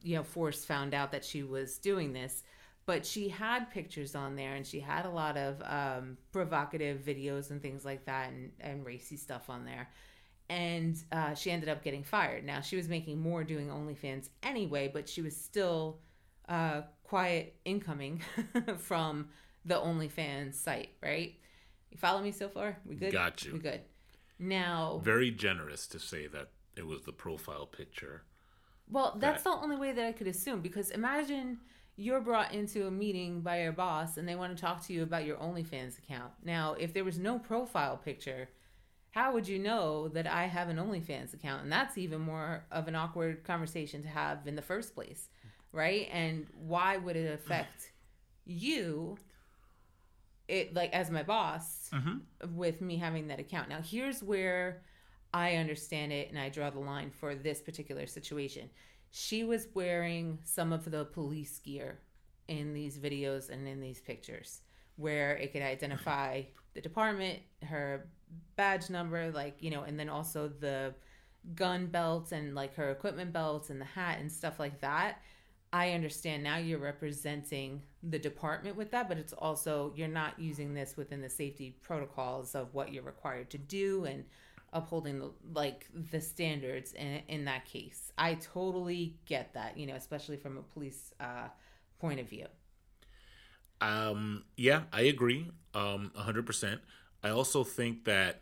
you 0.04 0.16
know, 0.16 0.24
force 0.24 0.66
found 0.66 0.94
out 0.94 1.12
that 1.14 1.26
she 1.26 1.42
was 1.42 1.80
doing 1.80 2.14
this. 2.14 2.44
But 2.86 3.06
she 3.06 3.28
had 3.28 3.70
pictures 3.72 4.16
on 4.16 4.38
there, 4.38 4.56
and 4.56 4.66
she 4.66 4.80
had 4.80 5.06
a 5.06 5.10
lot 5.10 5.36
of 5.36 5.62
um, 5.66 6.18
provocative 6.32 7.02
videos 7.02 7.52
and 7.52 7.62
things 7.62 7.84
like 7.84 8.06
that, 8.06 8.30
and, 8.30 8.52
and 8.62 8.86
racy 8.86 9.18
stuff 9.18 9.50
on 9.50 9.66
there. 9.66 9.90
And 10.48 10.98
uh, 11.12 11.34
she 11.34 11.52
ended 11.52 11.68
up 11.68 11.84
getting 11.84 12.04
fired. 12.04 12.46
Now 12.46 12.62
she 12.62 12.78
was 12.78 12.88
making 12.88 13.20
more 13.20 13.44
doing 13.44 13.68
OnlyFans 13.68 14.30
anyway, 14.42 14.90
but 14.94 15.10
she 15.10 15.22
was 15.22 15.36
still 15.36 16.00
uh, 16.48 16.82
quiet 17.04 17.56
incoming 17.66 18.22
from 18.78 19.30
the 19.66 19.76
OnlyFans 19.76 20.56
site, 20.56 20.90
right? 21.02 21.36
You 21.92 21.98
follow 21.98 22.22
me 22.22 22.32
so 22.32 22.50
far? 22.50 22.78
We 22.86 22.96
good? 22.96 23.12
Got 23.12 23.46
you. 23.46 23.54
We 23.54 23.60
good. 23.60 23.82
Now, 24.40 25.02
very 25.04 25.32
generous 25.32 25.88
to 25.88 26.00
say 26.00 26.28
that 26.28 26.50
it 26.76 26.86
was 26.86 27.04
the 27.04 27.12
profile 27.12 27.66
picture. 27.66 28.24
Well, 28.90 29.18
that's 29.20 29.44
that... 29.44 29.50
the 29.50 29.64
only 29.64 29.76
way 29.78 29.92
that 29.92 30.06
I 30.06 30.12
could 30.12 30.28
assume 30.28 30.62
because 30.62 30.92
imagine 30.92 31.60
you're 31.96 32.22
brought 32.22 32.54
into 32.54 32.86
a 32.86 32.92
meeting 32.92 33.42
by 33.42 33.64
your 33.64 33.72
boss 33.72 34.18
and 34.18 34.28
they 34.28 34.36
want 34.36 34.56
to 34.56 34.62
talk 34.62 34.86
to 34.86 34.94
you 34.94 35.02
about 35.02 35.26
your 35.26 35.38
OnlyFans 35.38 35.98
account. 35.98 36.32
Now, 36.44 36.76
if 36.80 36.94
there 36.94 37.04
was 37.04 37.18
no 37.18 37.40
profile 37.40 37.98
picture, 37.98 38.50
how 39.12 39.34
would 39.34 39.48
you 39.48 39.58
know 39.58 40.08
that 40.10 40.28
I 40.28 40.46
have 40.46 40.70
an 40.70 40.78
OnlyFans 40.78 41.34
account? 41.34 41.64
And 41.64 41.72
that's 41.72 41.98
even 41.98 42.22
more 42.22 42.66
of 42.72 42.88
an 42.88 42.96
awkward 42.96 43.44
conversation 43.44 44.04
to 44.04 44.10
have 44.10 44.46
in 44.46 44.56
the 44.56 44.62
first 44.62 44.94
place, 44.94 45.30
right? 45.72 46.08
And 46.12 46.48
why 46.60 46.98
would 46.98 47.16
it 47.16 47.34
affect 47.34 47.92
you 48.46 49.18
it 50.48 50.74
like 50.74 50.94
as 50.94 51.12
my 51.12 51.24
boss 51.24 51.90
mm-hmm. 51.94 52.56
with 52.56 52.82
me 52.82 52.98
having 52.98 53.28
that 53.28 53.40
account. 53.40 53.70
Now 53.70 53.80
here's 53.84 54.24
where 54.24 54.82
I 55.34 55.56
understand 55.56 56.14
it 56.14 56.30
and 56.30 56.40
I 56.40 56.50
draw 56.50 56.70
the 56.70 56.80
line 56.80 57.12
for 57.12 57.36
this 57.36 57.62
particular 57.62 58.08
situation. 58.08 58.70
She 59.12 59.44
was 59.44 59.68
wearing 59.74 60.40
some 60.44 60.72
of 60.72 60.90
the 60.90 61.06
police 61.06 61.60
gear 61.60 62.00
in 62.48 62.74
these 62.74 62.98
videos 62.98 63.50
and 63.50 63.68
in 63.68 63.82
these 63.82 64.00
pictures 64.00 64.62
where 64.96 65.36
it 65.36 65.52
could 65.52 65.62
identify 65.62 66.44
the 66.74 66.82
department, 66.82 67.40
her 67.64 68.10
badge 68.56 68.90
number, 68.90 69.32
like, 69.32 69.58
you 69.62 69.70
know, 69.70 69.84
and 69.84 70.00
then 70.00 70.10
also 70.10 70.48
the 70.48 70.94
gun 71.56 71.88
belts 71.88 72.32
and 72.32 72.56
like 72.56 72.76
her 72.76 72.92
equipment 72.92 73.32
belts 73.32 73.70
and 73.70 73.80
the 73.80 73.86
hat 73.86 74.20
and 74.20 74.32
stuff 74.32 74.60
like 74.60 74.82
that. 74.82 75.22
I 75.74 75.92
understand 75.92 76.44
now 76.44 76.58
you're 76.58 76.80
representing 76.80 77.82
the 78.02 78.20
department 78.20 78.78
with 78.78 78.92
that, 78.92 79.10
but 79.10 79.18
it's 79.18 79.34
also 79.34 79.94
you're 79.96 80.08
not 80.08 80.40
using 80.40 80.74
this 80.74 80.96
within 80.96 81.22
the 81.22 81.30
safety 81.30 81.76
protocols 81.82 82.56
of 82.56 82.74
what 82.74 82.94
you're 82.94 83.04
required 83.04 83.50
to 83.52 83.58
do 83.58 84.06
and 84.06 84.24
upholding 84.74 85.20
the, 85.20 85.32
like 85.54 85.88
the 86.12 86.22
standards 86.22 86.94
in, 86.94 87.22
in 87.28 87.46
that 87.46 87.66
case. 87.66 88.12
I 88.18 88.36
totally 88.36 89.18
get 89.26 89.54
that, 89.56 89.78
you 89.78 89.88
know, 89.88 89.96
especially 89.96 90.38
from 90.38 90.58
a 90.58 90.62
police 90.62 91.14
uh, 91.20 91.48
point 92.00 92.20
of 92.20 92.30
view. 92.30 92.48
Um, 93.82 94.46
yeah, 94.56 94.84
I 94.92 95.02
agree. 95.02 95.52
Um, 95.74 96.12
100%. 96.18 96.80
I 97.24 97.30
also 97.30 97.64
think 97.64 98.06
that 98.06 98.42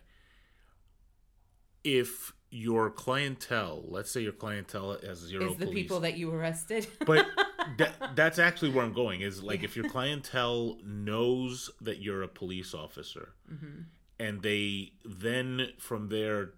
if 1.82 2.32
your 2.50 2.90
clientele, 2.90 3.84
let's 3.88 4.10
say 4.10 4.20
your 4.20 4.32
clientele 4.32 4.98
has 5.04 5.18
zero 5.18 5.50
is 5.50 5.56
the 5.56 5.66
police, 5.66 5.74
people 5.74 6.00
that 6.00 6.16
you 6.16 6.32
arrested. 6.32 6.86
but 7.06 7.26
that, 7.78 7.94
that's 8.14 8.38
actually 8.38 8.70
where 8.70 8.84
I'm 8.84 8.92
going. 8.92 9.20
Is 9.20 9.42
like 9.42 9.62
if 9.62 9.76
your 9.76 9.88
clientele 9.88 10.78
knows 10.84 11.70
that 11.80 12.00
you're 12.00 12.22
a 12.22 12.28
police 12.28 12.74
officer, 12.74 13.32
mm-hmm. 13.52 13.82
and 14.18 14.42
they 14.42 14.92
then 15.04 15.68
from 15.78 16.08
there 16.08 16.52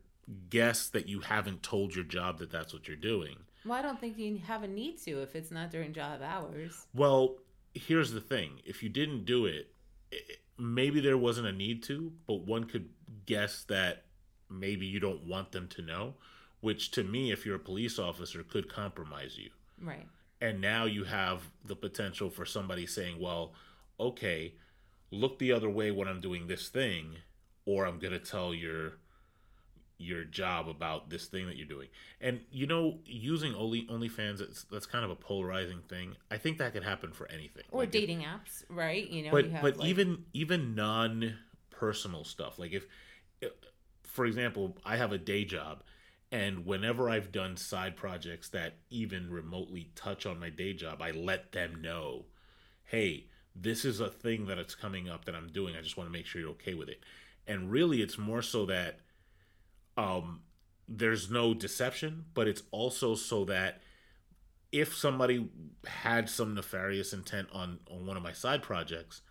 guess 0.51 0.89
that 0.89 1.09
you 1.09 1.21
haven't 1.21 1.63
told 1.63 1.95
your 1.95 2.05
job 2.05 2.39
that 2.39 2.51
that's 2.51 2.73
what 2.73 2.87
you're 2.87 2.97
doing. 2.97 3.37
Well, 3.65 3.79
I 3.79 3.83
don't 3.83 4.01
think 4.01 4.19
you 4.19 4.41
have 4.47 4.63
a 4.63 4.69
need 4.69 4.99
to 5.03 5.23
if 5.23 5.35
it's 5.35 5.51
not 5.51 5.71
during 5.71 5.93
job 5.93 6.21
hours. 6.23 6.87
Well, 6.95 7.37
here's 7.75 8.13
the 8.13 8.21
thing: 8.21 8.61
if 8.65 8.83
you 8.83 8.89
didn't 8.89 9.25
do 9.25 9.47
it, 9.47 9.73
it 10.11 10.41
maybe 10.59 11.01
there 11.01 11.17
wasn't 11.17 11.47
a 11.47 11.53
need 11.53 11.83
to, 11.85 12.13
but 12.27 12.43
one 12.43 12.65
could 12.65 12.89
guess 13.27 13.65
that 13.65 14.05
maybe 14.51 14.87
you 14.87 15.01
don't 15.01 15.27
want 15.27 15.53
them 15.53 15.69
to 15.69 15.83
know, 15.83 16.15
which 16.61 16.91
to 16.93 17.05
me, 17.05 17.31
if 17.31 17.45
you're 17.45 17.57
a 17.57 17.61
police 17.61 17.99
officer, 17.99 18.43
could 18.43 18.73
compromise 18.73 19.39
you. 19.39 19.51
Right. 19.81 20.07
And 20.41 20.61
now 20.61 20.85
you 20.85 21.05
have 21.05 21.43
the 21.65 21.77
potential 21.77 22.31
for 22.31 22.45
somebody 22.45 22.87
saying, 22.87 23.19
well, 23.21 23.53
okay, 23.99 24.55
look 25.11 25.39
the 25.39 25.53
other 25.53 25.69
way 25.69 25.91
when 25.91 26.09
I'm 26.09 26.21
doing 26.21 26.47
this 26.47 26.69
thing, 26.69 27.17
or 27.67 27.87
I'm 27.87 27.99
going 27.99 28.13
to 28.13 28.19
tell 28.19 28.55
your 28.55 28.95
your 30.01 30.23
job 30.23 30.69
about 30.69 31.11
this 31.11 31.27
thing 31.27 31.47
that 31.47 31.57
you're 31.57 31.67
doing. 31.67 31.89
And 32.21 32.41
you 32.53 32.67
know, 32.67 32.99
using 33.05 33.55
only 33.55 33.85
OnlyFans, 33.87 34.41
it's, 34.41 34.63
that's 34.71 34.87
kind 34.87 35.05
of 35.05 35.11
a 35.11 35.17
polarizing 35.17 35.81
thing. 35.89 36.15
I 36.31 36.39
think 36.39 36.59
that 36.59 36.73
could 36.73 36.85
happen 36.85 37.13
for 37.13 37.29
anything. 37.31 37.65
Or 37.73 37.81
like 37.81 37.91
dating 37.91 38.23
if, 38.23 38.29
apps, 38.29 38.65
right? 38.69 39.09
You 39.11 39.25
know, 39.25 39.31
but 39.33 39.61
but 39.61 39.77
like... 39.79 39.89
even 39.89 40.25
even 40.33 40.75
non 40.75 41.35
personal 41.71 42.25
stuff, 42.25 42.59
like 42.59 42.73
if 42.73 42.87
for 44.09 44.27
example, 44.27 44.77
I 44.85 44.97
have 44.97 45.13
a 45.13 45.19
day 45.19 45.45
job, 45.45 45.83
and 46.33 46.67
whenever 46.67 47.09
I've 47.09 47.31
done 47.31 47.57
side 47.57 47.97
projects 47.97 48.49
that 48.51 48.75
even 48.91 49.31
remotely 49.31 49.91
touch 49.95 50.27
on 50.27 50.41
my 50.41 50.51
day 50.51 50.73
job, 50.73 51.01
I 51.01 51.11
let 51.11 51.53
them 51.53 51.81
know, 51.81 52.25
hey, 52.85 53.27
this 53.55 53.85
is 53.85 54.01
a 54.01 54.09
thing 54.09 54.47
that 54.47 54.59
it's 54.59 54.75
coming 54.75 55.09
up 55.09 55.25
that 55.25 55.35
I'm 55.35 55.49
doing. 55.49 55.77
I 55.77 55.83
just 55.83 55.97
want 55.97 56.09
to 56.09 56.13
make 56.13 56.27
sure 56.27 56.41
you're 56.41 56.51
okay 56.51 56.75
with 56.75 56.89
it. 56.89 57.03
And 57.47 57.71
really, 57.71 58.03
it's 58.03 58.19
more 58.19 58.43
so 58.43 58.67
that 58.67 59.01
um, 59.97 60.41
there's 60.89 61.31
no 61.31 61.55
deception, 61.55 62.27
but 62.35 62.49
it's 62.49 62.63
also 62.71 63.15
so 63.15 63.45
that 63.47 63.81
if 64.71 64.95
somebody 64.95 65.49
had 65.87 66.29
some 66.29 66.55
nefarious 66.55 67.13
intent 67.13 67.49
on 67.53 67.81
on 67.91 68.07
one 68.07 68.17
of 68.17 68.23
my 68.23 68.33
side 68.33 68.63
projects, 68.63 69.23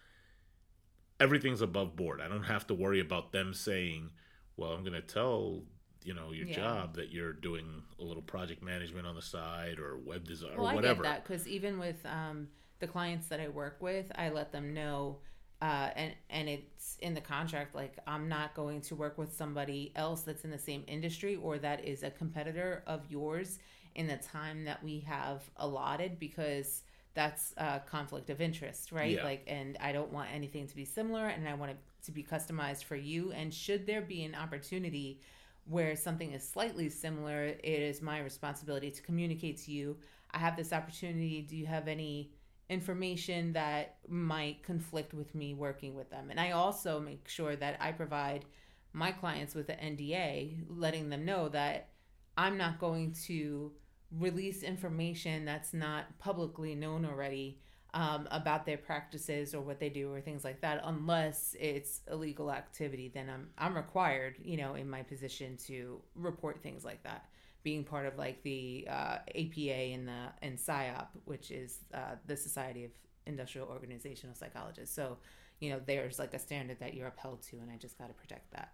everything's 1.20 1.62
above 1.62 1.96
board. 1.96 2.22
I 2.22 2.28
don't 2.28 2.44
have 2.44 2.68
to 2.68 2.74
worry 2.74 3.00
about 3.00 3.32
them 3.32 3.54
saying, 3.54 4.10
"Well, 4.58 4.72
I'm 4.72 4.82
going 4.82 4.93
to 4.93 5.01
tell 5.01 5.64
you 6.03 6.14
know 6.14 6.32
your 6.32 6.47
yeah. 6.47 6.55
job 6.55 6.95
that 6.95 7.12
you're 7.12 7.34
doing 7.34 7.66
a 7.99 8.03
little 8.03 8.24
project 8.24 8.64
management 8.64 9.08
on 9.08 9.16
the 9.16 9.22
side 9.22 9.80
or 9.80 9.97
web 9.97 10.26
design 10.28 10.58
well, 10.58 10.72
or 10.72 10.76
whatever." 10.76 11.05
I 11.05 11.10
get 11.10 11.14
that 11.16 11.24
because 11.24 11.47
even 11.47 11.80
with 11.80 12.05
um, 12.05 12.49
the 12.80 12.88
clients 12.88 13.28
that 13.28 13.39
I 13.39 13.47
work 13.47 13.78
with, 13.80 14.12
I 14.16 14.30
let 14.30 14.51
them 14.51 14.74
know. 14.74 15.20
Uh, 15.60 15.89
and 15.95 16.14
and 16.30 16.47
it's 16.47 16.97
in 16.99 17.16
the 17.16 17.22
contract 17.22 17.74
like 17.74 17.97
i'm 18.05 18.30
not 18.30 18.53
going 18.53 18.80
to 18.80 18.93
work 18.93 19.18
with 19.18 19.36
somebody 19.36 19.91
else 19.95 20.22
that's 20.22 20.45
in 20.45 20.51
the 20.51 20.60
same 20.60 20.84
industry 20.86 21.36
or 21.36 21.58
that 21.58 21.84
is 21.84 22.03
a 22.03 22.12
competitor 22.12 22.84
of 22.86 23.01
yours 23.10 23.58
in 23.95 24.05
the 24.05 24.18
time 24.18 24.64
that 24.66 24.82
we 24.84 24.99
have 24.99 25.49
allotted 25.58 26.20
because 26.20 26.84
that's 27.18 27.51
a 27.57 27.82
conflict 27.89 28.30
of 28.30 28.39
interest, 28.41 28.91
right? 28.91 29.15
Yeah. 29.15 29.24
Like, 29.24 29.43
and 29.47 29.76
I 29.82 29.91
don't 29.91 30.13
want 30.13 30.30
anything 30.32 30.68
to 30.68 30.76
be 30.76 30.86
similar 30.86 31.26
and 31.26 31.49
I 31.49 31.55
want 31.55 31.72
it 31.72 31.78
to 32.03 32.11
be 32.11 32.24
customized 32.24 32.84
for 32.84 32.95
you. 32.95 33.32
And 33.32 33.51
should 33.51 33.88
there 33.88 34.01
be 34.01 34.24
an 34.24 34.36
opportunity 34.36 35.20
where 35.65 35.95
something 35.95 36.32
is 36.32 36.47
slightly 36.47 36.89
similar, 36.89 37.45
it 37.45 37.59
is 37.63 38.03
my 38.03 38.20
responsibility 38.20 38.91
to 38.91 39.01
communicate 39.01 39.57
to 39.63 39.72
you. 39.72 39.97
I 40.30 40.38
have 40.38 40.55
this 40.55 40.72
opportunity. 40.72 41.41
Do 41.41 41.57
you 41.57 41.65
have 41.65 41.88
any 41.88 42.34
information 42.70 43.53
that 43.53 43.95
might 44.07 44.61
conflict 44.61 45.15
with 45.15 45.34
me 45.34 45.55
working 45.55 45.95
with 45.95 46.11
them? 46.11 46.30
And 46.30 46.39
I 46.39 46.51
also 46.51 46.99
make 46.99 47.28
sure 47.28 47.55
that 47.55 47.78
I 47.80 47.93
provide 47.93 48.45
my 48.93 49.11
clients 49.11 49.55
with 49.55 49.70
an 49.70 49.97
NDA, 49.97 50.65
letting 50.70 51.09
them 51.09 51.26
know 51.26 51.49
that 51.49 51.89
I'm 52.38 52.57
not 52.57 52.78
going 52.80 53.13
to 53.26 53.72
release 54.12 54.64
information 54.64 55.45
that's 55.45 55.74
not 55.74 56.05
publicly 56.20 56.76
known 56.76 57.05
already 57.05 57.60
um, 57.93 58.28
about 58.32 58.66
their 58.66 58.78
practices 58.78 59.55
or 59.55 59.62
what 59.62 59.80
they 59.80 59.89
do 59.89 60.14
or 60.14 60.22
things 60.22 60.43
like 60.43 60.62
that 60.62 60.82
unless 60.84 61.55
it's 61.60 62.01
illegal 62.12 62.51
activity 62.51 63.10
then 63.14 63.30
i'm 63.30 63.49
i'm 63.58 63.76
required 63.76 64.36
you 64.43 64.58
know 64.58 64.76
in 64.76 64.89
my 64.89 65.01
position 65.03 65.58
to 65.58 66.01
report 66.16 66.62
things 66.62 66.84
like 66.86 67.03
that. 67.03 67.26
Being 67.64 67.84
part 67.84 68.05
of 68.05 68.18
like 68.18 68.43
the 68.43 68.88
uh, 68.89 69.18
apa 69.36 69.72
and 69.72 70.08
the 70.08 70.28
and 70.41 70.58
SIOP 70.58 71.08
which 71.26 71.51
is 71.51 71.80
uh, 71.93 72.16
the 72.26 72.38
society 72.38 72.86
of 72.86 72.91
industrial 73.26 73.68
organizational 73.68 74.36
psychologists. 74.36 74.95
So 74.95 75.18
you 75.60 75.72
know 75.72 75.82
there's 75.86 76.20
like 76.20 76.34
a 76.34 76.39
standard 76.39 76.80
that 76.80 76.93
you're 76.93 77.08
upheld 77.08 77.41
to 77.43 77.58
and 77.58 77.72
i 77.72 77.76
just 77.78 77.97
got 77.97 78.08
to 78.08 78.14
protect 78.14 78.51
that. 78.51 78.74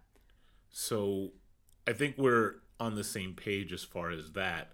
So 0.70 1.32
i 1.88 1.92
think 1.92 2.16
we're 2.18 2.56
on 2.78 2.94
the 2.94 3.04
same 3.04 3.34
page 3.34 3.72
as 3.72 3.84
far 3.84 4.10
as 4.10 4.32
that 4.32 4.72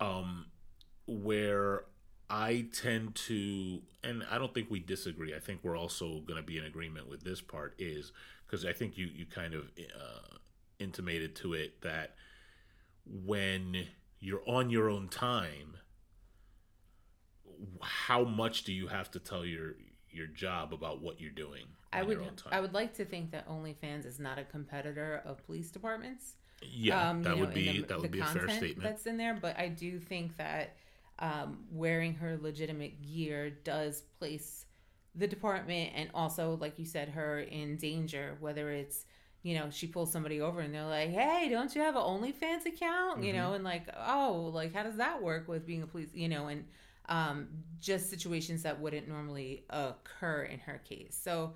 um, 0.00 0.46
where 1.06 1.84
I 2.30 2.66
tend 2.72 3.14
to, 3.14 3.80
and 4.04 4.24
I 4.30 4.38
don't 4.38 4.52
think 4.52 4.70
we 4.70 4.80
disagree. 4.80 5.34
I 5.34 5.38
think 5.38 5.60
we're 5.62 5.78
also 5.78 6.20
going 6.20 6.36
to 6.36 6.46
be 6.46 6.58
in 6.58 6.64
agreement 6.64 7.08
with 7.08 7.22
this 7.22 7.40
part 7.40 7.74
is 7.78 8.12
because 8.46 8.64
I 8.64 8.72
think 8.72 8.96
you 8.96 9.06
you 9.06 9.26
kind 9.26 9.54
of 9.54 9.64
uh, 9.78 10.36
intimated 10.78 11.34
to 11.36 11.54
it 11.54 11.80
that 11.82 12.14
when 13.06 13.86
you're 14.20 14.42
on 14.46 14.70
your 14.70 14.90
own 14.90 15.08
time, 15.08 15.76
how 17.80 18.24
much 18.24 18.64
do 18.64 18.72
you 18.72 18.88
have 18.88 19.10
to 19.12 19.18
tell 19.18 19.44
your 19.44 19.74
your 20.10 20.26
job 20.26 20.72
about 20.72 21.00
what 21.00 21.20
you're 21.20 21.30
doing? 21.30 21.64
I 21.92 22.02
would 22.02 22.42
I 22.50 22.60
would 22.60 22.74
like 22.74 22.94
to 22.94 23.04
think 23.04 23.30
that 23.30 23.48
OnlyFans 23.48 24.04
is 24.04 24.18
not 24.18 24.38
a 24.38 24.44
competitor 24.44 25.22
of 25.24 25.44
police 25.46 25.70
departments. 25.70 26.34
Yeah, 26.62 27.10
um, 27.10 27.22
that, 27.22 27.36
would 27.36 27.46
would 27.46 27.54
be 27.54 27.82
that 27.82 28.00
would 28.00 28.10
be 28.10 28.20
a 28.20 28.24
fair 28.24 28.48
statement. 28.48 28.82
That's 28.82 29.06
in 29.06 29.16
there, 29.16 29.34
but 29.34 29.58
I 29.58 29.68
do 29.68 29.98
think 29.98 30.36
that 30.38 30.76
um, 31.18 31.64
wearing 31.70 32.14
her 32.14 32.38
legitimate 32.40 33.02
gear 33.02 33.50
does 33.50 34.02
place 34.18 34.66
the 35.14 35.26
department 35.26 35.92
and 35.94 36.10
also, 36.14 36.56
like 36.60 36.78
you 36.78 36.84
said, 36.84 37.10
her 37.10 37.40
in 37.40 37.76
danger. 37.76 38.36
Whether 38.40 38.70
it's 38.70 39.04
you 39.42 39.56
know 39.56 39.70
she 39.70 39.86
pulls 39.86 40.10
somebody 40.10 40.40
over 40.40 40.60
and 40.60 40.74
they're 40.74 40.84
like, 40.84 41.10
"Hey, 41.10 41.48
don't 41.48 41.74
you 41.74 41.82
have 41.82 41.96
an 41.96 42.02
OnlyFans 42.02 42.66
account?" 42.66 43.16
Mm-hmm. 43.18 43.24
You 43.24 43.32
know, 43.34 43.52
and 43.52 43.62
like, 43.62 43.88
"Oh, 43.96 44.50
like 44.52 44.74
how 44.74 44.82
does 44.82 44.96
that 44.96 45.22
work 45.22 45.48
with 45.48 45.64
being 45.64 45.82
a 45.82 45.86
police?" 45.86 46.10
You 46.12 46.28
know, 46.28 46.48
and 46.48 46.64
um, 47.08 47.48
just 47.80 48.10
situations 48.10 48.64
that 48.64 48.80
wouldn't 48.80 49.08
normally 49.08 49.64
occur 49.70 50.42
in 50.42 50.58
her 50.60 50.80
case. 50.88 51.18
So. 51.22 51.54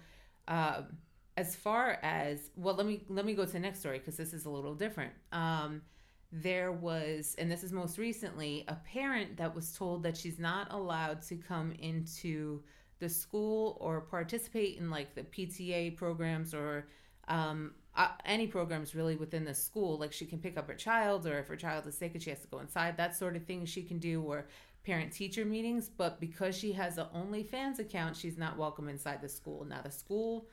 Um, 0.48 0.96
as 1.36 1.56
far 1.56 1.98
as 2.02 2.50
well 2.56 2.74
let 2.74 2.86
me 2.86 3.04
let 3.08 3.24
me 3.24 3.34
go 3.34 3.44
to 3.44 3.52
the 3.52 3.58
next 3.58 3.80
story 3.80 3.98
because 3.98 4.16
this 4.16 4.32
is 4.32 4.44
a 4.44 4.50
little 4.50 4.74
different. 4.74 5.12
Um 5.32 5.82
there 6.30 6.72
was 6.72 7.34
and 7.38 7.50
this 7.50 7.62
is 7.62 7.72
most 7.72 7.98
recently 7.98 8.64
a 8.68 8.74
parent 8.74 9.36
that 9.36 9.54
was 9.54 9.72
told 9.72 10.02
that 10.02 10.16
she's 10.16 10.38
not 10.38 10.72
allowed 10.72 11.20
to 11.22 11.36
come 11.36 11.72
into 11.72 12.62
the 13.02 13.08
school 13.08 13.76
or 13.80 14.00
participate 14.00 14.78
in 14.78 14.88
like 14.88 15.14
the 15.14 15.22
pta 15.22 15.94
programs 15.96 16.54
or 16.54 16.86
um, 17.28 17.72
uh, 17.94 18.08
any 18.24 18.46
programs 18.46 18.94
really 18.94 19.16
within 19.16 19.44
the 19.44 19.54
school. 19.54 19.98
Like 19.98 20.12
she 20.12 20.24
can 20.24 20.38
pick 20.38 20.56
up 20.56 20.68
her 20.68 20.74
child 20.74 21.26
or 21.26 21.38
if 21.38 21.48
her 21.48 21.56
child 21.56 21.86
is 21.86 21.98
sick 21.98 22.12
and 22.14 22.22
she 22.22 22.30
has 22.30 22.40
to 22.40 22.46
go 22.46 22.60
inside 22.60 22.96
that 22.96 23.16
sort 23.16 23.36
of 23.36 23.44
thing 23.44 23.66
she 23.66 23.82
can 23.82 23.98
do 23.98 24.22
or 24.22 24.46
parent 24.84 25.12
teacher 25.12 25.44
meetings. 25.44 25.88
But 25.88 26.20
because 26.20 26.56
she 26.56 26.72
has 26.72 26.96
an 26.96 27.06
onlyfans 27.14 27.78
account 27.78 28.16
she's 28.16 28.38
not 28.38 28.56
welcome 28.56 28.88
inside 28.88 29.20
the 29.20 29.28
school. 29.28 29.64
Now 29.64 29.82
the 29.82 29.90
school 29.90 30.46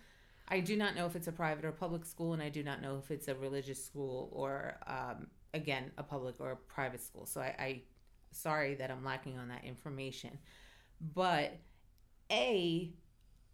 I 0.50 0.60
do 0.60 0.76
not 0.76 0.95
know 0.95 1.06
if 1.06 1.16
it's 1.16 1.28
a 1.28 1.32
private 1.32 1.64
or 1.64 1.72
public 1.72 2.06
school, 2.06 2.34
and 2.34 2.41
I 2.41 2.50
do 2.50 2.64
not 2.64 2.82
know 2.82 2.97
if 2.97 3.12
it's 3.12 3.28
a 3.28 3.36
religious 3.36 3.84
school 3.84 4.30
or, 4.32 4.78
um, 4.88 5.28
again, 5.54 5.91
a 5.97 6.04
public 6.04 6.36
or 6.39 6.52
a 6.52 6.56
private 6.56 7.02
school. 7.02 7.26
So 7.26 7.39
I, 7.41 7.56
I, 7.60 7.82
sorry 8.32 8.76
that 8.76 8.89
I'm 8.89 9.04
lacking 9.04 9.38
on 9.38 9.50
that 9.50 9.64
information. 9.64 10.39
But 11.14 11.58
A, 12.32 12.91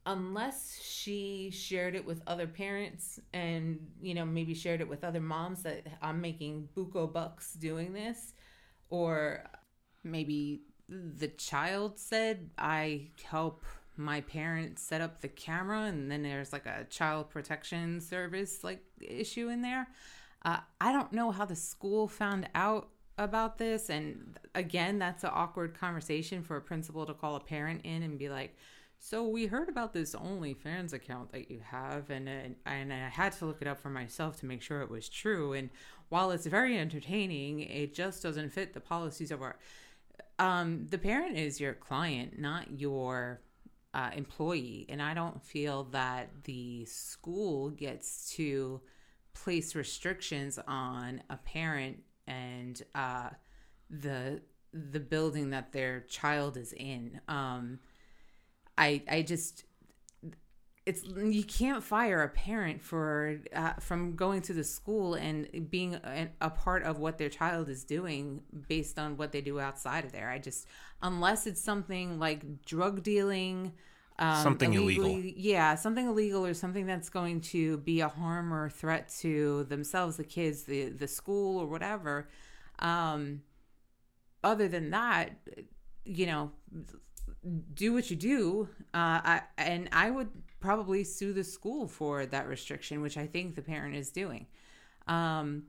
unless 0.06 0.80
she 0.82 1.52
shared 1.52 1.96
it 1.96 2.06
with 2.06 2.22
other 2.28 2.48
parents 2.48 3.20
and, 3.34 3.80
you 4.02 4.14
know, 4.14 4.26
maybe 4.26 4.54
shared 4.54 4.80
it 4.80 4.88
with 4.88 5.04
other 5.04 5.20
moms 5.22 5.64
that 5.64 5.88
I'm 6.02 6.22
making 6.22 6.70
buco 6.76 7.12
bucks 7.12 7.54
doing 7.54 7.92
this, 7.92 8.34
or 8.90 9.44
maybe 10.04 10.62
the 10.88 11.30
child 11.30 11.98
said, 12.00 12.52
I 12.58 13.10
help 13.24 13.66
my 13.98 14.22
parents 14.22 14.82
set 14.82 15.02
up 15.02 15.22
the 15.22 15.28
camera 15.28 15.84
and 15.84 16.12
then 16.12 16.24
there's 16.24 16.54
like 16.54 16.66
a 16.66 16.86
child 16.90 17.30
protection 17.30 18.00
service 18.00 18.64
like 18.64 18.84
issue 19.02 19.50
in 19.50 19.62
there 19.62 19.88
uh, 20.44 20.58
i 20.82 20.92
don't 20.92 21.14
know 21.14 21.32
how 21.32 21.46
the 21.46 21.56
school 21.56 22.08
found 22.08 22.48
out 22.56 22.90
about 23.18 23.58
this 23.58 23.90
and 23.90 24.38
again 24.54 25.00
that's 25.00 25.24
an 25.24 25.30
awkward 25.34 25.78
conversation 25.78 26.44
for 26.44 26.58
a 26.58 26.62
principal 26.62 27.06
to 27.06 27.14
call 27.14 27.36
a 27.36 27.40
parent 27.40 27.82
in 27.84 28.04
and 28.04 28.20
be 28.20 28.30
like 28.30 28.56
so 29.00 29.28
we 29.28 29.46
heard 29.46 29.70
about 29.70 29.94
this 29.94 30.16
OnlyFans 30.16 30.94
account 30.94 31.32
that 31.32 31.52
you 31.52 31.60
have, 31.64 32.10
and 32.10 32.28
and, 32.28 32.56
and 32.66 32.92
I 32.92 33.10
had 33.10 33.34
to 33.34 33.46
look 33.46 33.62
it 33.62 33.68
up 33.68 33.80
for 33.80 33.90
myself 33.90 34.40
to 34.40 34.46
make 34.46 34.62
sure 34.62 34.82
it 34.82 34.90
was 34.90 35.10
true. 35.10 35.54
And 35.54 35.70
while 36.10 36.32
it's 36.32 36.48
very 36.48 36.78
entertaining, 36.78 37.60
it 37.60 37.94
just 37.94 38.24
doesn't 38.24 38.50
fit 38.50 38.74
the 38.74 38.80
policies 38.80 39.32
of 39.32 39.42
our. 39.42 39.58
Um, 40.40 40.88
the 40.90 40.98
parent 40.98 41.38
is 41.38 41.60
your 41.60 41.74
client, 41.74 42.40
not 42.40 42.80
your 42.80 43.42
uh, 43.96 44.10
employee. 44.14 44.86
And 44.90 45.02
I 45.02 45.14
don't 45.14 45.42
feel 45.42 45.86
that 45.86 46.30
the 46.44 46.84
school 46.86 47.70
gets 47.70 48.30
to 48.36 48.82
place 49.34 49.74
restrictions 49.74 50.60
on 50.68 51.24
a 51.30 51.38
parent 51.38 52.04
and 52.28 52.82
uh, 52.94 53.30
the 53.90 54.42
the 54.74 55.00
building 55.00 55.52
that 55.52 55.72
their 55.72 56.02
child 56.02 56.58
is 56.58 56.74
in. 56.74 57.22
Um, 57.30 57.80
I 58.78 59.02
I 59.10 59.22
just 59.22 59.64
it's 60.86 61.04
you 61.04 61.44
can't 61.44 61.84
fire 61.84 62.22
a 62.22 62.30
parent 62.30 62.82
for 62.82 63.40
uh, 63.56 63.74
from 63.80 64.16
going 64.16 64.42
to 64.44 64.54
the 64.54 64.64
school 64.64 65.16
and 65.16 65.70
being 65.72 65.96
a, 65.96 66.30
a, 66.42 66.50
part 66.50 66.84
of 66.84 67.00
what 67.00 67.18
their 67.18 67.30
child 67.30 67.70
is 67.70 67.84
doing 67.84 68.44
based 68.68 69.00
on 69.00 69.18
what 69.18 69.32
they 69.32 69.42
do 69.42 69.60
outside 69.60 70.06
of 70.06 70.12
there. 70.12 70.30
I 70.30 70.38
just 70.38 70.68
unless 71.02 71.48
it's 71.48 71.62
something 71.62 72.20
like 72.20 72.64
drug 72.66 73.02
dealing, 73.02 73.74
um, 74.20 74.44
something 74.44 74.74
illegal. 74.74 75.20
Yeah, 75.20 75.74
something 75.74 76.06
illegal 76.06 76.46
or 76.46 76.54
something 76.54 76.86
that's 76.86 77.10
going 77.10 77.42
to 77.42 77.78
be 77.80 78.02
a 78.02 78.08
harm 78.08 78.54
or 78.54 78.70
threat 78.70 79.10
to 79.22 79.64
themselves, 79.64 80.18
the 80.18 80.24
kids, 80.24 80.64
the 80.64 80.90
the 80.90 81.08
school, 81.08 81.60
or 81.60 81.66
whatever. 81.66 82.30
Um, 82.78 83.42
other 84.44 84.68
than 84.68 84.92
that, 84.92 85.32
you 86.04 86.28
know, 86.28 86.52
do 87.74 87.94
what 87.94 88.10
you 88.10 88.16
do. 88.16 88.70
Uh, 88.94 89.22
I, 89.24 89.42
and 89.58 89.90
I 89.92 90.10
would 90.10 90.30
probably 90.60 91.04
sue 91.04 91.34
the 91.34 91.44
school 91.44 91.88
for 91.88 92.26
that 92.26 92.48
restriction, 92.48 93.02
which 93.02 93.18
I 93.18 93.28
think 93.28 93.56
the 93.56 93.62
parent 93.62 93.96
is 93.96 94.10
doing. 94.12 94.48
Um, 95.08 95.64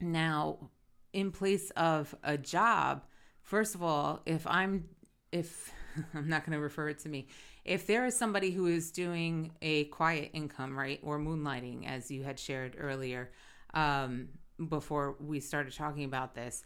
now, 0.00 0.70
in 1.12 1.30
place 1.30 1.70
of 1.70 2.14
a 2.22 2.36
job, 2.36 3.04
first 3.42 3.74
of 3.74 3.82
all, 3.82 4.22
if 4.26 4.46
I'm, 4.46 4.88
if 5.32 5.72
I'm 6.14 6.28
not 6.28 6.44
going 6.44 6.52
to 6.52 6.62
refer 6.62 6.90
it 6.90 6.98
to 7.00 7.08
me, 7.08 7.28
if 7.64 7.86
there 7.86 8.04
is 8.06 8.16
somebody 8.16 8.50
who 8.50 8.66
is 8.66 8.90
doing 8.90 9.52
a 9.62 9.84
quiet 9.84 10.30
income, 10.34 10.78
right, 10.78 11.00
or 11.02 11.18
moonlighting, 11.18 11.86
as 11.86 12.10
you 12.10 12.22
had 12.22 12.38
shared 12.38 12.76
earlier, 12.78 13.32
um, 13.74 14.28
before 14.68 15.16
we 15.18 15.40
started 15.40 15.74
talking 15.74 16.04
about 16.04 16.34
this, 16.34 16.62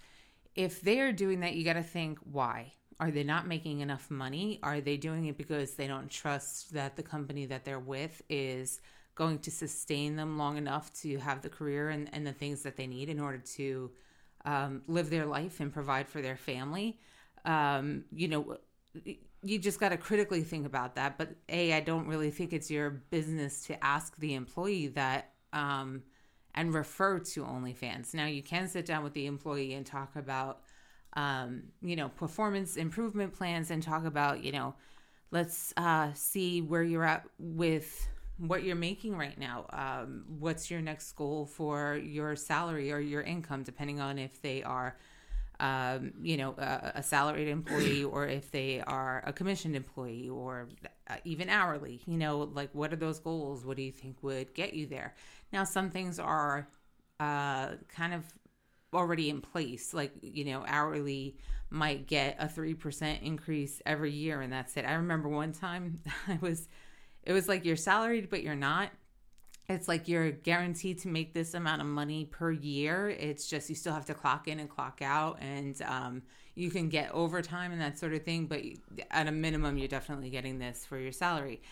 if 0.55 0.81
they're 0.81 1.13
doing 1.13 1.41
that, 1.41 1.55
you 1.55 1.65
got 1.65 1.75
to 1.75 1.83
think 1.83 2.19
why 2.19 2.73
are 3.01 3.11
they 3.11 3.25
not 3.25 3.49
making 3.49 3.81
enough 3.81 4.11
money? 4.11 4.61
Are 4.63 4.81
they 4.81 4.99
doing 4.99 5.27
it 5.27 5.39
because 5.39 5.73
they 5.73 5.87
don't 5.87 6.11
trust 6.11 6.75
that 6.75 6.97
the 6.97 7.03
company 7.03 7.47
that 7.47 7.65
they're 7.65 7.81
with 7.81 8.21
is 8.29 8.81
going 9.15 9.39
to 9.41 9.51
sustain 9.51 10.17
them 10.17 10.39
long 10.39 10.59
enough 10.59 10.93
to 10.93 11.17
have 11.19 11.41
the 11.41 11.49
career 11.49 11.89
and, 11.89 12.11
and 12.13 12.27
the 12.27 12.33
things 12.33 12.63
that 12.63 12.77
they 12.77 12.87
need 12.87 13.09
in 13.09 13.19
order 13.19 13.39
to 13.39 13.91
um, 14.45 14.83
live 14.87 15.11
their 15.11 15.27
life 15.27 15.61
and 15.61 15.73
provide 15.73 16.07
for 16.07 16.21
their 16.21 16.37
family? 16.37 16.99
Um, 17.47 18.05
you 18.13 18.29
know, 18.29 18.59
you 19.43 19.59
just 19.59 19.81
got 19.81 19.89
to 19.89 19.97
critically 19.97 20.43
think 20.43 20.67
about 20.67 20.95
that. 20.97 21.17
But 21.17 21.35
A, 21.49 21.73
I 21.73 21.81
don't 21.81 22.07
really 22.07 22.31
think 22.31 22.53
it's 22.53 22.71
your 22.71 22.91
business 22.91 23.63
to 23.67 23.83
ask 23.83 24.15
the 24.19 24.35
employee 24.35 24.89
that 24.89 25.33
um, 25.55 26.03
and 26.55 26.75
refer 26.75 27.19
to 27.19 27.45
OnlyFans. 27.45 28.13
Now, 28.13 28.27
you 28.27 28.43
can 28.43 28.69
sit 28.69 28.85
down 28.85 29.05
with 29.05 29.15
the 29.15 29.27
employee 29.27 29.73
and 29.73 29.87
talk 29.87 30.17
about 30.17 30.61
um, 31.15 31.65
you 31.83 31.97
know, 31.97 32.09
performance 32.09 32.77
improvement 32.77 33.33
plans 33.35 33.71
and 33.71 33.83
talk 33.83 34.05
about, 34.05 34.45
you 34.45 34.53
know, 34.53 34.75
let's 35.31 35.73
uh, 35.77 36.11
see 36.15 36.61
where 36.63 36.83
you're 36.83 37.05
at 37.05 37.27
with 37.39 38.09
what 38.39 38.63
you're 38.63 38.77
making 38.77 39.17
right 39.17 39.39
now. 39.39 39.67
Um, 39.71 40.25
what's 40.39 40.71
your 40.71 40.81
next 40.81 41.13
goal 41.13 41.47
for 41.47 41.97
your 41.97 42.37
salary 42.37 42.93
or 42.93 42.99
your 42.99 43.23
income, 43.23 43.63
depending 43.63 44.01
on 44.01 44.19
if 44.19 44.41
they 44.41 44.63
are, 44.63 44.97
um, 45.59 46.13
you 46.23 46.39
know, 46.39 46.55
a, 46.57 46.93
a, 46.97 47.03
salaried 47.03 47.49
employee 47.49 48.03
or 48.13 48.27
if 48.27 48.51
they 48.51 48.81
are 48.81 49.23
a 49.27 49.33
commissioned 49.33 49.77
employee 49.77 50.29
or 50.29 50.69
uh, 51.09 51.17
even 51.25 51.51
hourly. 51.51 52.01
You 52.07 52.17
know, 52.17 52.51
like 52.55 52.71
what 52.73 52.93
are 52.93 52.97
those 52.97 53.19
goals? 53.19 53.65
What 53.65 53.77
do 53.77 53.83
you 53.83 53.93
think 53.93 54.17
would 54.23 54.55
get 54.55 54.73
you 54.73 54.87
there? 54.87 55.15
Now, 55.53 55.65
some 55.65 55.91
things 55.91 56.19
are 56.19 56.67
uh, 57.19 57.73
kind 57.89 58.15
of 58.15 58.25
already 58.93 59.31
in 59.31 59.41
place. 59.41 59.95
Like, 59.95 60.13
you 60.23 60.45
know, 60.45 60.65
hourly 60.67 61.37
might 61.71 62.07
get 62.07 62.37
a 62.39 62.47
3% 62.47 63.23
increase 63.23 63.81
every 63.87 64.13
year 64.13 64.41
and 64.41 64.53
that's 64.53 64.77
it. 64.77 64.85
I 64.85 64.95
remember 64.95 65.29
one 65.29 65.53
time 65.53 66.01
I 66.29 66.39
was, 66.41 66.69
it 67.23 67.33
was 67.33 67.49
like 67.49 67.65
you're 67.65 67.77
salaried, 67.77 68.31
but 68.31 68.43
you're 68.43 68.55
not. 68.55 68.91
It's 69.69 69.87
like 69.87 70.09
you're 70.09 70.33
guaranteed 70.33 70.99
to 71.01 71.09
make 71.09 71.33
this 71.33 71.55
amount 71.55 71.81
of 71.81 71.87
money 71.87 72.25
per 72.25 72.51
year. 72.51 73.09
It's 73.09 73.47
just 73.47 73.69
you 73.69 73.77
still 73.77 73.93
have 73.93 74.07
to 74.07 74.15
clock 74.15 74.49
in 74.49 74.59
and 74.59 74.69
clock 74.69 75.01
out, 75.01 75.39
and 75.41 75.81
um, 75.83 76.23
you 76.57 76.71
can 76.71 76.89
get 76.89 77.13
overtime 77.13 77.71
and 77.71 77.81
that 77.81 77.97
sort 77.97 78.13
of 78.13 78.25
thing. 78.25 78.47
But 78.47 78.63
at 79.13 79.29
a 79.29 79.33
minimum, 79.33 79.79
you're 79.79 79.87
definitely 79.87 80.29
getting 80.29 80.59
this 80.59 80.85
for 80.85 80.99
your 80.99 81.13
salary. 81.13 81.63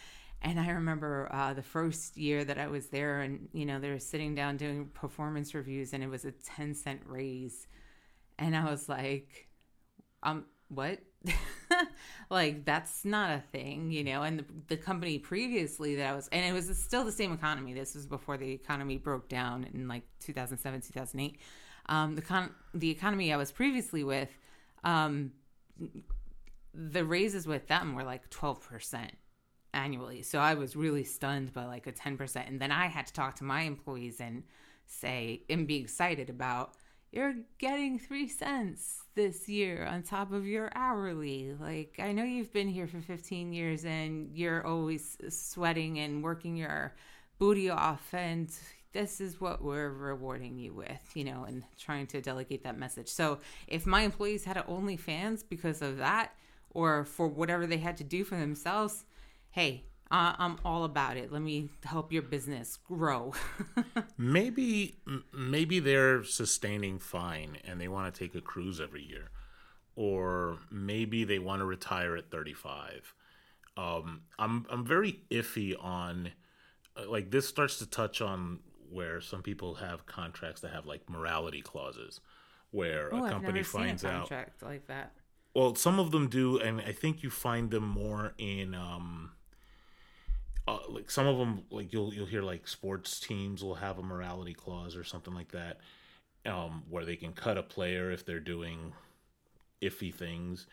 And 0.41 0.61
I 0.61 0.71
remember 0.71 1.29
uh, 1.33 1.53
the 1.53 1.63
first 1.63 2.17
year 2.17 2.45
that 2.45 2.59
I 2.59 2.69
was 2.69 2.89
there, 2.89 3.21
and 3.21 3.49
you 3.53 3.67
know, 3.67 3.81
they 3.81 3.91
were 3.91 3.99
sitting 3.99 4.35
down 4.35 4.57
doing 4.57 4.87
performance 4.95 5.55
reviews, 5.55 5.93
and 5.93 6.03
it 6.03 6.09
was 6.09 6.25
a 6.25 6.33
10 6.33 6.75
cent 6.75 7.03
raise. 7.07 7.67
And 8.39 8.57
I 8.57 8.71
was 8.71 8.89
like, 8.89 9.49
um, 10.23 10.45
what? 10.69 11.01
like, 12.31 12.65
that's 12.65 13.05
not 13.05 13.31
a 13.33 13.43
thing, 13.51 13.91
you 13.91 14.05
know? 14.05 14.23
And 14.23 14.39
the, 14.39 14.45
the 14.69 14.77
company 14.77 15.19
previously 15.19 15.97
that 15.97 16.09
I 16.09 16.15
was, 16.15 16.29
and 16.29 16.45
it 16.45 16.53
was 16.53 16.77
still 16.79 17.05
the 17.05 17.13
same 17.13 17.33
economy. 17.33 17.75
This 17.75 17.97
was 17.97 18.07
before 18.07 18.37
the 18.37 18.53
economy 18.53 18.97
broke 18.97 19.29
down 19.29 19.67
in 19.75 19.89
like 19.89 20.05
2007, 20.21 20.83
2008. 20.83 21.41
Um, 21.87 22.15
the, 22.15 22.23
con- 22.23 22.55
the 22.75 22.91
economy 22.91 23.33
I 23.33 23.37
was 23.37 23.51
previously 23.51 24.05
with, 24.05 24.29
um, 24.85 25.33
the 26.73 27.05
raises 27.05 27.47
with 27.47 27.67
them 27.67 27.95
were 27.95 28.05
like 28.05 28.31
12% 28.31 29.11
annually. 29.75 30.23
So 30.23 30.39
I 30.39 30.55
was 30.55 30.77
really 30.77 31.05
stunned 31.05 31.53
by 31.53 31.67
like 31.67 31.87
a 31.87 31.93
10%. 31.93 32.49
And 32.49 32.61
then 32.61 32.73
I 32.73 32.87
had 32.87 33.07
to 33.07 33.13
talk 33.13 33.37
to 33.37 33.45
my 33.45 33.63
employees 33.63 34.21
and 34.21 34.45
say, 34.87 35.43
and 35.49 35.67
be 35.67 35.77
excited 35.77 36.31
about, 36.31 36.75
you're 37.11 37.35
getting 37.59 37.99
three 37.99 38.29
cents 38.29 39.03
this 39.15 39.49
year 39.49 39.87
on 39.87 40.03
top 40.03 40.33
of 40.33 40.47
your 40.47 40.71
hourly. 40.75 41.55
Like, 41.59 41.99
I 41.99 42.13
know 42.13 42.25
you've 42.25 42.53
been 42.53 42.69
here 42.69 42.87
for 42.87 43.01
15 43.01 43.53
years 43.53 43.85
and 43.85 44.31
you're 44.35 44.67
always 44.67 45.17
sweating 45.29 45.99
and 45.99 46.23
working 46.23 46.57
your 46.57 46.95
booty 47.39 47.71
off. 47.71 48.13
And 48.13 48.51
this 48.93 49.21
is 49.21 49.41
what 49.41 49.63
we're 49.63 49.91
rewarding 49.91 50.59
you 50.59 50.75
with, 50.75 51.11
you 51.15 51.25
know, 51.25 51.45
and 51.45 51.63
trying 51.79 52.07
to 52.09 52.21
delegate 52.21 52.65
that 52.65 52.79
message. 52.79 53.09
So 53.09 53.39
if 53.67 53.87
my 53.87 54.03
employees 54.03 54.45
had 54.45 54.57
a 54.57 54.63
OnlyFans 54.63 55.45
because 55.49 55.83
of 55.83 55.99
that, 55.99 56.33
or 56.71 57.05
for 57.05 57.27
whatever 57.27 57.67
they 57.67 57.79
had 57.79 57.97
to 57.97 58.05
do 58.05 58.25
for 58.25 58.37
themselves, 58.37 59.05
hey, 59.51 59.85
uh, 60.11 60.35
I'm 60.39 60.57
all 60.65 60.85
about 60.85 61.17
it. 61.17 61.31
Let 61.31 61.43
me 61.43 61.69
help 61.85 62.13
your 62.13 62.23
business 62.23 62.77
grow. 62.77 63.35
maybe 64.19 64.97
maybe 65.33 65.81
they're 65.81 66.25
sustaining 66.25 66.99
fine 66.99 67.59
and 67.65 67.81
they 67.81 67.89
want 67.89 68.13
to 68.13 68.19
take 68.19 68.35
a 68.35 68.41
cruise 68.41 68.81
every 68.81 69.03
year, 69.03 69.29
or 69.97 70.59
maybe 70.71 71.25
they 71.25 71.39
want 71.39 71.61
to 71.61 71.67
retire 71.67 72.17
at 72.17 72.31
35. 72.31 73.15
Um, 73.77 74.23
I'm 74.39 74.65
I'm 74.71 74.87
very 74.87 75.21
iffy 75.31 75.75
on 75.79 76.33
uh, 76.97 77.09
like 77.09 77.31
this 77.31 77.47
starts 77.47 77.79
to 77.79 77.87
touch 77.87 78.23
on 78.23 78.61
where 78.91 79.21
some 79.21 79.43
people 79.43 79.75
have 79.75 80.07
contracts 80.07 80.63
that 80.63 80.73
have 80.73 80.87
like 80.87 81.09
morality 81.11 81.61
clauses, 81.61 82.21
where 82.71 83.11
Ooh, 83.11 83.27
a 83.27 83.31
company 83.31 83.63
finds 83.63 84.05
a 84.05 84.09
out 84.09 84.33
like 84.63 84.87
that. 84.87 85.13
Well, 85.55 85.75
some 85.75 85.99
of 85.99 86.13
them 86.13 86.29
do, 86.29 86.59
and 86.59 86.81
I 86.81 86.93
think 86.93 87.23
you 87.23 87.29
find 87.29 87.71
them 87.71 87.87
more 87.87 88.33
in. 88.39 88.75
Um, 88.75 89.33
uh, 90.69 90.79
like 90.89 91.11
some 91.11 91.27
of 91.27 91.39
them 91.39 91.63
like 91.71 91.93
you'll 91.93 92.13
you'll 92.13 92.27
hear 92.27 92.43
like 92.43 92.69
sports 92.69 93.21
teams 93.21 93.63
will 93.65 93.77
have 93.77 93.99
a 93.99 94.03
morality 94.03 94.55
clause 94.55 94.97
or 94.97 95.05
something 95.05 95.35
like 95.35 95.53
that 95.53 95.79
um, 96.47 96.83
where 96.89 97.05
they 97.05 97.17
can 97.17 97.33
cut 97.33 97.57
a 97.57 97.63
player 97.63 98.11
if 98.11 98.27
they're 98.27 98.41
doing 98.41 98.93
iffy 99.83 100.15
things. 100.15 100.67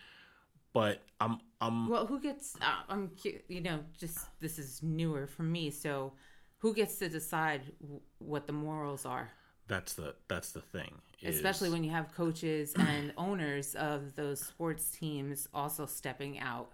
But 0.74 1.02
i'm 1.22 1.40
i'm 1.62 1.88
well 1.88 2.06
who 2.06 2.20
gets 2.20 2.58
uh, 2.62 2.82
i'm 2.90 3.10
you 3.48 3.62
know 3.62 3.80
just 3.98 4.28
this 4.42 4.60
is 4.60 4.84
newer 4.84 5.26
for 5.26 5.44
me 5.44 5.70
so 5.70 6.12
who 6.58 6.74
gets 6.74 6.98
to 6.98 7.08
decide 7.08 7.62
w- 7.80 8.02
what 8.18 8.48
the 8.48 8.54
morals 8.54 9.06
are? 9.06 9.32
That's 9.68 9.94
the 9.94 10.16
that's 10.28 10.52
the 10.52 10.62
thing 10.62 10.96
is... 11.22 11.36
especially 11.36 11.70
when 11.70 11.84
you 11.84 11.92
have 11.92 12.12
coaches 12.14 12.74
and 12.76 13.14
owners 13.18 13.76
of 13.76 14.16
those 14.16 14.40
sports 14.40 14.90
teams 14.90 15.48
also 15.54 15.86
stepping 15.86 16.40
out 16.40 16.72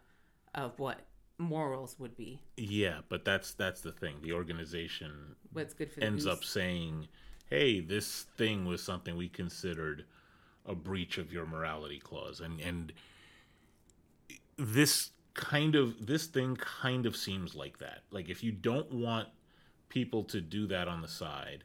of 0.55 0.79
what 0.79 0.99
morals 1.41 1.95
would 1.99 2.15
be. 2.15 2.41
Yeah, 2.57 2.99
but 3.09 3.25
that's 3.25 3.53
that's 3.53 3.81
the 3.81 3.91
thing. 3.91 4.15
The 4.21 4.33
organization 4.33 5.35
what's 5.51 5.73
good 5.73 5.91
for 5.91 6.01
ends 6.01 6.25
up 6.25 6.43
saying, 6.43 7.07
"Hey, 7.49 7.79
this 7.79 8.23
thing 8.37 8.65
was 8.65 8.81
something 8.81 9.15
we 9.15 9.29
considered 9.29 10.05
a 10.65 10.75
breach 10.75 11.17
of 11.17 11.33
your 11.33 11.45
morality 11.45 11.99
clause." 11.99 12.39
And 12.39 12.59
and 12.61 12.93
this 14.57 15.11
kind 15.33 15.75
of 15.75 16.05
this 16.05 16.27
thing 16.27 16.55
kind 16.55 17.05
of 17.05 17.15
seems 17.15 17.55
like 17.55 17.79
that. 17.79 18.03
Like 18.11 18.29
if 18.29 18.43
you 18.43 18.51
don't 18.51 18.91
want 18.91 19.29
people 19.89 20.23
to 20.25 20.41
do 20.41 20.67
that 20.67 20.87
on 20.87 21.01
the 21.01 21.07
side, 21.07 21.63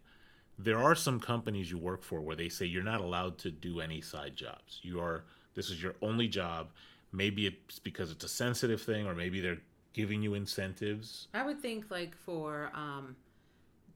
there 0.58 0.82
are 0.82 0.94
some 0.94 1.20
companies 1.20 1.70
you 1.70 1.78
work 1.78 2.02
for 2.02 2.20
where 2.20 2.36
they 2.36 2.48
say 2.48 2.66
you're 2.66 2.82
not 2.82 3.00
allowed 3.00 3.38
to 3.38 3.50
do 3.50 3.80
any 3.80 4.00
side 4.00 4.36
jobs. 4.36 4.80
You 4.82 5.00
are 5.00 5.24
this 5.54 5.70
is 5.70 5.82
your 5.82 5.94
only 6.02 6.28
job 6.28 6.70
maybe 7.16 7.46
it's 7.46 7.78
because 7.78 8.10
it's 8.10 8.24
a 8.24 8.28
sensitive 8.28 8.80
thing 8.82 9.06
or 9.06 9.14
maybe 9.14 9.40
they're 9.40 9.60
giving 9.92 10.22
you 10.22 10.34
incentives 10.34 11.28
i 11.34 11.42
would 11.42 11.60
think 11.60 11.90
like 11.90 12.14
for 12.16 12.70
um, 12.74 13.16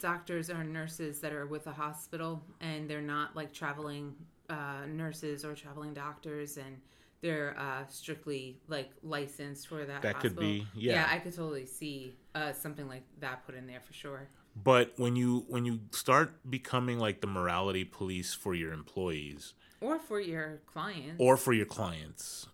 doctors 0.00 0.50
or 0.50 0.64
nurses 0.64 1.20
that 1.20 1.32
are 1.32 1.46
with 1.46 1.66
a 1.66 1.72
hospital 1.72 2.42
and 2.60 2.88
they're 2.88 3.02
not 3.02 3.36
like 3.36 3.52
traveling 3.52 4.14
uh, 4.48 4.86
nurses 4.88 5.44
or 5.44 5.54
traveling 5.54 5.92
doctors 5.94 6.56
and 6.56 6.80
they're 7.20 7.54
uh, 7.58 7.86
strictly 7.88 8.58
like 8.68 8.90
licensed 9.02 9.68
for 9.68 9.84
that. 9.84 10.02
That 10.02 10.14
hospital. 10.14 10.36
could 10.36 10.40
be, 10.40 10.66
yeah. 10.74 10.94
Yeah, 10.94 11.08
I 11.10 11.18
could 11.18 11.34
totally 11.34 11.66
see 11.66 12.16
uh, 12.34 12.52
something 12.52 12.88
like 12.88 13.02
that 13.20 13.44
put 13.44 13.54
in 13.54 13.66
there 13.66 13.80
for 13.80 13.92
sure. 13.92 14.28
But 14.56 14.92
when 14.96 15.16
you 15.16 15.44
when 15.48 15.64
you 15.64 15.80
start 15.92 16.32
becoming 16.48 16.98
like 16.98 17.20
the 17.20 17.26
morality 17.26 17.84
police 17.84 18.34
for 18.34 18.54
your 18.54 18.72
employees, 18.72 19.54
or 19.80 19.98
for 19.98 20.18
your 20.20 20.60
clients, 20.66 21.16
or 21.18 21.36
for 21.36 21.52
your 21.52 21.66
clients, 21.66 22.48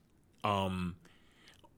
um, 0.44 0.96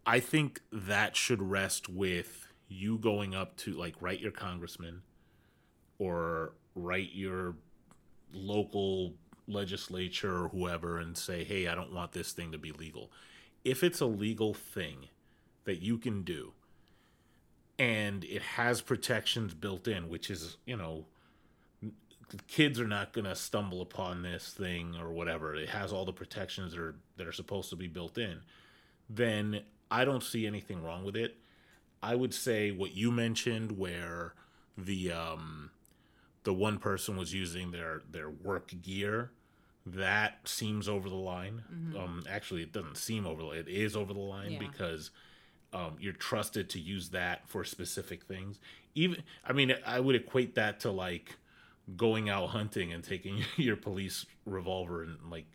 I 0.06 0.20
think 0.20 0.60
that 0.72 1.16
should 1.16 1.42
rest 1.42 1.88
with 1.88 2.46
you 2.68 2.98
going 2.98 3.34
up 3.34 3.56
to 3.58 3.72
like 3.72 3.94
write 4.00 4.20
your 4.20 4.32
congressman 4.32 5.02
or 5.98 6.52
write 6.74 7.10
your 7.12 7.54
local 8.32 9.14
legislature 9.46 10.44
or 10.44 10.48
whoever 10.48 10.98
and 10.98 11.16
say, 11.16 11.44
"Hey, 11.44 11.66
I 11.66 11.74
don't 11.74 11.92
want 11.92 12.12
this 12.12 12.32
thing 12.32 12.52
to 12.52 12.58
be 12.58 12.72
legal." 12.72 13.10
if 13.64 13.82
it's 13.82 14.00
a 14.00 14.06
legal 14.06 14.54
thing 14.54 15.08
that 15.64 15.82
you 15.82 15.98
can 15.98 16.22
do 16.22 16.52
and 17.78 18.24
it 18.24 18.42
has 18.42 18.80
protections 18.80 19.54
built 19.54 19.86
in, 19.86 20.08
which 20.08 20.30
is, 20.30 20.56
you 20.64 20.76
know, 20.76 21.04
kids 22.46 22.78
are 22.78 22.86
not 22.86 23.12
going 23.12 23.24
to 23.24 23.34
stumble 23.34 23.80
upon 23.80 24.22
this 24.22 24.50
thing 24.50 24.96
or 25.00 25.12
whatever. 25.12 25.54
It 25.54 25.70
has 25.70 25.92
all 25.92 26.04
the 26.04 26.12
protections 26.12 26.72
that 26.72 26.80
are 26.80 26.94
that 27.16 27.26
are 27.26 27.32
supposed 27.32 27.70
to 27.70 27.76
be 27.76 27.88
built 27.88 28.18
in. 28.18 28.40
Then 29.08 29.62
I 29.90 30.04
don't 30.04 30.22
see 30.22 30.46
anything 30.46 30.82
wrong 30.82 31.04
with 31.04 31.16
it. 31.16 31.36
I 32.02 32.14
would 32.14 32.34
say 32.34 32.70
what 32.70 32.94
you 32.94 33.10
mentioned 33.10 33.72
where 33.72 34.34
the 34.76 35.12
um 35.12 35.70
the 36.44 36.54
one 36.54 36.78
person 36.78 37.16
was 37.16 37.34
using 37.34 37.70
their 37.70 38.02
their 38.10 38.30
work 38.30 38.72
gear 38.82 39.32
that 39.94 40.40
seems 40.44 40.88
over 40.88 41.08
the 41.08 41.14
line. 41.14 41.62
Mm-hmm. 41.72 41.96
Um, 41.96 42.24
actually, 42.28 42.62
it 42.62 42.72
doesn't 42.72 42.96
seem 42.96 43.26
over. 43.26 43.54
It 43.54 43.68
is 43.68 43.96
over 43.96 44.12
the 44.12 44.20
line 44.20 44.52
yeah. 44.52 44.58
because 44.58 45.10
um, 45.72 45.96
you're 45.98 46.12
trusted 46.12 46.68
to 46.70 46.78
use 46.78 47.10
that 47.10 47.48
for 47.48 47.64
specific 47.64 48.24
things. 48.24 48.58
Even, 48.94 49.22
I 49.46 49.52
mean, 49.52 49.74
I 49.86 50.00
would 50.00 50.14
equate 50.14 50.54
that 50.56 50.80
to 50.80 50.90
like 50.90 51.36
going 51.96 52.28
out 52.28 52.50
hunting 52.50 52.92
and 52.92 53.02
taking 53.02 53.44
your 53.56 53.76
police 53.76 54.26
revolver 54.44 55.02
and 55.02 55.16
like 55.30 55.46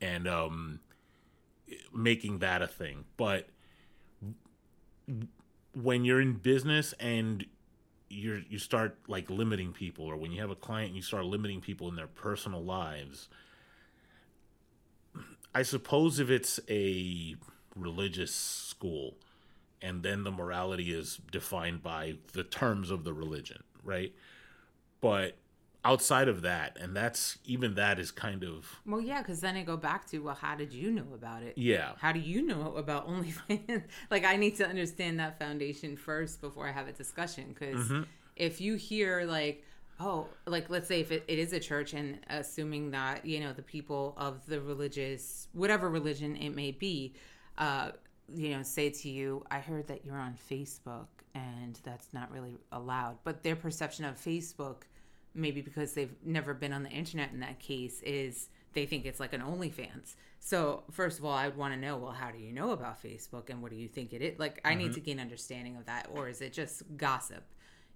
and 0.00 0.28
um 0.28 0.80
making 1.92 2.38
that 2.38 2.62
a 2.62 2.66
thing. 2.66 3.04
But 3.16 3.48
when 5.74 6.04
you're 6.04 6.20
in 6.20 6.34
business 6.34 6.94
and 6.98 7.44
you're 8.08 8.40
you 8.48 8.58
start 8.58 8.98
like 9.06 9.28
limiting 9.28 9.72
people 9.72 10.06
or 10.06 10.16
when 10.16 10.32
you 10.32 10.40
have 10.40 10.50
a 10.50 10.56
client 10.56 10.88
and 10.88 10.96
you 10.96 11.02
start 11.02 11.24
limiting 11.24 11.60
people 11.60 11.88
in 11.88 11.96
their 11.96 12.06
personal 12.06 12.62
lives 12.62 13.28
i 15.54 15.62
suppose 15.62 16.18
if 16.18 16.30
it's 16.30 16.58
a 16.70 17.36
religious 17.76 18.34
school 18.34 19.14
and 19.82 20.02
then 20.02 20.24
the 20.24 20.30
morality 20.30 20.90
is 20.90 21.20
defined 21.30 21.82
by 21.82 22.14
the 22.32 22.42
terms 22.42 22.90
of 22.90 23.04
the 23.04 23.12
religion 23.12 23.62
right 23.84 24.14
but 25.00 25.36
outside 25.84 26.28
of 26.28 26.42
that 26.42 26.76
and 26.80 26.94
that's 26.96 27.38
even 27.44 27.74
that 27.74 27.98
is 27.98 28.10
kind 28.10 28.42
of 28.42 28.80
well 28.84 29.00
yeah 29.00 29.22
because 29.22 29.40
then 29.40 29.56
i 29.56 29.62
go 29.62 29.76
back 29.76 30.06
to 30.06 30.18
well 30.18 30.34
how 30.34 30.56
did 30.56 30.72
you 30.72 30.90
know 30.90 31.06
about 31.14 31.42
it? 31.42 31.56
Yeah. 31.56 31.92
How 31.98 32.12
do 32.12 32.20
you 32.20 32.42
know 32.42 32.74
about 32.76 33.08
onlyfans? 33.08 33.84
Like 34.10 34.24
i 34.24 34.36
need 34.36 34.56
to 34.56 34.66
understand 34.66 35.20
that 35.20 35.38
foundation 35.38 35.96
first 35.96 36.40
before 36.40 36.68
i 36.68 36.72
have 36.72 36.88
a 36.88 36.92
discussion 36.92 37.54
because 37.54 37.86
mm-hmm. 37.86 38.02
if 38.36 38.60
you 38.60 38.74
hear 38.74 39.24
like 39.24 39.64
oh 40.00 40.26
like 40.46 40.68
let's 40.70 40.88
say 40.88 41.00
if 41.00 41.10
it, 41.10 41.24
it 41.28 41.38
is 41.38 41.52
a 41.52 41.60
church 41.60 41.94
and 41.94 42.18
assuming 42.28 42.90
that 42.90 43.24
you 43.24 43.40
know 43.40 43.52
the 43.52 43.62
people 43.62 44.14
of 44.16 44.44
the 44.46 44.60
religious 44.60 45.48
whatever 45.52 45.88
religion 45.88 46.36
it 46.36 46.54
may 46.54 46.70
be 46.70 47.14
uh 47.58 47.90
you 48.32 48.50
know 48.50 48.62
say 48.62 48.90
to 48.90 49.08
you 49.08 49.44
i 49.50 49.58
heard 49.58 49.86
that 49.88 50.04
you're 50.04 50.18
on 50.18 50.36
facebook 50.50 51.06
and 51.34 51.78
that's 51.82 52.08
not 52.12 52.30
really 52.30 52.56
allowed 52.72 53.16
but 53.24 53.42
their 53.42 53.56
perception 53.56 54.04
of 54.04 54.16
facebook 54.16 54.82
maybe 55.34 55.60
because 55.60 55.94
they've 55.94 56.14
never 56.24 56.54
been 56.54 56.72
on 56.72 56.82
the 56.82 56.90
internet 56.90 57.32
in 57.32 57.40
that 57.40 57.58
case 57.60 58.00
is 58.02 58.48
they 58.74 58.86
think 58.86 59.04
it's 59.06 59.20
like 59.20 59.32
an 59.32 59.40
OnlyFans. 59.40 60.14
So 60.40 60.84
first 60.90 61.18
of 61.18 61.24
all, 61.24 61.32
I 61.32 61.48
would 61.48 61.56
want 61.56 61.74
to 61.74 61.80
know, 61.80 61.96
well, 61.96 62.12
how 62.12 62.30
do 62.30 62.38
you 62.38 62.52
know 62.52 62.70
about 62.70 63.02
Facebook 63.02 63.50
and 63.50 63.60
what 63.62 63.70
do 63.70 63.76
you 63.76 63.88
think 63.88 64.12
it 64.12 64.22
is? 64.22 64.38
Like, 64.38 64.60
I 64.64 64.70
mm-hmm. 64.70 64.78
need 64.78 64.92
to 64.94 65.00
gain 65.00 65.20
understanding 65.20 65.76
of 65.76 65.86
that, 65.86 66.08
or 66.12 66.28
is 66.28 66.40
it 66.40 66.52
just 66.52 66.82
gossip? 66.96 67.44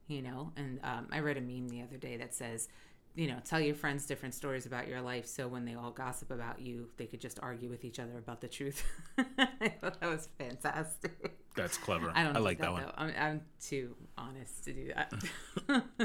You 0.08 0.22
know, 0.22 0.52
and 0.56 0.80
um, 0.82 1.06
I 1.12 1.20
read 1.20 1.36
a 1.36 1.40
meme 1.40 1.68
the 1.68 1.82
other 1.82 1.96
day 1.96 2.16
that 2.16 2.34
says, 2.34 2.68
you 3.14 3.28
know, 3.28 3.36
tell 3.44 3.60
your 3.60 3.74
friends 3.74 4.06
different 4.06 4.34
stories 4.34 4.64
about 4.64 4.88
your 4.88 5.02
life, 5.02 5.26
so 5.26 5.46
when 5.46 5.64
they 5.66 5.74
all 5.74 5.90
gossip 5.90 6.30
about 6.30 6.60
you, 6.60 6.88
they 6.96 7.06
could 7.06 7.20
just 7.20 7.38
argue 7.42 7.68
with 7.68 7.84
each 7.84 7.98
other 7.98 8.16
about 8.16 8.40
the 8.40 8.48
truth. 8.48 8.84
I 9.18 9.68
thought 9.80 10.00
that 10.00 10.08
was 10.08 10.28
fantastic. 10.38 11.36
That's 11.54 11.76
clever. 11.76 12.10
I 12.14 12.22
don't 12.22 12.36
I 12.36 12.40
like 12.40 12.58
that, 12.58 12.64
that 12.64 12.72
one. 12.72 12.84
I'm, 12.96 13.14
I'm, 13.18 13.40
too 13.60 13.94
honest 14.16 14.64
to 14.64 14.72
do 14.72 14.92
that 14.94 15.12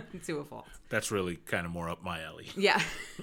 to 0.25 0.39
a 0.39 0.43
fault. 0.43 0.67
That's 0.89 1.09
really 1.09 1.37
kind 1.37 1.65
of 1.65 1.71
more 1.71 1.89
up 1.89 2.03
my 2.03 2.21
alley. 2.21 2.49
Yeah. 2.57 2.81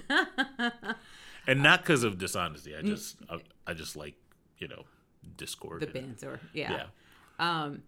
and 1.47 1.61
not 1.61 1.81
because 1.81 2.03
of 2.03 2.17
dishonesty. 2.17 2.75
I 2.75 2.81
mm. 2.81 2.87
just 2.87 3.17
I, 3.29 3.37
I, 3.67 3.73
just 3.73 3.95
like 3.95 4.15
you 4.57 4.67
know 4.67 4.85
discord. 5.37 5.81
The 5.81 5.87
banter. 5.87 6.39
Yeah. 6.53 6.71
Yeah. 6.71 7.63
Um, 7.63 7.83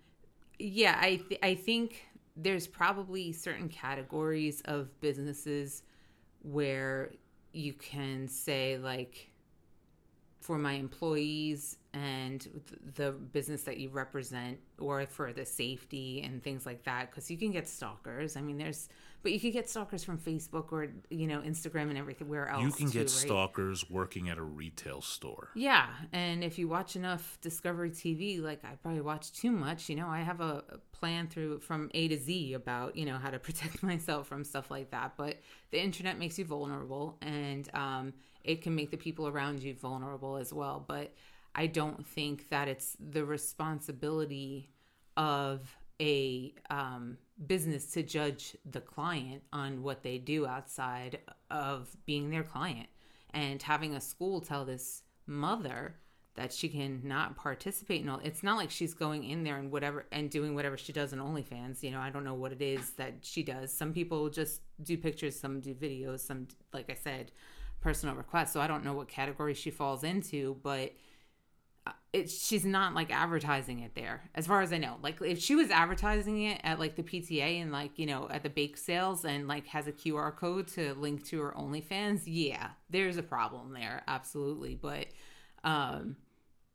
yeah. 0.60 0.98
I 1.02 1.16
th- 1.28 1.40
I 1.42 1.56
think 1.56 2.06
there's 2.38 2.68
probably 2.68 3.32
certain 3.32 3.68
categories 3.68 4.62
of 4.66 5.00
businesses 5.02 5.84
where 6.44 7.12
you 7.52 7.74
can 7.74 8.28
say 8.28 8.78
like 8.78 9.32
for 10.40 10.58
my 10.58 10.74
employees 10.74 11.78
and 11.94 12.48
the 12.96 13.12
business 13.12 13.64
that 13.64 13.78
you 13.78 13.90
represent 13.90 14.58
or 14.80 15.06
for 15.08 15.34
the 15.34 15.46
safety 15.46 16.22
and 16.24 16.44
things 16.44 16.66
like 16.66 16.84
that 16.84 17.10
because 17.10 17.30
you 17.30 17.38
can 17.38 17.52
get 17.52 17.68
stalkers. 17.68 18.38
I 18.38 18.42
mean 18.42 18.58
there's 18.58 18.88
but 19.24 19.32
you 19.32 19.40
could 19.40 19.54
get 19.54 19.70
stalkers 19.70 20.04
from 20.04 20.18
facebook 20.18 20.72
or 20.72 20.88
you 21.10 21.28
know 21.28 21.40
instagram 21.42 21.90
and 21.90 21.98
everything 21.98 22.28
where 22.28 22.48
else 22.48 22.64
you 22.64 22.72
can 22.72 22.88
too, 22.88 22.94
get 22.94 23.00
right? 23.02 23.10
stalkers 23.10 23.90
working 23.90 24.30
at 24.30 24.38
a 24.38 24.44
retail 24.44 25.02
store 25.02 25.50
yeah 25.56 25.88
and 26.14 26.44
if 26.44 26.58
you 26.58 26.68
watch 26.68 26.96
enough 26.96 27.38
discovery 27.42 27.90
tv 27.90 28.42
like 28.42 28.64
i 28.64 28.76
probably 28.82 29.02
watch 29.02 29.32
too 29.32 29.52
much 29.52 29.90
you 29.90 29.96
know 29.96 30.08
i 30.08 30.22
have 30.22 30.42
a 30.42 30.64
plan 30.92 31.28
through 31.28 31.60
from 31.60 31.90
a 31.94 32.08
to 32.08 32.18
z 32.18 32.54
about 32.54 32.96
you 32.96 33.06
know 33.06 33.18
how 33.18 33.30
to 33.30 33.40
protect 33.48 33.84
myself 33.84 34.28
from 34.28 34.44
stuff 34.44 34.72
like 34.72 34.92
that 34.92 35.14
but 35.18 35.38
the 35.72 35.82
internet 35.82 36.18
makes 36.18 36.38
you 36.38 36.46
vulnerable 36.46 37.18
and 37.22 37.70
um, 37.74 38.14
it 38.44 38.62
can 38.62 38.74
make 38.76 38.92
the 38.92 38.98
people 38.98 39.28
around 39.28 39.62
you 39.62 39.74
vulnerable 39.74 40.38
as 40.38 40.54
well 40.54 40.84
but 40.88 41.14
I 41.58 41.66
don't 41.66 42.06
think 42.06 42.50
that 42.50 42.68
it's 42.68 42.96
the 43.00 43.26
responsibility 43.26 44.70
of 45.18 45.76
a 46.00 46.54
um, 46.70 47.18
business 47.46 47.88
to 47.92 48.04
judge 48.04 48.56
the 48.66 48.82
client 48.82 49.44
on 49.54 49.84
what 49.84 50.04
they 50.04 50.18
do 50.18 50.48
outside 50.48 51.20
of 51.52 51.96
being 52.06 52.30
their 52.30 52.44
client. 52.44 52.88
And 53.32 53.62
having 53.62 53.94
a 53.94 54.02
school 54.02 54.42
tell 54.42 54.66
this 54.66 55.04
mother 55.28 55.96
that 56.36 56.54
she 56.54 56.70
can 56.70 57.02
not 57.04 57.36
participate 57.36 58.02
in 58.02 58.08
all 58.08 58.22
it's 58.24 58.44
not 58.44 58.58
like 58.58 58.70
she's 58.70 58.94
going 58.94 59.24
in 59.24 59.44
there 59.44 59.58
and 59.58 59.72
whatever 59.72 60.06
and 60.12 60.30
doing 60.30 60.54
whatever 60.54 60.78
she 60.78 60.94
does 60.94 61.12
in 61.12 61.20
OnlyFans. 61.20 61.82
You 61.82 61.92
know, 61.92 62.00
I 62.00 62.12
don't 62.12 62.24
know 62.24 62.36
what 62.36 62.52
it 62.52 62.62
is 62.62 62.92
that 62.92 63.16
she 63.22 63.44
does. 63.44 63.74
Some 63.74 63.92
people 63.92 64.30
just 64.30 64.62
do 64.82 64.98
pictures, 64.98 65.38
some 65.38 65.60
do 65.60 65.74
videos, 65.74 66.20
some 66.22 66.48
like 66.72 66.90
I 66.92 66.96
said, 66.96 67.32
personal 67.82 68.16
requests. 68.16 68.54
So 68.54 68.62
I 68.62 68.68
don't 68.68 68.86
know 68.86 68.94
what 68.94 69.08
category 69.08 69.56
she 69.56 69.72
falls 69.72 70.04
into, 70.04 70.58
but 70.64 70.94
it, 72.14 72.30
she's 72.30 72.66
not 72.66 72.94
like 72.94 73.12
advertising 73.12 73.80
it 73.82 73.94
there 73.96 74.30
as 74.36 74.48
far 74.48 74.62
as 74.62 74.74
i 74.74 74.78
know. 74.78 74.98
Like 75.02 75.22
if 75.22 75.40
she 75.40 75.56
was 75.56 75.70
advertising 75.70 76.44
it 76.44 76.62
at 76.64 76.80
like 76.80 76.96
the 76.96 77.04
pta 77.04 77.62
and 77.62 77.72
like 77.72 77.98
you 77.98 78.06
know 78.06 78.28
at 78.30 78.44
the 78.44 78.50
bake 78.50 78.78
sales 78.78 79.26
and 79.26 79.48
like 79.48 79.68
has 79.68 79.88
a 79.88 79.92
qr 79.92 80.36
code 80.36 80.68
to 80.70 80.94
link 80.96 81.26
to 81.28 81.42
her 81.42 81.54
onlyfans 81.58 82.24
yeah 82.26 82.70
there's 82.90 83.18
a 83.18 83.24
problem 83.24 83.74
there 83.74 84.04
absolutely. 84.08 84.76
But 84.76 85.08
um 85.64 86.16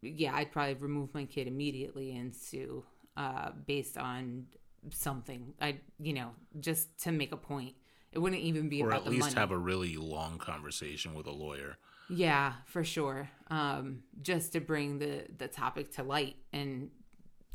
yeah 0.01 0.35
i'd 0.35 0.51
probably 0.51 0.75
remove 0.75 1.15
my 1.15 1.25
kid 1.25 1.47
immediately 1.47 2.17
and 2.17 2.35
sue 2.35 2.85
uh 3.17 3.53
based 3.67 3.97
on 3.97 4.47
something. 4.91 5.55
I 5.61 5.79
you 6.01 6.13
know 6.13 6.31
just 6.61 7.03
to 7.05 7.13
make 7.13 7.33
a 7.33 7.37
point. 7.37 7.75
It 8.13 8.19
wouldn't 8.19 8.43
even 8.43 8.69
be 8.69 8.83
or 8.83 8.89
about 8.89 9.07
at 9.07 9.13
least 9.13 9.35
have 9.35 9.51
a 9.51 9.59
really 9.59 9.97
long 9.97 10.37
conversation 10.37 11.15
with 11.15 11.27
a 11.27 11.33
lawyer 11.33 11.79
yeah, 12.13 12.53
for 12.67 12.85
sure. 12.85 13.31
Um, 13.51 14.03
just 14.21 14.53
to 14.53 14.61
bring 14.61 14.99
the 14.99 15.25
the 15.39 15.49
topic 15.49 15.93
to 15.97 16.03
light 16.03 16.37
and 16.53 16.91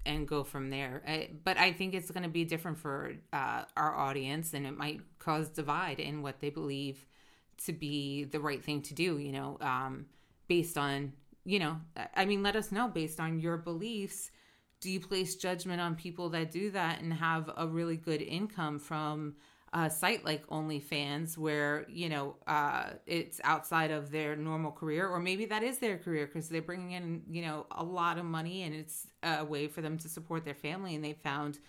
and 0.05 0.28
go 0.28 0.43
from 0.43 0.70
there. 0.70 1.03
I, 1.08 1.30
but 1.43 1.58
I 1.58 1.74
think 1.74 1.93
it's 1.93 2.10
going 2.10 2.24
to 2.24 2.30
be 2.30 2.45
different 2.45 2.78
for 2.78 3.14
uh, 3.34 3.64
our 3.76 3.95
audience, 3.95 4.53
and 4.53 4.66
it 4.66 4.76
might 4.76 5.01
cause 5.20 5.49
divide 5.49 5.99
in 5.99 6.22
what 6.22 6.39
they 6.39 6.49
believe 6.49 7.05
to 7.66 7.74
be 7.74 8.24
the 8.24 8.39
right 8.39 8.64
thing 8.64 8.82
to 8.84 8.93
do. 8.93 9.18
You 9.18 9.32
know, 9.32 9.58
um, 9.62 10.08
based 10.47 10.78
on 10.78 11.14
you 11.45 11.60
know, 11.60 11.78
I 12.16 12.26
mean, 12.26 12.43
let 12.43 12.55
us 12.55 12.72
know 12.72 12.88
based 12.88 13.20
on 13.20 13.39
your 13.39 13.58
beliefs. 13.58 14.32
Do 14.82 14.91
you 14.91 14.99
place 14.99 15.36
judgment 15.36 15.82
on 15.82 15.95
people 15.95 16.30
that 16.30 16.51
do 16.51 16.72
that 16.72 17.01
and 17.01 17.14
have 17.14 17.49
a 17.55 17.68
really 17.68 17.95
good 17.95 18.22
income 18.22 18.80
from 18.80 19.36
a 19.86 19.89
site 19.91 20.25
like 20.25 20.47
OnlyFans 20.47 21.38
where 21.38 21.86
you 21.88 22.09
know 22.09 22.36
uh, 22.47 22.91
it's 23.05 23.39
outside 23.43 23.91
of 23.91 24.11
their 24.11 24.36
normal 24.36 24.71
career, 24.71 25.07
or 25.07 25.19
maybe 25.19 25.45
that 25.45 25.61
is 25.61 25.78
their 25.78 25.97
career 25.97 26.25
because 26.25 26.49
they're 26.49 26.61
bringing 26.61 26.91
in 26.91 27.21
you 27.30 27.43
know 27.43 27.67
a 27.71 27.84
lot 27.84 28.17
of 28.17 28.25
money 28.25 28.63
and 28.63 28.73
it's 28.73 29.07
a 29.21 29.45
way 29.45 29.67
for 29.67 29.82
them 29.82 29.97
to 29.99 30.09
support 30.09 30.43
their 30.45 30.55
family, 30.55 30.95
and 30.95 31.05
they 31.05 31.13
found 31.13 31.59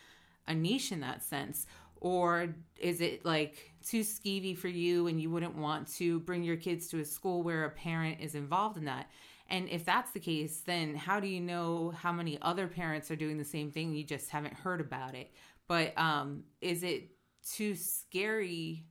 a 0.46 0.54
niche 0.54 0.90
in 0.90 1.00
that 1.00 1.22
sense. 1.22 1.66
Or 2.00 2.54
is 2.78 3.00
it 3.00 3.24
like 3.26 3.74
too 3.86 4.00
skeevy 4.00 4.56
for 4.56 4.68
you 4.68 5.08
and 5.08 5.20
you 5.20 5.30
wouldn't 5.30 5.56
want 5.56 5.92
to 5.96 6.20
bring 6.20 6.44
your 6.44 6.56
kids 6.56 6.86
to 6.88 7.00
a 7.00 7.04
school 7.04 7.42
where 7.42 7.64
a 7.64 7.70
parent 7.70 8.20
is 8.20 8.34
involved 8.34 8.78
in 8.78 8.84
that? 8.86 9.10
And 9.50 9.68
if 9.68 9.84
that's 9.84 10.12
the 10.12 10.20
case, 10.20 10.60
then 10.64 10.94
how 10.94 11.20
do 11.20 11.26
you 11.26 11.40
know 11.40 11.92
how 11.96 12.12
many 12.12 12.38
other 12.40 12.68
parents 12.68 13.10
are 13.10 13.16
doing 13.16 13.36
the 13.36 13.44
same 13.44 13.70
thing? 13.72 13.92
You 13.92 14.04
just 14.04 14.30
haven't 14.30 14.54
heard 14.54 14.80
about 14.80 15.14
it. 15.14 15.32
But 15.66 15.98
um, 15.98 16.44
is 16.60 16.82
it 16.82 17.10
too 17.52 17.74
scary 17.74 18.84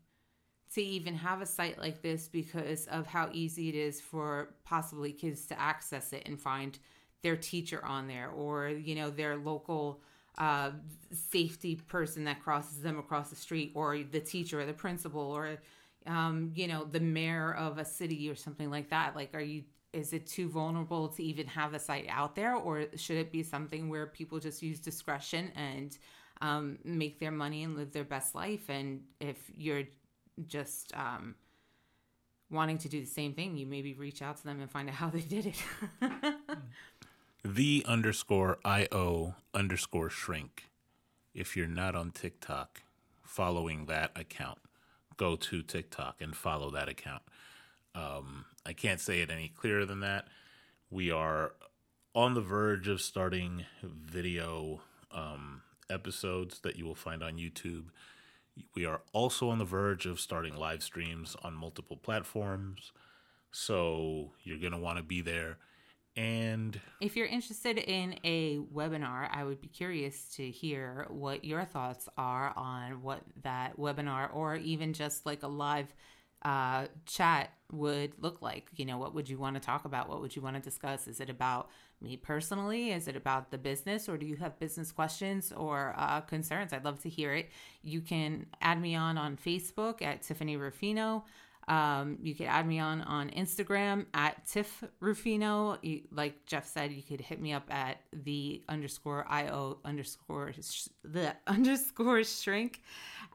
to 0.73 0.81
even 0.81 1.15
have 1.15 1.41
a 1.41 1.45
site 1.45 1.79
like 1.79 2.01
this 2.01 2.27
because 2.27 2.85
of 2.87 3.07
how 3.07 3.29
easy 3.31 3.69
it 3.69 3.75
is 3.75 4.01
for 4.01 4.49
possibly 4.63 5.11
kids 5.11 5.45
to 5.47 5.59
access 5.59 6.13
it 6.13 6.23
and 6.25 6.39
find 6.39 6.79
their 7.23 7.35
teacher 7.35 7.83
on 7.85 8.07
there 8.07 8.29
or 8.29 8.69
you 8.69 8.95
know 8.95 9.09
their 9.09 9.37
local 9.37 10.01
uh, 10.37 10.71
safety 11.11 11.75
person 11.75 12.25
that 12.25 12.41
crosses 12.43 12.81
them 12.81 12.99
across 12.99 13.29
the 13.29 13.35
street 13.35 13.71
or 13.73 13.97
the 14.11 14.19
teacher 14.19 14.59
or 14.59 14.65
the 14.65 14.73
principal 14.73 15.21
or 15.21 15.57
um, 16.05 16.51
you 16.55 16.67
know 16.67 16.85
the 16.85 16.99
mayor 16.99 17.53
of 17.53 17.77
a 17.77 17.85
city 17.85 18.29
or 18.29 18.35
something 18.35 18.69
like 18.69 18.89
that. 18.89 19.15
Like 19.15 19.33
are 19.33 19.41
you 19.41 19.63
is 19.93 20.13
it 20.13 20.27
too 20.27 20.49
vulnerable 20.49 21.07
to 21.07 21.23
even 21.23 21.47
have 21.47 21.71
the 21.71 21.79
site 21.79 22.05
out 22.09 22.35
there 22.35 22.55
or 22.55 22.85
should 22.95 23.17
it 23.17 23.31
be 23.31 23.41
something 23.41 23.89
where 23.89 24.05
people 24.05 24.39
just 24.39 24.61
use 24.61 24.79
discretion 24.79 25.51
and 25.55 25.97
um, 26.41 26.79
make 26.83 27.19
their 27.19 27.31
money 27.31 27.63
and 27.63 27.75
live 27.75 27.91
their 27.91 28.03
best 28.03 28.35
life. 28.35 28.69
And 28.69 29.01
if 29.19 29.37
you're 29.55 29.83
just 30.47 30.93
um, 30.95 31.35
wanting 32.49 32.77
to 32.79 32.89
do 32.89 32.99
the 32.99 33.07
same 33.07 33.33
thing 33.33 33.57
you 33.57 33.65
maybe 33.65 33.93
reach 33.93 34.21
out 34.21 34.37
to 34.37 34.43
them 34.43 34.61
and 34.61 34.69
find 34.69 34.87
out 34.89 34.95
how 34.95 35.09
they 35.11 35.21
did 35.21 35.47
it. 35.47 35.63
The 37.43 37.85
underscore 37.87 38.57
io 38.65 39.35
underscore 39.53 40.09
shrink. 40.09 40.65
If 41.33 41.55
you're 41.55 41.65
not 41.65 41.95
on 41.95 42.11
tiktok 42.11 42.81
following 43.23 43.85
that 43.85 44.11
account 44.17 44.57
go 45.17 45.35
to 45.35 45.61
tiktok 45.61 46.21
and 46.21 46.35
follow 46.35 46.69
that 46.71 46.87
account. 46.87 47.23
Um, 47.93 48.45
I 48.65 48.73
can't 48.73 48.99
say 49.01 49.21
it 49.21 49.29
any 49.29 49.49
clearer 49.49 49.85
than 49.85 49.99
that. 50.01 50.27
We 50.89 51.11
are 51.11 51.53
on 52.13 52.35
the 52.35 52.41
verge 52.41 52.87
of 52.87 53.01
starting 53.01 53.65
video 53.83 54.81
um, 55.11 55.63
episodes 55.89 56.59
that 56.59 56.77
you 56.77 56.85
will 56.85 56.95
find 56.95 57.23
on 57.23 57.37
YouTube. 57.37 57.85
We 58.75 58.85
are 58.85 59.01
also 59.13 59.49
on 59.49 59.59
the 59.59 59.65
verge 59.65 60.05
of 60.05 60.19
starting 60.19 60.55
live 60.55 60.83
streams 60.83 61.35
on 61.43 61.53
multiple 61.53 61.97
platforms. 61.97 62.91
So 63.51 64.31
you're 64.43 64.59
going 64.59 64.71
to 64.71 64.77
want 64.77 64.97
to 64.97 65.03
be 65.03 65.21
there. 65.21 65.57
And 66.15 66.79
if 66.99 67.15
you're 67.15 67.27
interested 67.27 67.77
in 67.77 68.15
a 68.23 68.57
webinar, 68.57 69.29
I 69.31 69.43
would 69.43 69.61
be 69.61 69.67
curious 69.67 70.25
to 70.35 70.49
hear 70.49 71.05
what 71.09 71.45
your 71.45 71.63
thoughts 71.63 72.09
are 72.17 72.53
on 72.57 73.03
what 73.03 73.21
that 73.43 73.77
webinar 73.77 74.33
or 74.33 74.55
even 74.55 74.93
just 74.93 75.27
like 75.27 75.43
a 75.43 75.47
live 75.47 75.93
uh, 76.41 76.87
chat 77.05 77.51
would 77.71 78.13
look 78.19 78.41
like. 78.41 78.69
You 78.75 78.85
know, 78.85 78.97
what 78.97 79.13
would 79.13 79.29
you 79.29 79.37
want 79.37 79.55
to 79.55 79.59
talk 79.59 79.85
about? 79.85 80.09
What 80.09 80.21
would 80.21 80.35
you 80.35 80.41
want 80.41 80.55
to 80.55 80.61
discuss? 80.61 81.07
Is 81.07 81.19
it 81.19 81.29
about 81.29 81.69
me 82.01 82.17
personally? 82.17 82.91
Is 82.91 83.07
it 83.07 83.15
about 83.15 83.51
the 83.51 83.57
business, 83.57 84.07
or 84.07 84.17
do 84.17 84.25
you 84.25 84.35
have 84.37 84.59
business 84.59 84.91
questions 84.91 85.51
or 85.51 85.93
uh, 85.97 86.21
concerns? 86.21 86.73
I'd 86.73 86.85
love 86.85 86.99
to 87.01 87.09
hear 87.09 87.33
it. 87.33 87.49
You 87.81 88.01
can 88.01 88.47
add 88.61 88.81
me 88.81 88.95
on 88.95 89.17
on 89.17 89.37
Facebook 89.37 90.01
at 90.01 90.21
Tiffany 90.21 90.57
Rufino. 90.57 91.23
Um, 91.67 92.17
you 92.21 92.33
could 92.33 92.45
add 92.45 92.65
me 92.65 92.79
on 92.79 93.01
on 93.01 93.29
Instagram 93.31 94.05
at 94.13 94.45
Tiff 94.47 94.83
Rufino. 95.01 95.77
You, 95.81 96.01
like 96.11 96.45
Jeff 96.45 96.65
said, 96.65 96.93
you 96.93 97.03
could 97.03 97.19
hit 97.19 97.41
me 97.41 97.51
up 97.51 97.65
at 97.69 97.97
the 98.13 98.63
underscore 98.69 99.25
io 99.27 99.79
underscore 99.83 100.53
sh- 100.61 100.87
the 101.03 101.35
underscore 101.47 102.23
shrink 102.23 102.81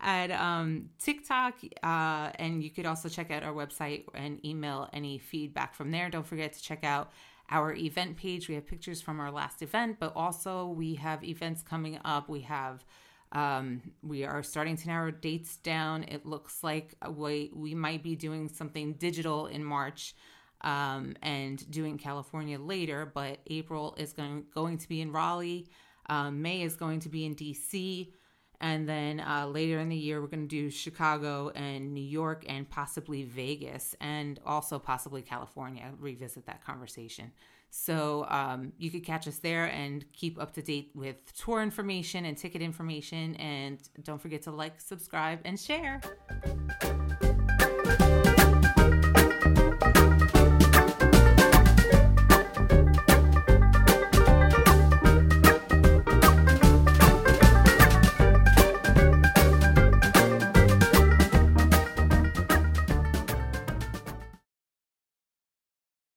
at 0.00 0.30
um, 0.30 0.88
TikTok. 0.98 1.56
Uh, 1.82 2.30
and 2.36 2.62
you 2.64 2.70
could 2.70 2.86
also 2.86 3.10
check 3.10 3.30
out 3.30 3.42
our 3.42 3.52
website 3.52 4.04
and 4.14 4.44
email 4.46 4.88
any 4.94 5.18
feedback 5.18 5.74
from 5.74 5.90
there. 5.90 6.08
Don't 6.08 6.26
forget 6.26 6.54
to 6.54 6.62
check 6.62 6.84
out 6.84 7.12
our 7.51 7.74
event 7.74 8.16
page. 8.16 8.49
We 8.49 8.55
have 8.55 8.66
pictures 8.66 9.01
from 9.01 9.20
our 9.20 9.30
last 9.30 9.62
event, 9.62 9.97
but 10.01 10.12
also 10.16 10.66
we 10.66 10.95
have 10.95 11.22
events 11.24 11.62
coming 11.62 11.99
up. 12.05 12.28
We 12.28 12.43
have 12.43 12.84
um, 13.32 13.80
we 14.03 14.24
are 14.24 14.43
starting 14.43 14.76
to 14.76 14.86
narrow 14.86 15.11
dates 15.11 15.57
down. 15.57 16.05
It 16.05 16.26
looks 16.26 16.62
like 16.62 16.95
we, 17.11 17.51
we 17.55 17.74
might 17.74 18.03
be 18.03 18.14
doing 18.14 18.49
something 18.49 18.95
digital 18.95 19.47
in 19.47 19.64
March 19.64 20.14
um, 20.61 21.14
and 21.22 21.68
doing 21.70 21.97
California 21.97 22.59
later, 22.59 23.11
but 23.12 23.38
April 23.47 23.95
is 23.99 24.12
going, 24.12 24.45
going 24.55 24.78
to 24.78 24.88
be 24.88 25.01
in 25.01 25.12
Raleigh. 25.12 25.66
Um, 26.11 26.43
May 26.43 26.62
is 26.62 26.76
going 26.76 27.01
to 27.01 27.09
be 27.09 27.24
in 27.24 27.34
DC. 27.34 28.12
And 28.62 28.88
then 28.88 29.20
uh, 29.20 29.48
later 29.48 29.80
in 29.80 29.88
the 29.88 29.96
year, 29.96 30.20
we're 30.20 30.28
going 30.28 30.48
to 30.48 30.62
do 30.62 30.70
Chicago 30.70 31.50
and 31.50 31.92
New 31.92 32.00
York 32.00 32.44
and 32.48 32.68
possibly 32.70 33.24
Vegas 33.24 33.96
and 34.00 34.38
also 34.46 34.78
possibly 34.78 35.20
California. 35.20 35.90
Revisit 35.98 36.46
that 36.46 36.64
conversation. 36.64 37.32
So 37.70 38.26
um, 38.28 38.72
you 38.78 38.90
could 38.90 39.02
catch 39.02 39.26
us 39.26 39.38
there 39.38 39.64
and 39.64 40.04
keep 40.12 40.40
up 40.40 40.52
to 40.54 40.62
date 40.62 40.90
with 40.94 41.16
tour 41.36 41.62
information 41.62 42.24
and 42.24 42.36
ticket 42.36 42.62
information. 42.62 43.34
And 43.36 43.78
don't 44.04 44.20
forget 44.20 44.42
to 44.42 44.52
like, 44.52 44.80
subscribe, 44.80 45.40
and 45.44 45.58
share. 45.58 46.00